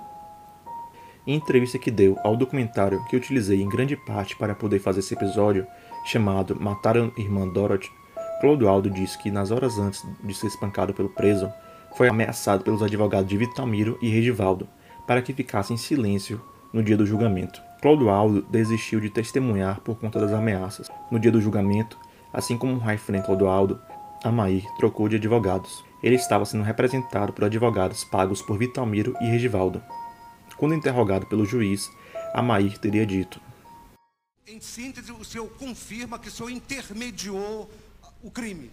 Em 1.27 1.35
entrevista 1.35 1.77
que 1.77 1.91
deu 1.91 2.17
ao 2.23 2.37
documentário 2.37 3.03
que 3.05 3.15
utilizei 3.15 3.61
em 3.61 3.67
grande 3.67 3.97
parte 3.97 4.35
para 4.35 4.55
poder 4.55 4.79
fazer 4.79 4.99
esse 4.99 5.13
episódio, 5.13 5.67
chamado 6.05 6.55
Mataram 6.59 7.11
Irmã 7.17 7.47
Dorothy, 7.47 7.91
Clodoaldo 8.39 8.89
disse 8.89 9.17
que 9.17 9.31
nas 9.31 9.51
horas 9.51 9.77
antes 9.77 10.05
de 10.23 10.33
ser 10.33 10.47
espancado 10.47 10.93
pelo 10.93 11.09
preso, 11.09 11.51
foi 11.95 12.07
ameaçado 12.07 12.63
pelos 12.63 12.83
advogados 12.83 13.27
de 13.27 13.37
Vitalmiro 13.37 13.97
e 14.01 14.09
Regivaldo 14.09 14.67
para 15.07 15.21
que 15.21 15.33
ficasse 15.33 15.73
em 15.73 15.77
silêncio 15.77 16.41
no 16.71 16.83
dia 16.83 16.97
do 16.97 17.05
julgamento. 17.05 17.64
Clodoaldo 17.85 18.41
desistiu 18.49 18.99
de 18.99 19.11
testemunhar 19.11 19.79
por 19.79 19.99
conta 19.99 20.19
das 20.19 20.31
ameaças. 20.31 20.89
No 21.11 21.19
dia 21.19 21.31
do 21.31 21.39
julgamento, 21.39 21.99
assim 22.33 22.57
como 22.57 22.73
o 22.73 22.79
Raifren 22.79 23.21
Clodoaldo, 23.21 23.79
Amair 24.23 24.65
trocou 24.79 25.07
de 25.07 25.17
advogados. 25.17 25.85
Ele 26.01 26.15
estava 26.15 26.45
sendo 26.45 26.63
representado 26.63 27.31
por 27.31 27.43
advogados 27.43 28.03
pagos 28.03 28.41
por 28.41 28.57
Vitalmiro 28.57 29.15
e 29.21 29.25
Regivaldo. 29.25 29.83
Quando 30.57 30.73
interrogado 30.73 31.27
pelo 31.27 31.45
juiz, 31.45 31.87
Amair 32.33 32.75
teria 32.79 33.05
dito: 33.05 33.39
Em 34.47 34.59
síntese, 34.59 35.11
o 35.11 35.23
senhor 35.23 35.47
confirma 35.49 36.17
que 36.17 36.29
o 36.29 36.31
senhor 36.31 36.49
intermediou 36.49 37.69
o 38.23 38.31
crime? 38.31 38.71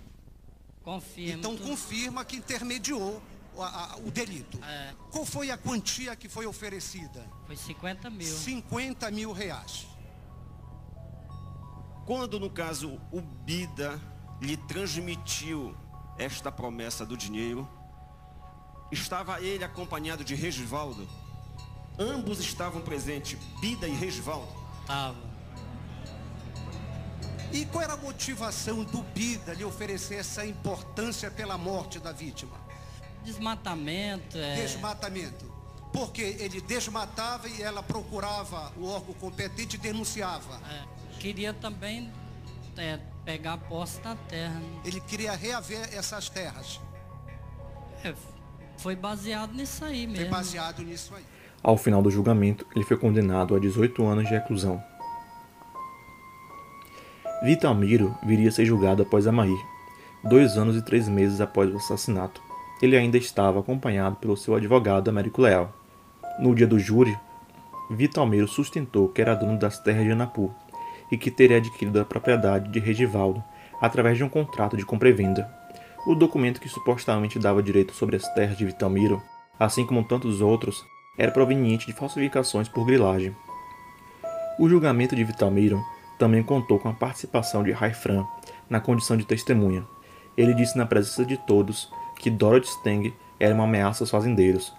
Confirmo. 0.82 1.38
Então 1.38 1.54
confirma 1.58 2.24
que 2.24 2.36
intermediou 2.36 3.20
o, 3.54 3.62
a, 3.62 3.96
o 4.04 4.10
delito. 4.10 4.58
É. 4.64 4.94
Qual 5.10 5.24
foi 5.24 5.50
a 5.50 5.58
quantia 5.58 6.14
que 6.16 6.28
foi 6.28 6.46
oferecida? 6.46 7.26
Foi 7.46 7.56
50 7.56 8.10
mil. 8.10 8.26
50 8.26 9.10
mil 9.10 9.32
reais. 9.32 9.86
Quando, 12.04 12.40
no 12.40 12.50
caso, 12.50 13.00
o 13.12 13.20
Bida 13.20 14.00
lhe 14.40 14.56
transmitiu 14.56 15.76
esta 16.18 16.50
promessa 16.50 17.06
do 17.06 17.16
dinheiro, 17.16 17.68
estava 18.90 19.40
ele 19.40 19.64
acompanhado 19.64 20.24
de 20.24 20.34
Regivaldo? 20.34 21.08
Ambos 21.98 22.40
estavam 22.40 22.80
presentes, 22.80 23.38
Bida 23.60 23.86
e 23.86 23.92
Regivaldo? 23.92 24.52
Estava. 24.80 25.32
E 27.52 27.66
qual 27.66 27.84
era 27.84 27.92
a 27.92 27.96
motivação 27.98 28.82
do 28.82 29.02
Bida 29.02 29.52
lhe 29.52 29.64
oferecer 29.64 30.14
essa 30.16 30.44
importância 30.44 31.30
pela 31.30 31.58
morte 31.58 31.98
da 31.98 32.10
vítima? 32.10 32.56
Desmatamento. 33.24 34.38
É... 34.38 34.56
Desmatamento. 34.56 35.52
Porque 35.92 36.22
ele 36.22 36.60
desmatava 36.60 37.48
e 37.48 37.62
ela 37.62 37.82
procurava 37.82 38.72
o 38.78 38.86
órgão 38.86 39.14
competente 39.14 39.76
e 39.76 39.78
denunciava. 39.78 40.58
É, 40.70 41.18
queria 41.18 41.52
também 41.52 42.10
é, 42.78 42.98
pegar 43.24 43.54
a 43.54 43.58
posse 43.58 44.00
da 44.00 44.16
terra. 44.16 44.54
Né? 44.54 44.80
Ele 44.86 45.00
queria 45.00 45.32
reaver 45.32 45.90
essas 45.92 46.30
terras. 46.30 46.80
É, 48.02 48.14
foi 48.78 48.96
baseado 48.96 49.52
nisso 49.52 49.84
aí 49.84 50.06
mesmo. 50.06 50.22
Foi 50.22 50.28
baseado 50.28 50.82
nisso 50.82 51.14
aí. 51.14 51.24
Ao 51.62 51.76
final 51.76 52.02
do 52.02 52.10
julgamento, 52.10 52.66
ele 52.74 52.84
foi 52.84 52.96
condenado 52.96 53.54
a 53.54 53.58
18 53.58 54.04
anos 54.04 54.24
de 54.24 54.30
reclusão. 54.30 54.82
Vitalmiro 57.42 58.16
viria 58.24 58.48
a 58.48 58.52
ser 58.52 58.64
julgado 58.64 59.02
após 59.02 59.26
Amair, 59.26 59.58
dois 60.24 60.56
anos 60.56 60.76
e 60.76 60.82
três 60.82 61.08
meses 61.08 61.40
após 61.40 61.72
o 61.72 61.76
assassinato. 61.76 62.42
Ele 62.82 62.96
ainda 62.96 63.16
estava 63.16 63.60
acompanhado 63.60 64.16
pelo 64.16 64.36
seu 64.36 64.56
advogado 64.56 65.08
Américo 65.08 65.40
Leal. 65.40 65.72
No 66.40 66.52
dia 66.52 66.66
do 66.66 66.80
júri, 66.80 67.16
Vitalmiro 67.88 68.48
sustentou 68.48 69.08
que 69.08 69.22
era 69.22 69.36
dono 69.36 69.56
das 69.56 69.78
terras 69.78 70.04
de 70.04 70.10
Anapu 70.10 70.52
e 71.08 71.16
que 71.16 71.30
teria 71.30 71.58
adquirido 71.58 72.00
a 72.00 72.04
propriedade 72.04 72.70
de 72.70 72.80
Regivaldo 72.80 73.42
através 73.80 74.18
de 74.18 74.24
um 74.24 74.28
contrato 74.28 74.76
de 74.76 74.84
compra 74.84 75.08
e 75.08 75.12
venda. 75.12 75.48
O 76.04 76.16
documento 76.16 76.60
que 76.60 76.68
supostamente 76.68 77.38
dava 77.38 77.62
direito 77.62 77.94
sobre 77.94 78.16
as 78.16 78.34
terras 78.34 78.58
de 78.58 78.64
Vitalmiro, 78.64 79.22
assim 79.60 79.86
como 79.86 80.02
tantos 80.02 80.40
outros, 80.40 80.84
era 81.16 81.30
proveniente 81.30 81.86
de 81.86 81.92
falsificações 81.92 82.68
por 82.68 82.84
grilagem. 82.84 83.36
O 84.58 84.68
julgamento 84.68 85.14
de 85.14 85.22
Vitalmiro 85.22 85.80
também 86.18 86.42
contou 86.42 86.78
com 86.80 86.88
a 86.88 86.92
participação 86.92 87.62
de 87.62 87.70
Raifran 87.70 88.24
na 88.68 88.80
condição 88.80 89.16
de 89.16 89.24
testemunha. 89.24 89.84
Ele 90.36 90.54
disse 90.54 90.76
na 90.76 90.86
presença 90.86 91.24
de 91.24 91.36
todos 91.36 91.88
que 92.22 92.30
Dorothy 92.30 92.68
Stang 92.68 93.12
era 93.38 93.54
uma 93.54 93.64
ameaça 93.64 94.04
aos 94.04 94.10
fazendeiros. 94.10 94.72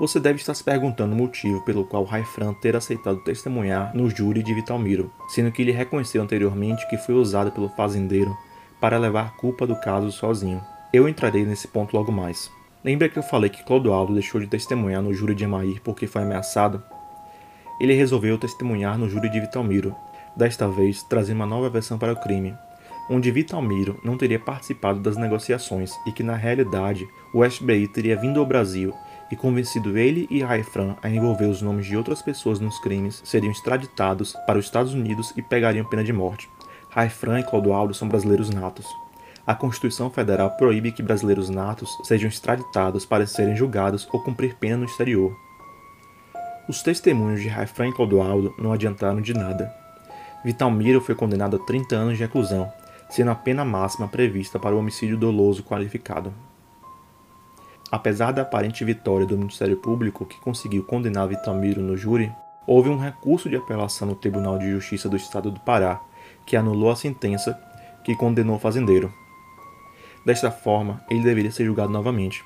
Você 0.00 0.18
deve 0.18 0.40
estar 0.40 0.54
se 0.54 0.64
perguntando 0.64 1.14
o 1.14 1.16
motivo 1.16 1.60
pelo 1.64 1.84
qual 1.84 2.04
Raifran 2.04 2.54
ter 2.54 2.74
aceitado 2.74 3.22
testemunhar 3.22 3.94
no 3.94 4.10
júri 4.10 4.42
de 4.42 4.52
Vitalmiro, 4.52 5.12
sendo 5.28 5.52
que 5.52 5.62
ele 5.62 5.70
reconheceu 5.72 6.22
anteriormente 6.22 6.88
que 6.88 6.96
foi 6.96 7.14
usado 7.14 7.52
pelo 7.52 7.68
fazendeiro 7.68 8.36
para 8.80 8.98
levar 8.98 9.26
a 9.26 9.30
culpa 9.30 9.66
do 9.66 9.76
caso 9.76 10.10
sozinho. 10.10 10.60
Eu 10.92 11.08
entrarei 11.08 11.44
nesse 11.44 11.68
ponto 11.68 11.96
logo 11.96 12.10
mais. 12.10 12.50
Lembra 12.82 13.08
que 13.08 13.18
eu 13.18 13.22
falei 13.22 13.50
que 13.50 13.62
Clodoaldo 13.62 14.14
deixou 14.14 14.40
de 14.40 14.46
testemunhar 14.46 15.02
no 15.02 15.12
júri 15.12 15.34
de 15.34 15.44
Emair 15.44 15.80
porque 15.84 16.06
foi 16.06 16.22
ameaçado? 16.22 16.82
Ele 17.78 17.92
resolveu 17.92 18.38
testemunhar 18.38 18.98
no 18.98 19.08
júri 19.08 19.28
de 19.28 19.38
Vitalmiro, 19.38 19.94
desta 20.34 20.66
vez 20.66 21.02
trazendo 21.02 21.36
uma 21.36 21.46
nova 21.46 21.68
versão 21.68 21.98
para 21.98 22.14
o 22.14 22.16
crime, 22.16 22.56
onde 23.10 23.30
Vitalmiro 23.32 23.98
não 24.04 24.16
teria 24.16 24.38
participado 24.38 25.00
das 25.00 25.16
negociações 25.16 25.92
e 26.06 26.12
que 26.12 26.22
na 26.22 26.36
realidade 26.36 27.08
o 27.34 27.42
FBI 27.42 27.88
teria 27.88 28.16
vindo 28.16 28.38
ao 28.38 28.46
Brasil 28.46 28.94
e 29.30 29.36
convencido 29.36 29.98
ele 29.98 30.28
e 30.30 30.42
Raifran 30.42 30.94
a 31.02 31.10
envolver 31.10 31.46
os 31.46 31.60
nomes 31.60 31.86
de 31.86 31.96
outras 31.96 32.22
pessoas 32.22 32.60
nos 32.60 32.78
crimes, 32.78 33.20
seriam 33.24 33.50
extraditados 33.50 34.36
para 34.46 34.58
os 34.58 34.64
Estados 34.64 34.94
Unidos 34.94 35.32
e 35.36 35.42
pegariam 35.42 35.84
pena 35.84 36.04
de 36.04 36.12
morte. 36.12 36.48
Raifran 36.88 37.40
e 37.40 37.44
Clodoaldo 37.44 37.94
são 37.94 38.08
brasileiros 38.08 38.50
natos. 38.50 38.86
A 39.46 39.54
Constituição 39.54 40.10
Federal 40.10 40.50
proíbe 40.52 40.92
que 40.92 41.02
brasileiros 41.02 41.48
natos 41.48 41.96
sejam 42.04 42.28
extraditados 42.28 43.04
para 43.04 43.26
serem 43.26 43.56
julgados 43.56 44.08
ou 44.12 44.22
cumprir 44.22 44.54
pena 44.56 44.78
no 44.78 44.84
exterior. 44.84 45.36
Os 46.68 46.82
testemunhos 46.82 47.40
de 47.40 47.48
Raifran 47.48 47.88
e 47.88 47.92
Clodoaldo 47.92 48.54
não 48.58 48.72
adiantaram 48.72 49.20
de 49.20 49.34
nada. 49.34 49.72
Vitalmiro 50.44 51.00
foi 51.00 51.14
condenado 51.14 51.56
a 51.56 51.58
30 51.58 51.96
anos 51.96 52.16
de 52.16 52.22
reclusão, 52.22 52.72
sendo 53.10 53.30
a 53.30 53.34
pena 53.34 53.64
máxima 53.64 54.08
prevista 54.08 54.58
para 54.58 54.74
o 54.74 54.78
homicídio 54.78 55.18
doloso 55.18 55.62
qualificado. 55.62 56.32
Apesar 57.90 58.30
da 58.30 58.42
aparente 58.42 58.84
vitória 58.84 59.26
do 59.26 59.36
Ministério 59.36 59.76
Público, 59.76 60.24
que 60.24 60.40
conseguiu 60.40 60.84
condenar 60.84 61.26
Vitalmiro 61.26 61.82
no 61.82 61.96
júri, 61.96 62.32
houve 62.64 62.88
um 62.88 62.96
recurso 62.96 63.50
de 63.50 63.56
apelação 63.56 64.06
no 64.06 64.14
Tribunal 64.14 64.58
de 64.58 64.70
Justiça 64.70 65.08
do 65.08 65.16
Estado 65.16 65.50
do 65.50 65.58
Pará, 65.58 66.00
que 66.46 66.56
anulou 66.56 66.90
a 66.90 66.96
sentença 66.96 67.60
que 68.04 68.14
condenou 68.14 68.56
o 68.56 68.60
fazendeiro. 68.60 69.12
Desta 70.24 70.52
forma, 70.52 71.00
ele 71.10 71.24
deveria 71.24 71.50
ser 71.50 71.64
julgado 71.64 71.92
novamente, 71.92 72.44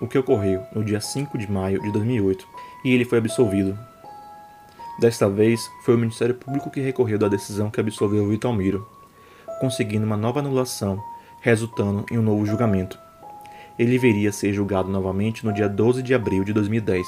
o 0.00 0.06
que 0.06 0.18
ocorreu 0.18 0.62
no 0.72 0.84
dia 0.84 1.00
5 1.00 1.36
de 1.36 1.50
maio 1.50 1.82
de 1.82 1.90
2008, 1.90 2.46
e 2.84 2.94
ele 2.94 3.04
foi 3.04 3.18
absolvido. 3.18 3.76
Desta 5.00 5.28
vez, 5.28 5.68
foi 5.82 5.96
o 5.96 5.98
Ministério 5.98 6.34
Público 6.34 6.70
que 6.70 6.80
recorreu 6.80 7.18
da 7.18 7.28
decisão 7.28 7.70
que 7.70 7.80
absolveu 7.80 8.28
Vitalmiro, 8.28 8.86
conseguindo 9.60 10.06
uma 10.06 10.16
nova 10.16 10.40
anulação, 10.40 11.02
resultando 11.40 12.04
em 12.10 12.18
um 12.18 12.22
novo 12.22 12.44
julgamento. 12.46 12.98
Ele 13.78 13.98
viria 13.98 14.30
a 14.30 14.32
ser 14.32 14.52
julgado 14.52 14.88
novamente 14.88 15.44
no 15.44 15.52
dia 15.52 15.68
12 15.68 16.02
de 16.02 16.14
abril 16.14 16.44
de 16.44 16.52
2010, 16.52 17.06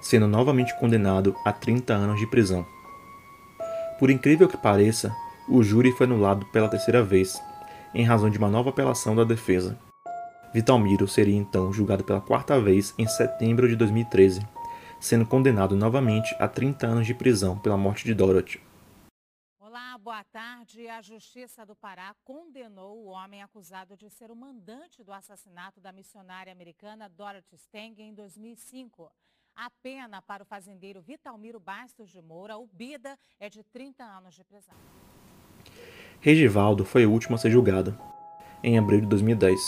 sendo 0.00 0.26
novamente 0.26 0.78
condenado 0.78 1.34
a 1.44 1.52
30 1.52 1.92
anos 1.94 2.20
de 2.20 2.26
prisão. 2.26 2.64
Por 3.98 4.10
incrível 4.10 4.48
que 4.48 4.56
pareça, 4.56 5.14
o 5.48 5.62
júri 5.62 5.92
foi 5.92 6.06
anulado 6.06 6.46
pela 6.46 6.68
terceira 6.68 7.02
vez, 7.02 7.40
em 7.94 8.04
razão 8.04 8.28
de 8.28 8.38
uma 8.38 8.48
nova 8.48 8.70
apelação 8.70 9.16
da 9.16 9.24
defesa. 9.24 9.78
Vitalmiro 10.52 11.08
seria 11.08 11.36
então 11.36 11.72
julgado 11.72 12.04
pela 12.04 12.20
quarta 12.20 12.60
vez 12.60 12.94
em 12.98 13.06
setembro 13.06 13.68
de 13.68 13.76
2013 13.76 14.40
sendo 15.00 15.24
condenado 15.24 15.76
novamente 15.76 16.34
a 16.38 16.48
30 16.48 16.86
anos 16.86 17.06
de 17.06 17.14
prisão 17.14 17.56
pela 17.56 17.76
morte 17.76 18.04
de 18.04 18.14
Dorothy. 18.14 18.60
Boa 20.00 20.22
tarde. 20.22 20.86
A 20.88 21.02
Justiça 21.02 21.66
do 21.66 21.74
Pará 21.74 22.14
condenou 22.24 22.98
o 22.98 23.06
homem 23.06 23.42
acusado 23.42 23.96
de 23.96 24.08
ser 24.08 24.30
o 24.30 24.36
mandante 24.36 25.02
do 25.02 25.12
assassinato 25.12 25.80
da 25.80 25.90
missionária 25.90 26.52
americana 26.52 27.08
Dorothy 27.08 27.56
Stang 27.56 28.00
em 28.00 28.14
2005. 28.14 29.10
A 29.56 29.68
pena 29.82 30.22
para 30.22 30.44
o 30.44 30.46
fazendeiro 30.46 31.02
Vitalmiro 31.02 31.58
Bastos 31.58 32.10
de 32.10 32.22
Moura, 32.22 32.56
o 32.56 32.66
Bida, 32.66 33.18
é 33.40 33.50
de 33.50 33.64
30 33.64 34.04
anos 34.04 34.36
de 34.36 34.44
prisão. 34.44 34.74
Regivaldo 36.20 36.84
foi 36.84 37.04
o 37.04 37.10
último 37.10 37.34
a 37.34 37.38
ser 37.38 37.50
julgado, 37.50 37.98
em 38.62 38.78
abril 38.78 39.00
de 39.00 39.06
2010. 39.06 39.60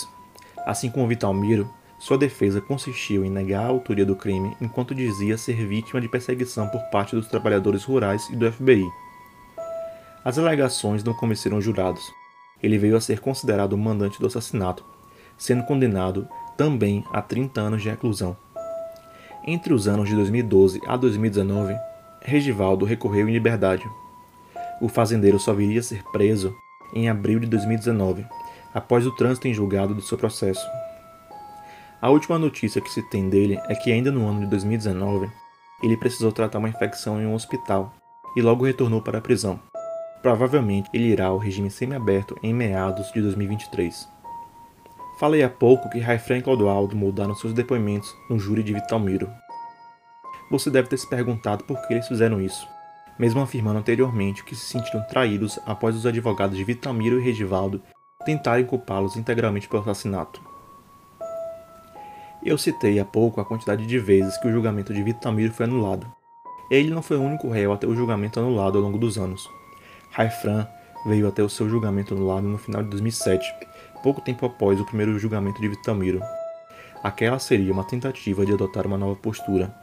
Assim 0.59 0.89
como 0.89 1.09
Vitalmiro, 1.09 1.69
sua 1.99 2.17
defesa 2.17 2.61
consistiu 2.61 3.25
em 3.25 3.29
negar 3.29 3.65
a 3.65 3.69
autoria 3.69 4.05
do 4.05 4.15
crime 4.15 4.55
enquanto 4.61 4.95
dizia 4.95 5.37
ser 5.37 5.67
vítima 5.67 5.99
de 5.99 6.07
perseguição 6.07 6.69
por 6.69 6.81
parte 6.89 7.17
dos 7.17 7.27
trabalhadores 7.27 7.83
rurais 7.83 8.29
e 8.29 8.35
do 8.37 8.49
FBI. 8.49 8.85
As 10.23 10.37
alegações 10.37 11.03
não 11.03 11.13
convenceram 11.13 11.57
os 11.57 11.65
jurados. 11.65 12.03
Ele 12.61 12.77
veio 12.77 12.95
a 12.95 13.01
ser 13.01 13.19
considerado 13.19 13.73
o 13.73 13.77
mandante 13.77 14.19
do 14.19 14.27
assassinato, 14.27 14.85
sendo 15.35 15.63
condenado 15.63 16.27
também 16.55 17.03
a 17.11 17.21
30 17.21 17.59
anos 17.59 17.81
de 17.81 17.89
reclusão. 17.89 18.37
Entre 19.45 19.73
os 19.73 19.87
anos 19.87 20.07
de 20.07 20.15
2012 20.15 20.79
a 20.85 20.95
2019, 20.95 21.75
Regivaldo 22.21 22.85
recorreu 22.85 23.27
em 23.27 23.33
liberdade. 23.33 23.89
O 24.79 24.87
fazendeiro 24.87 25.39
só 25.39 25.53
viria 25.53 25.79
a 25.79 25.83
ser 25.83 26.03
preso 26.11 26.55
em 26.93 27.09
abril 27.09 27.39
de 27.39 27.47
2019, 27.47 28.23
após 28.75 29.07
o 29.07 29.15
trânsito 29.15 29.47
em 29.47 29.53
julgado 29.53 29.95
do 29.95 30.01
seu 30.03 30.19
processo. 30.19 30.65
A 31.99 32.09
última 32.09 32.37
notícia 32.37 32.81
que 32.81 32.91
se 32.91 33.01
tem 33.09 33.27
dele 33.27 33.59
é 33.67 33.73
que 33.73 33.91
ainda 33.91 34.11
no 34.11 34.27
ano 34.27 34.41
de 34.41 34.47
2019, 34.47 35.27
ele 35.81 35.97
precisou 35.97 36.31
tratar 36.31 36.59
uma 36.59 36.69
infecção 36.69 37.19
em 37.19 37.25
um 37.25 37.33
hospital 37.33 37.91
e 38.35 38.41
logo 38.41 38.65
retornou 38.65 39.01
para 39.01 39.17
a 39.17 39.21
prisão. 39.21 39.59
Provavelmente 40.21 40.89
ele 40.93 41.05
irá 41.05 41.27
ao 41.27 41.37
regime 41.37 41.71
semiaberto 41.71 42.37
em 42.43 42.53
meados 42.53 43.11
de 43.11 43.21
2023. 43.21 44.07
Falei 45.19 45.43
há 45.43 45.49
pouco 45.49 45.89
que 45.89 45.99
Raifran 45.99 46.37
e 46.37 46.41
Clodoaldo 46.41 46.95
mudaram 46.95 47.35
seus 47.35 47.53
depoimentos 47.53 48.15
no 48.29 48.39
júri 48.39 48.63
de 48.63 48.73
Vitalmiro. 48.73 49.29
Você 50.49 50.69
deve 50.69 50.87
ter 50.87 50.97
se 50.97 51.09
perguntado 51.09 51.63
por 51.63 51.79
que 51.87 51.93
eles 51.93 52.07
fizeram 52.07 52.41
isso, 52.41 52.67
mesmo 53.17 53.41
afirmando 53.41 53.79
anteriormente 53.79 54.43
que 54.43 54.55
se 54.55 54.65
sentiram 54.65 55.03
traídos 55.07 55.59
após 55.65 55.95
os 55.95 56.05
advogados 56.05 56.57
de 56.57 56.63
Vitalmiro 56.63 57.19
e 57.19 57.23
Regivaldo 57.23 57.81
tentarem 58.25 58.65
culpá-los 58.65 59.15
integralmente 59.15 59.67
pelo 59.67 59.81
assassinato. 59.81 60.41
Eu 62.43 62.57
citei 62.57 62.99
há 62.99 63.05
pouco 63.05 63.39
a 63.39 63.45
quantidade 63.45 63.85
de 63.85 63.99
vezes 63.99 64.37
que 64.37 64.47
o 64.47 64.51
julgamento 64.51 64.93
de 64.93 65.03
Vitamiro 65.03 65.53
foi 65.53 65.65
anulado. 65.65 66.11
Ele 66.69 66.89
não 66.89 67.01
foi 67.01 67.17
o 67.17 67.21
único 67.21 67.49
réu 67.49 67.71
a 67.71 67.77
ter 67.77 67.85
o 67.85 67.95
julgamento 67.95 68.39
anulado 68.39 68.77
ao 68.77 68.83
longo 68.83 68.97
dos 68.97 69.17
anos. 69.17 69.47
Raifran 70.11 70.67
veio 71.05 71.27
a 71.27 71.31
ter 71.31 71.41
o 71.41 71.49
seu 71.49 71.69
julgamento 71.69 72.13
anulado 72.13 72.47
no 72.47 72.57
final 72.57 72.83
de 72.83 72.89
2007, 72.89 73.53
pouco 74.03 74.21
tempo 74.21 74.45
após 74.45 74.79
o 74.79 74.85
primeiro 74.85 75.17
julgamento 75.17 75.61
de 75.61 75.67
Vitamiro. 75.67 76.21
Aquela 77.03 77.39
seria 77.39 77.73
uma 77.73 77.83
tentativa 77.83 78.45
de 78.45 78.53
adotar 78.53 78.85
uma 78.85 78.97
nova 78.97 79.15
postura, 79.15 79.73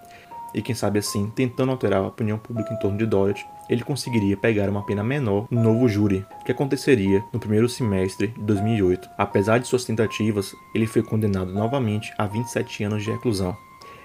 e 0.54 0.62
quem 0.62 0.74
sabe 0.74 0.98
assim, 0.98 1.30
tentando 1.30 1.72
alterar 1.72 2.02
a 2.02 2.06
opinião 2.06 2.38
pública 2.38 2.72
em 2.72 2.78
torno 2.78 2.96
de 2.96 3.06
Dorothy, 3.06 3.44
ele 3.68 3.84
conseguiria 3.84 4.36
pegar 4.36 4.68
uma 4.70 4.84
pena 4.84 5.04
menor 5.04 5.46
no 5.50 5.62
novo 5.62 5.88
júri, 5.88 6.24
que 6.44 6.52
aconteceria 6.52 7.22
no 7.32 7.38
primeiro 7.38 7.68
semestre 7.68 8.28
de 8.28 8.42
2008. 8.42 9.10
Apesar 9.18 9.58
de 9.58 9.66
suas 9.66 9.84
tentativas, 9.84 10.54
ele 10.74 10.86
foi 10.86 11.02
condenado 11.02 11.52
novamente 11.52 12.12
a 12.16 12.26
27 12.26 12.84
anos 12.84 13.02
de 13.02 13.10
reclusão. 13.10 13.56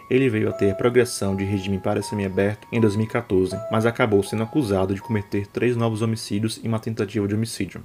Ele 0.09 0.29
veio 0.29 0.49
a 0.49 0.51
ter 0.51 0.75
progressão 0.75 1.35
de 1.35 1.43
regime 1.43 1.79
para 1.79 2.01
semiaberto 2.01 2.67
em 2.71 2.79
2014, 2.79 3.57
mas 3.71 3.85
acabou 3.85 4.21
sendo 4.21 4.43
acusado 4.43 4.93
de 4.93 5.01
cometer 5.01 5.47
três 5.47 5.77
novos 5.77 6.01
homicídios 6.01 6.59
e 6.61 6.67
uma 6.67 6.79
tentativa 6.79 7.27
de 7.27 7.33
homicídio. 7.33 7.83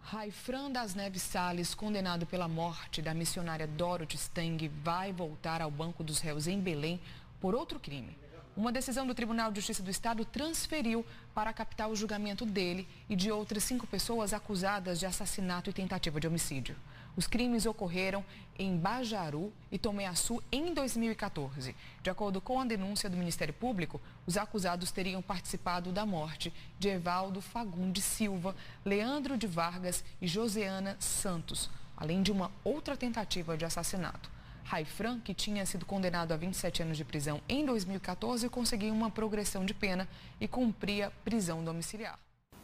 Raifran 0.00 0.70
das 0.70 0.94
Neves 0.94 1.22
Sales, 1.22 1.74
condenado 1.74 2.26
pela 2.26 2.48
morte 2.48 3.00
da 3.00 3.14
missionária 3.14 3.66
Dorothy 3.66 4.16
Stang, 4.16 4.70
vai 4.82 5.12
voltar 5.12 5.62
ao 5.62 5.70
banco 5.70 6.02
dos 6.02 6.18
réus 6.18 6.46
em 6.46 6.60
Belém 6.60 7.00
por 7.40 7.54
outro 7.54 7.78
crime. 7.78 8.16
Uma 8.54 8.70
decisão 8.70 9.06
do 9.06 9.14
Tribunal 9.14 9.50
de 9.50 9.60
Justiça 9.60 9.82
do 9.82 9.90
Estado 9.90 10.24
transferiu 10.26 11.04
para 11.34 11.48
a 11.48 11.54
capital 11.54 11.90
o 11.90 11.96
julgamento 11.96 12.44
dele 12.44 12.86
e 13.08 13.16
de 13.16 13.30
outras 13.30 13.64
cinco 13.64 13.86
pessoas 13.86 14.34
acusadas 14.34 15.00
de 15.00 15.06
assassinato 15.06 15.70
e 15.70 15.72
tentativa 15.72 16.20
de 16.20 16.26
homicídio. 16.26 16.76
Os 17.14 17.26
crimes 17.26 17.66
ocorreram 17.66 18.24
em 18.58 18.76
Bajaru 18.76 19.52
e 19.70 19.78
Tomeaçu 19.78 20.42
em 20.50 20.72
2014. 20.72 21.76
De 22.02 22.08
acordo 22.08 22.40
com 22.40 22.58
a 22.58 22.64
denúncia 22.64 23.10
do 23.10 23.16
Ministério 23.16 23.52
Público, 23.52 24.00
os 24.26 24.36
acusados 24.36 24.90
teriam 24.90 25.20
participado 25.20 25.92
da 25.92 26.06
morte 26.06 26.52
de 26.78 26.88
Evaldo 26.88 27.42
Fagundes 27.42 28.04
Silva, 28.04 28.56
Leandro 28.84 29.36
de 29.36 29.46
Vargas 29.46 30.02
e 30.22 30.26
Joseana 30.26 30.96
Santos, 30.98 31.70
além 31.96 32.22
de 32.22 32.32
uma 32.32 32.50
outra 32.64 32.96
tentativa 32.96 33.56
de 33.56 33.64
assassinato. 33.64 34.30
Raifran, 34.64 35.20
que 35.20 35.34
tinha 35.34 35.66
sido 35.66 35.84
condenado 35.84 36.32
a 36.32 36.36
27 36.36 36.82
anos 36.82 36.96
de 36.96 37.04
prisão 37.04 37.42
em 37.46 37.66
2014, 37.66 38.48
conseguiu 38.48 38.94
uma 38.94 39.10
progressão 39.10 39.66
de 39.66 39.74
pena 39.74 40.08
e 40.40 40.48
cumpria 40.48 41.12
prisão 41.24 41.62
domiciliar. 41.62 42.18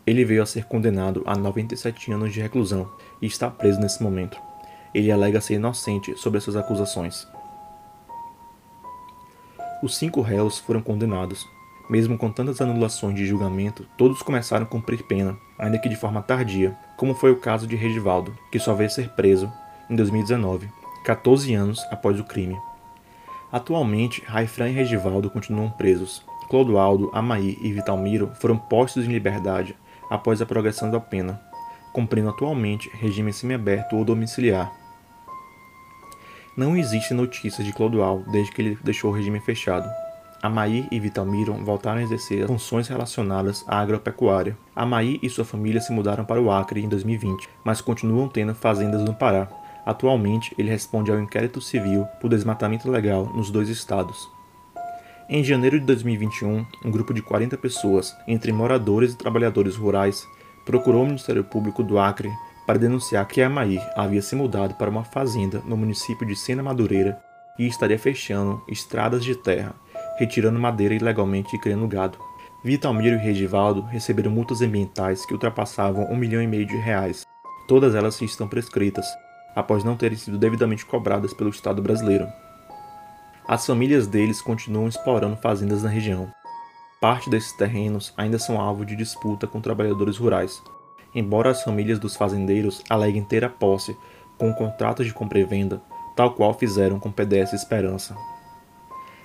Ele 0.09 0.24
veio 0.24 0.42
a 0.42 0.46
ser 0.46 0.64
condenado 0.64 1.22
a 1.26 1.36
97 1.36 2.11
anos 2.11 2.32
de 2.32 2.40
reclusão 2.40 2.90
e 3.20 3.26
está 3.26 3.50
preso 3.50 3.78
nesse 3.78 4.02
momento. 4.02 4.40
Ele 4.94 5.12
alega 5.12 5.38
ser 5.38 5.56
inocente 5.56 6.16
sobre 6.16 6.38
essas 6.38 6.56
acusações. 6.56 7.28
Os 9.82 9.98
cinco 9.98 10.22
réus 10.22 10.59
foram 10.61 10.80
condenados. 10.80 11.46
Mesmo 11.90 12.16
com 12.16 12.32
tantas 12.32 12.59
anulações 12.62 13.16
de 13.16 13.26
julgamento, 13.26 13.86
todos 13.98 14.22
começaram 14.22 14.64
a 14.64 14.68
cumprir 14.68 15.02
pena, 15.02 15.36
ainda 15.59 15.78
que 15.78 15.90
de 15.90 15.96
forma 15.96 16.22
tardia, 16.22 16.74
como 16.96 17.14
foi 17.14 17.30
o 17.30 17.38
caso 17.38 17.66
de 17.66 17.76
Regivaldo, 17.76 18.34
que 18.50 18.59
só 18.59 18.72
veio 18.72 18.88
ser 18.88 19.11
preso 19.11 19.52
em 19.90 19.94
2019 19.94 20.70
14 21.04 21.52
anos 21.52 21.86
após 21.90 22.18
o 22.18 22.24
crime. 22.24 22.56
Atualmente, 23.52 24.22
Raifran 24.26 24.70
e 24.70 24.72
Regivaldo 24.72 25.28
continuam 25.28 25.68
presos. 25.68 26.24
Clodoaldo, 26.48 27.11
Amaí 27.12 27.59
e 27.61 27.70
Vitalmiro 27.70 28.30
foram 28.40 28.56
postos 28.56 29.04
em 29.04 29.12
liberdade 29.12 29.76
após 30.11 30.40
a 30.40 30.46
progressão 30.46 30.90
da 30.90 31.00
pena, 31.00 31.40
cumprindo 31.92 32.28
atualmente 32.28 32.90
regime 32.94 33.32
semiaberto 33.32 33.96
ou 33.96 34.04
domiciliar. 34.04 34.72
Não 36.56 36.76
existem 36.76 37.16
notícias 37.16 37.64
de 37.64 37.72
Clodoaldo 37.72 38.30
desde 38.30 38.52
que 38.52 38.61
ele 38.61 38.78
deixou 38.82 39.11
o 39.11 39.14
regime 39.14 39.38
fechado. 39.40 39.88
Amaí 40.42 40.86
e 40.90 41.00
Vitalmiro 41.00 41.52
voltaram 41.64 41.98
a 41.98 42.02
exercer 42.02 42.46
funções 42.46 42.86
relacionadas 42.86 43.64
à 43.66 43.80
agropecuária. 43.80 44.56
Amaí 44.74 45.18
e 45.22 45.28
sua 45.28 45.44
família 45.44 45.80
se 45.80 45.92
mudaram 45.92 46.24
para 46.24 46.40
o 46.40 46.50
Acre 46.50 46.80
em 46.80 46.88
2020, 46.88 47.48
mas 47.64 47.80
continuam 47.80 48.28
tendo 48.28 48.54
fazendas 48.54 49.02
no 49.02 49.14
Pará. 49.14 49.48
Atualmente, 49.84 50.54
ele 50.59 50.70
responde 50.70 51.11
ao 51.11 51.18
inquérito 51.18 51.61
civil 51.61 52.06
por 52.20 52.28
desmatamento 52.28 52.90
legal 52.90 53.26
nos 53.34 53.50
dois 53.50 53.68
estados. 53.68 54.28
Em 55.30 55.44
janeiro 55.44 55.78
de 55.78 55.84
2021, 55.84 56.64
um 56.82 56.90
grupo 56.90 57.12
de 57.12 57.20
40 57.20 57.58
pessoas, 57.58 58.16
entre 58.26 58.50
moradores 58.50 59.12
e 59.12 59.18
trabalhadores 59.18 59.76
rurais, 59.76 60.26
procurou 60.64 61.02
o 61.02 61.06
Ministério 61.06 61.44
Público 61.44 61.82
do 61.82 61.98
Acre 61.98 62.30
para 62.66 62.78
denunciar 62.78 63.28
que 63.28 63.42
Amair 63.42 63.82
havia 63.94 64.22
se 64.22 64.34
mudado 64.34 64.74
para 64.76 64.88
uma 64.88 65.04
fazenda 65.04 65.62
no 65.66 65.76
município 65.76 66.26
de 66.26 66.34
Sena 66.34 66.62
Madureira 66.62 67.20
e 67.58 67.66
estaria 67.66 67.98
fechando 67.98 68.62
estradas 68.66 69.22
de 69.22 69.34
terra, 69.34 69.74
retirando 70.18 70.58
madeira 70.58 70.94
ilegalmente 70.94 71.56
e 71.56 71.58
criando 71.58 71.86
gado. 71.86 72.18
Vitalmiro 72.64 73.16
e 73.16 73.18
Regivaldo 73.18 73.82
receberam 73.82 74.30
multas 74.30 74.62
ambientais 74.62 75.26
que 75.26 75.34
ultrapassavam 75.34 76.10
um 76.10 76.16
milhão 76.16 76.40
e 76.40 76.46
meio 76.46 76.64
de 76.64 76.76
reais. 76.78 77.26
Todas 77.66 77.94
elas 77.94 78.18
estão 78.22 78.48
prescritas, 78.48 79.04
após 79.54 79.84
não 79.84 79.94
terem 79.94 80.16
sido 80.16 80.38
devidamente 80.38 80.86
cobradas 80.86 81.34
pelo 81.34 81.50
Estado 81.50 81.82
brasileiro. 81.82 82.26
As 83.49 83.64
famílias 83.64 84.07
deles 84.07 84.42
continuam 84.42 84.88
explorando 84.88 85.34
fazendas 85.38 85.82
na 85.82 85.88
região. 85.88 86.30
Parte 87.01 87.30
desses 87.30 87.51
terrenos 87.53 88.12
ainda 88.14 88.38
são 88.38 88.61
alvo 88.61 88.84
de 88.84 88.94
disputa 88.94 89.46
com 89.46 89.59
trabalhadores 89.59 90.18
rurais, 90.18 90.62
embora 91.14 91.49
as 91.49 91.64
famílias 91.64 91.99
dos 91.99 92.14
fazendeiros 92.14 92.82
aleguem 92.90 93.24
ter 93.24 93.46
a 93.46 93.49
posse 93.49 93.96
com 94.36 94.53
contratos 94.53 95.07
de 95.07 95.14
compra 95.14 95.38
e 95.38 95.44
venda, 95.44 95.80
tal 96.14 96.34
qual 96.34 96.53
fizeram 96.53 97.01
com 97.01 97.11
PDS 97.11 97.55
Esperança. 97.55 98.14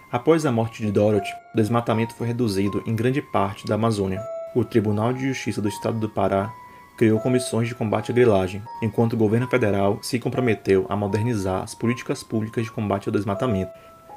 Após 0.09 0.45
a 0.45 0.53
morte 0.53 0.82
de 0.82 0.89
Dorothy, 0.89 1.30
o 1.53 1.57
desmatamento 1.57 2.15
foi 2.15 2.28
reduzido 2.28 2.82
em 2.86 2.95
grande 2.95 3.21
parte 3.21 3.65
da 3.67 3.76
Amazônia. 3.76 4.24
O 4.55 4.63
Tribunal 4.63 5.11
de 5.11 5.28
Justiça 5.28 5.61
do 5.61 5.67
Estado 5.67 5.99
do 5.99 6.07
Pará 6.07 6.49
criou 6.97 7.19
comissões 7.19 7.67
de 7.67 7.76
combate 7.76 8.11
à 8.11 8.15
grilagem, 8.15 8.61
enquanto 8.82 9.13
o 9.13 9.17
governo 9.17 9.49
federal 9.49 9.99
se 10.01 10.17
comprometeu 10.17 10.86
a 10.88 10.95
modernizar 10.95 11.61
as 11.61 11.76
políticas 11.76 12.24
públicas 12.24 12.63
de 12.63 12.71
combate 12.71 13.09
ao 13.09 13.13
desmatamento. 13.13 13.71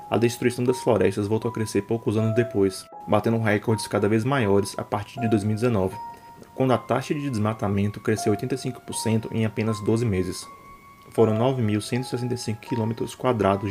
A 0.08 0.16
destruição 0.16 0.64
das 0.64 0.80
florestas 0.80 1.26
voltou 1.26 1.50
a 1.50 1.54
crescer 1.54 1.82
poucos 1.82 2.16
anos 2.16 2.34
depois, 2.34 2.86
batendo 3.08 3.38
recordes 3.38 3.88
cada 3.88 4.08
vez 4.08 4.24
maiores 4.24 4.78
a 4.78 4.84
partir 4.84 5.20
de 5.20 5.28
2019, 5.28 5.96
quando 6.54 6.72
a 6.72 6.78
taxa 6.78 7.12
de 7.12 7.28
desmatamento 7.28 7.98
cresceu 8.00 8.32
85% 8.32 9.28
em 9.32 9.44
apenas 9.44 9.80
12 9.80 10.04
meses. 10.04 10.46
Foram 11.10 11.36
9.165 11.38 12.58
km 12.60 13.04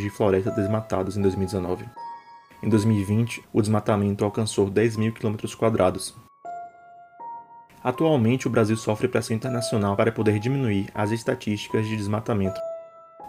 de 0.01 0.09
florestas 0.09 0.55
desmatadas 0.55 1.15
em 1.15 1.21
2019. 1.21 1.85
Em 2.61 2.67
2020, 2.69 3.43
o 3.53 3.61
desmatamento 3.61 4.25
alcançou 4.25 4.69
10.000 4.69 5.13
km, 5.13 5.47
Atualmente, 7.83 8.47
o 8.47 8.49
Brasil 8.49 8.75
sofre 8.75 9.07
pressão 9.07 9.35
internacional 9.35 9.95
para 9.95 10.11
poder 10.11 10.39
diminuir 10.39 10.89
as 10.93 11.11
estatísticas 11.11 11.87
de 11.87 11.95
desmatamento. 11.95 12.59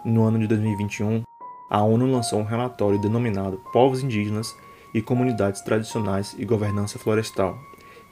No 0.02 0.24
ano 0.24 0.38
de 0.38 0.46
2021, 0.46 1.25
a 1.68 1.82
ONU 1.82 2.06
lançou 2.06 2.38
um 2.38 2.44
relatório 2.44 2.98
denominado 2.98 3.60
Povos 3.72 4.02
Indígenas 4.02 4.54
e 4.94 5.02
Comunidades 5.02 5.60
Tradicionais 5.60 6.34
e 6.38 6.44
Governança 6.44 6.98
Florestal, 6.98 7.58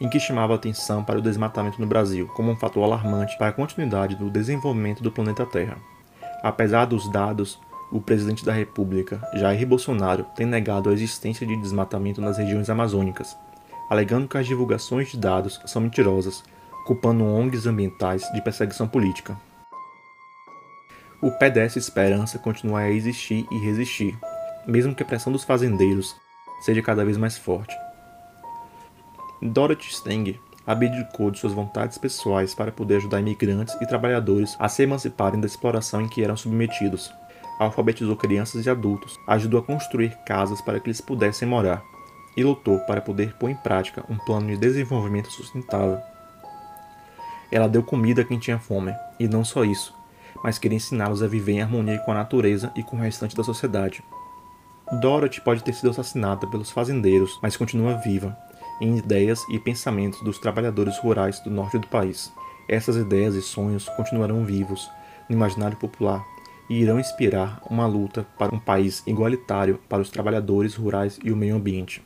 em 0.01 0.09
que 0.09 0.19
chamava 0.19 0.55
atenção 0.55 1.05
para 1.05 1.19
o 1.19 1.23
desmatamento 1.23 1.81
no 1.81 1.87
Brasil 1.87 2.27
como 2.29 2.51
um 2.51 2.57
fator 2.57 2.83
alarmante 2.83 3.39
para 3.39 3.49
a 3.49 3.53
continuidade 3.53 4.17
do 4.17 4.31
desenvolvimento 4.31 5.03
do 5.03 5.13
planeta 5.13 5.47
Terra. 5.47 5.77
Apesar 6.43 6.85
dos 6.85 7.11
dados, 7.11 7.59
o 7.91 8.01
presidente 8.01 8.45
da 8.45 8.53
República, 8.53 9.23
Jair 9.35 9.67
Bolsonaro, 9.67 10.27
tem 10.35 10.47
negado 10.47 10.91
a 10.91 10.93
existência 10.93 11.47
de 11.47 11.57
desmatamento 11.57 12.21
nas 12.21 12.39
regiões 12.39 12.69
amazônicas, 12.69 13.37
alegando 13.89 14.27
que 14.27 14.37
as 14.37 14.47
divulgações 14.47 15.11
de 15.11 15.17
dados 15.17 15.61
são 15.65 15.81
mentirosas, 15.81 16.43
culpando 16.85 17.25
ONGs 17.25 17.67
ambientais 17.67 18.29
de 18.33 18.43
perseguição 18.43 18.89
política. 18.89 19.39
O 21.25 21.31
PDS 21.31 21.77
Esperança 21.77 22.39
continua 22.39 22.81
a 22.81 22.91
existir 22.91 23.47
e 23.51 23.57
resistir, 23.57 24.15
mesmo 24.67 24.95
que 24.95 25.03
a 25.03 25.07
pressão 25.07 25.33
dos 25.33 25.43
fazendeiros 25.43 26.15
seja 26.61 26.83
cada 26.83 27.03
vez 27.03 27.17
mais 27.17 27.39
forte. 27.39 27.75
Dorothy 29.41 29.91
Steng 29.91 30.39
abdicou 30.67 31.31
de 31.31 31.39
suas 31.39 31.55
vontades 31.55 31.97
pessoais 31.97 32.55
para 32.55 32.71
poder 32.71 32.97
ajudar 32.97 33.21
imigrantes 33.21 33.75
e 33.81 33.87
trabalhadores 33.87 34.55
a 34.59 34.69
se 34.69 34.83
emanciparem 34.83 35.41
da 35.41 35.47
exploração 35.47 36.03
em 36.03 36.09
que 36.09 36.23
eram 36.23 36.37
submetidos. 36.37 37.11
alfabetizou 37.59 38.17
crianças 38.17 38.67
e 38.67 38.69
adultos, 38.69 39.19
ajudou 39.27 39.61
a 39.61 39.63
construir 39.63 40.15
casas 40.27 40.61
para 40.61 40.79
que 40.79 40.89
eles 40.89 41.01
pudessem 41.01 41.49
morar 41.49 41.83
e 42.37 42.45
lutou 42.45 42.81
para 42.81 43.01
poder 43.01 43.33
pôr 43.39 43.49
em 43.49 43.57
prática 43.57 44.05
um 44.11 44.19
plano 44.19 44.49
de 44.49 44.59
desenvolvimento 44.59 45.31
sustentável. 45.31 45.99
Ela 47.51 47.67
deu 47.67 47.83
comida 47.83 48.21
a 48.21 48.25
quem 48.27 48.39
tinha 48.39 48.59
fome, 48.59 48.93
e 49.19 49.27
não 49.27 49.43
só 49.43 49.65
isso, 49.65 49.95
mas 50.43 50.59
queria 50.59 50.77
ensiná-los 50.77 51.23
a 51.23 51.27
viver 51.27 51.53
em 51.53 51.63
harmonia 51.63 51.99
com 51.99 52.13
a 52.13 52.15
natureza 52.15 52.73
e 52.75 52.83
com 52.83 52.97
o 52.97 53.01
restante 53.01 53.37
da 53.37 53.45
sociedade. 53.45 54.03
Dorothy 55.01 55.41
pode 55.41 55.63
ter 55.63 55.73
sido 55.73 55.91
assassinada 55.91 56.47
pelos 56.47 56.71
fazendeiros, 56.71 57.39
mas 57.43 57.57
continua 57.57 57.97
viva 57.97 58.37
em 58.81 58.99
ideias 58.99 59.45
e 59.49 59.59
pensamentos 59.59 60.21
dos 60.23 60.39
trabalhadores 60.39 60.99
rurais 60.99 61.41
do 61.41 61.51
norte 61.51 61.79
do 61.79 61.87
país. 61.87 62.33
Essas 62.69 62.97
ideias 62.97 63.35
e 63.35 63.43
sonhos 63.43 63.89
continuarão 63.91 64.45
vivos 64.45 64.91
no 65.29 65.37
imaginário 65.37 65.77
popular 65.77 66.25
e 66.69 66.81
irão 66.81 66.99
inspirar 66.99 67.61
uma 67.69 67.87
luta 67.87 68.27
para 68.39 68.55
um 68.55 68.59
país 68.59 69.03
igualitário 69.07 69.79
para 69.89 70.03
os 70.03 70.11
trabalhadores 70.11 70.75
rurais 70.75 71.19
e 71.23 71.31
o 71.31 71.37
meio 71.37 71.57
ambiente. 71.57 72.03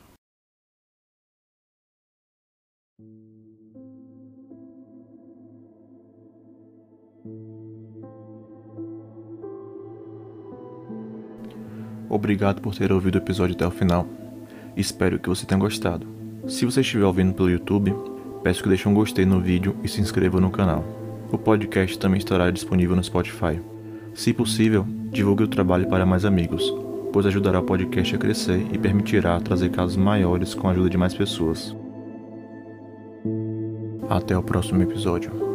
Obrigado 12.09 12.61
por 12.61 12.75
ter 12.75 12.91
ouvido 12.91 13.15
o 13.15 13.19
episódio 13.19 13.55
até 13.55 13.67
o 13.67 13.71
final. 13.71 14.07
Espero 14.75 15.19
que 15.19 15.29
você 15.29 15.45
tenha 15.45 15.59
gostado. 15.59 16.07
Se 16.47 16.65
você 16.65 16.81
estiver 16.81 17.05
ouvindo 17.05 17.33
pelo 17.33 17.49
YouTube, 17.49 17.93
peço 18.41 18.63
que 18.63 18.69
deixe 18.69 18.89
um 18.89 18.93
gostei 18.93 19.25
no 19.25 19.39
vídeo 19.39 19.75
e 19.83 19.87
se 19.87 20.01
inscreva 20.01 20.39
no 20.41 20.49
canal. 20.49 20.83
O 21.31 21.37
podcast 21.37 21.99
também 21.99 22.17
estará 22.17 22.49
disponível 22.49 22.95
no 22.95 23.03
Spotify. 23.03 23.61
Se 24.15 24.33
possível, 24.33 24.85
divulgue 25.11 25.43
o 25.43 25.47
trabalho 25.47 25.87
para 25.87 26.05
mais 26.05 26.25
amigos, 26.25 26.73
pois 27.13 27.25
ajudará 27.25 27.59
o 27.59 27.63
podcast 27.63 28.15
a 28.15 28.17
crescer 28.17 28.65
e 28.73 28.77
permitirá 28.77 29.39
trazer 29.39 29.69
casos 29.69 29.95
maiores 29.95 30.55
com 30.55 30.67
a 30.67 30.71
ajuda 30.71 30.89
de 30.89 30.97
mais 30.97 31.13
pessoas. 31.13 31.75
Até 34.09 34.35
o 34.35 34.41
próximo 34.41 34.81
episódio. 34.81 35.48